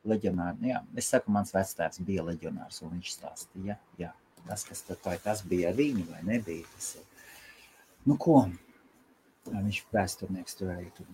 Leģionāri, 0.09 0.61
nu 0.63 0.71
jā, 0.71 0.81
es 1.01 1.09
saku, 1.11 1.33
mans 1.35 1.53
vectēvs 1.53 2.01
bija 2.07 2.25
leģionārs, 2.25 2.81
un 2.85 2.95
viņš 2.95 3.13
stāstīja, 3.17 3.77
jā, 4.01 4.13
tas, 4.47 4.65
kas 4.69 4.85
tad, 4.87 5.03
tas 5.25 5.43
bija 5.49 5.73
ar 5.73 5.77
viņu 5.77 6.07
vai 6.13 6.23
nebija, 6.29 6.65
tas 6.77 6.95
ir. 7.01 7.05
Nu, 8.07 8.17
ko? 8.21 8.43
Viņš 9.49 9.81
vēsturnieks 9.93 10.57
tur 10.59 10.73
arī. 10.75 10.91
Tur. 10.97 11.07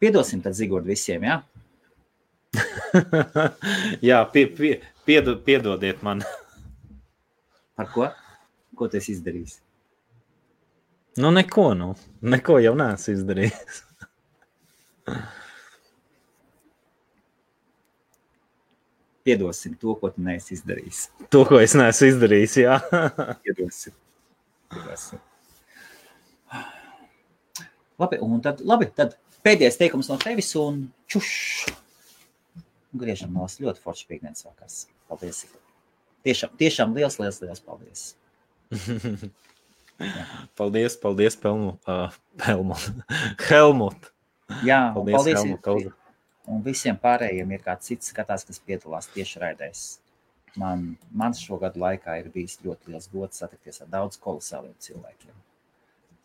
Piedosim 0.00 0.40
tad 0.44 0.56
Zigordu 0.56 0.92
visiem, 0.92 1.24
jā? 1.28 1.40
Jā, 4.08 4.20
pie, 4.32 4.46
pie, 4.48 4.70
piedo, 5.06 5.36
piedodiet 5.44 6.00
man. 6.06 6.22
Par 7.76 7.90
ko? 7.92 8.08
Ko 8.76 8.88
tu 8.88 8.98
esi 9.00 9.12
izdarījis? 9.16 9.60
Nu, 11.16 11.30
neko, 11.30 11.74
nu. 11.74 11.94
Neko 12.20 12.58
jau 12.62 12.74
neesmu 12.78 13.14
izdarījis. 13.16 13.80
Piedosim 19.26 19.74
to, 19.80 19.94
ko 20.00 20.10
tu 20.14 20.22
neesi 20.24 20.54
izdarījis. 20.56 21.00
To, 21.32 21.42
ko 21.48 21.58
es 21.60 21.74
neesmu 21.76 22.12
izdarījis, 22.12 22.54
jā. 22.62 22.78
Piedosim. 23.44 23.96
Piedosim. 24.70 25.20
Labi, 28.00 28.16
un 28.24 28.40
tad, 28.40 28.62
labi, 28.64 28.88
tad 28.96 29.18
pēdējais 29.44 29.76
teikums 29.80 30.08
no 30.08 30.16
tevis 30.22 30.54
un 30.56 30.86
čuš. 31.10 31.32
Griežam 33.00 33.34
nos 33.36 33.58
ļoti 33.60 33.82
forši 33.82 34.08
piekdienas 34.08 34.46
vakars. 34.46 34.86
Paldies. 35.10 35.44
Tiešām, 36.24 36.54
tiešām 36.60 36.96
liels, 36.96 37.18
liels, 37.20 37.42
liels 37.44 37.62
paldies. 37.66 38.06
paldies, 40.58 40.96
paldies, 41.00 41.36
Pelmu, 41.36 41.74
uh, 41.88 42.10
Pelmu. 42.40 42.76
Helmut. 43.48 44.12
Jā, 44.66 44.90
Paldies, 44.94 45.16
paldies. 45.16 45.38
Helmut, 45.38 45.62
paldies. 45.64 45.96
Un 46.50 46.62
visiem 46.64 46.96
pārējiem 46.98 47.52
ir 47.54 47.62
kāds 47.62 47.90
cits 47.90 48.10
skatās, 48.10 48.44
kas 48.48 48.58
piedalās 48.64 49.10
tieši 49.14 49.42
raidēs. 49.42 49.82
Man, 50.58 50.96
man 51.14 51.36
šo 51.36 51.60
gadu 51.62 51.78
laikā 51.78 52.16
ir 52.18 52.30
bijis 52.34 52.58
ļoti 52.64 52.90
liels 52.90 53.06
gods 53.12 53.38
satikties 53.42 53.84
ar 53.84 53.90
daudz 53.92 54.18
kolosāliem 54.18 54.74
cilvēkiem. 54.82 55.36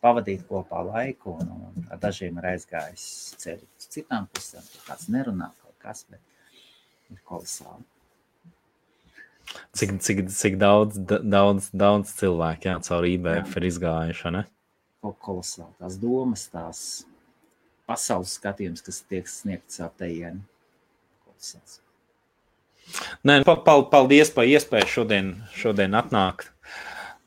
Pavadīt 0.02 0.46
kopā 0.50 0.82
laiku, 0.86 1.36
un, 1.42 1.52
un 1.68 1.86
ar 1.94 2.02
dažiem 2.02 2.38
ir 2.42 2.48
aizgājis 2.56 3.06
ceļu 3.42 3.68
uz 3.68 3.90
citām 3.94 4.26
pusēm. 4.34 4.66
Kāds 4.88 5.10
nerunā 5.14 5.52
kaut 5.62 5.78
kas, 5.82 6.06
bet 6.10 7.14
ir 7.14 7.22
kolosāli. 7.26 7.86
Cik, 9.76 9.96
cik, 10.02 10.26
cik 10.34 10.58
daudz, 10.62 10.98
da- 10.98 11.22
daudz, 11.22 11.70
daudz 11.76 12.12
cilvēku 12.18 12.70
jā, 12.70 12.76
caur 12.88 13.06
IBF 13.08 13.58
ir 13.60 13.68
izgājuši, 13.70 14.32
ne? 14.34 14.46
Kolosāli. 15.06 15.70
Tās 15.78 16.00
domas, 16.02 16.48
tās 16.50 16.80
pasaules 17.86 18.34
skatījums, 18.40 18.82
kas 18.82 19.04
tiek 19.06 19.28
sniegts 19.30 19.80
ar 19.86 19.92
tejienu. 20.00 20.42
Kolosāls. 21.26 21.80
Nē, 23.26 23.40
pa, 23.46 23.56
paldies 23.90 24.32
par 24.34 24.50
iespēju 24.50 24.90
šodien, 24.90 25.30
šodien 25.58 25.94
atnākt, 25.98 26.50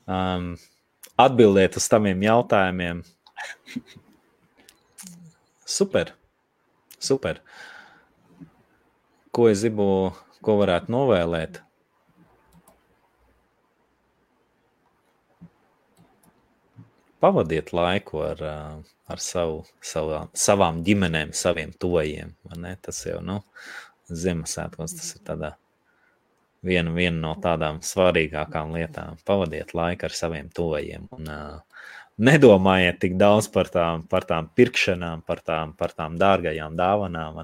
um, 0.07 0.53
atbildēt 1.19 1.75
uz 1.79 1.87
taviem 1.91 2.21
jautājumiem. 2.23 3.01
Super, 5.69 6.13
super. 6.99 7.41
Ko 9.35 9.47
es 9.51 9.61
gribu, 9.63 9.89
ko 10.43 10.55
varētu 10.63 10.91
novēlēt? 10.95 11.59
Pavadiet 17.19 17.73
laiku 17.75 18.23
ar, 18.23 18.41
ā, 18.43 18.57
ar 19.11 19.23
savu, 19.23 19.63
savā, 19.83 20.25
savām 20.37 20.83
ģimenēm, 20.87 21.33
saviem 21.35 21.73
tojiem. 21.75 22.35
Tas 22.85 23.01
jau 23.07 23.19
nu, 23.25 23.41
Ziemassvētkos 24.09 24.95
tas 24.97 25.09
ir 25.17 25.25
tādā 25.27 25.49
viena, 26.65 26.93
viena 26.95 27.17
no 27.19 27.33
tādām 27.41 27.81
svarīgākām 27.85 28.71
lietām. 28.77 29.19
Pavadiet 29.27 29.75
laiku 29.77 30.07
ar 30.07 30.15
saviem 30.15 30.47
tojiem. 30.55 31.05
Un, 31.15 31.27
uh, 31.29 31.83
nedomājiet 32.19 32.99
tik 33.03 33.19
daudz 33.19 33.47
par 33.51 33.69
tām, 33.71 34.03
par 34.09 34.27
tām 34.27 34.49
pirkšanām, 34.55 35.23
par 35.27 35.43
tām, 35.45 35.75
par 35.79 35.95
tām 35.95 36.17
dārgajām 36.19 36.75
dāvanām. 36.79 37.39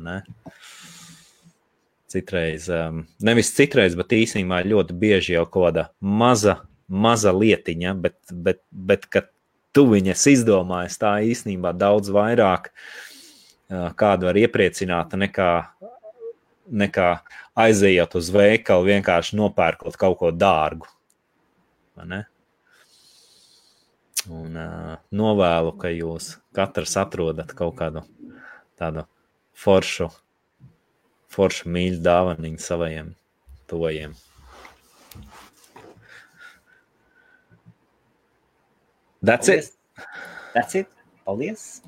Citreiz, 2.12 2.68
um, 2.72 3.04
nevis 3.24 3.52
citreiz, 3.56 3.96
bet 4.00 4.16
īstenībā 4.16 4.62
ļoti 4.68 4.96
bieži 5.00 5.36
jau 5.36 5.46
kaut 5.48 5.70
kāda 5.70 5.88
maza, 6.00 6.60
maza 6.88 7.34
lietiņa, 7.36 7.96
bet, 8.00 8.20
bet, 8.32 8.62
bet 8.72 9.08
kad 9.12 9.32
tu 9.76 9.86
viņas 9.92 10.24
izdomājies, 10.32 10.98
tā 11.02 11.18
īstenībā 11.28 11.74
daudz 11.76 12.10
vairāk 12.16 12.72
kādu 14.00 14.30
var 14.30 14.40
iepriecināt 14.40 15.16
nekā 15.20 15.52
nekā 16.66 17.10
aiziet 17.56 18.16
uz 18.18 18.30
veikalu, 18.34 18.90
vienkārši 18.90 19.38
nopērkot 19.38 19.98
kaut 20.00 20.18
ko 20.20 20.32
dārgu. 20.34 20.90
Un 24.26 24.58
uh, 24.58 24.96
novēlu, 25.14 25.76
ka 25.78 25.92
jūs 25.94 26.36
katrs 26.56 26.96
atrodat 26.98 27.54
kaut 27.54 27.76
kādu 27.78 28.02
tādu 28.80 29.06
foršu, 29.54 30.10
foršu 31.30 31.70
mīļu 31.70 32.02
dāvaniņu 32.06 32.62
saviem 32.62 33.14
tojiem. 33.70 34.16
That's 39.26 39.50
it. 39.50 39.72
That's 40.54 40.76
it. 40.76 40.88
Paldies. 41.26 41.82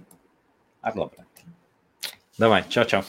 Ar 0.83 0.93
labu. 0.93 1.21
Davai, 2.39 2.63
čau, 2.69 2.83
čau. 2.83 3.03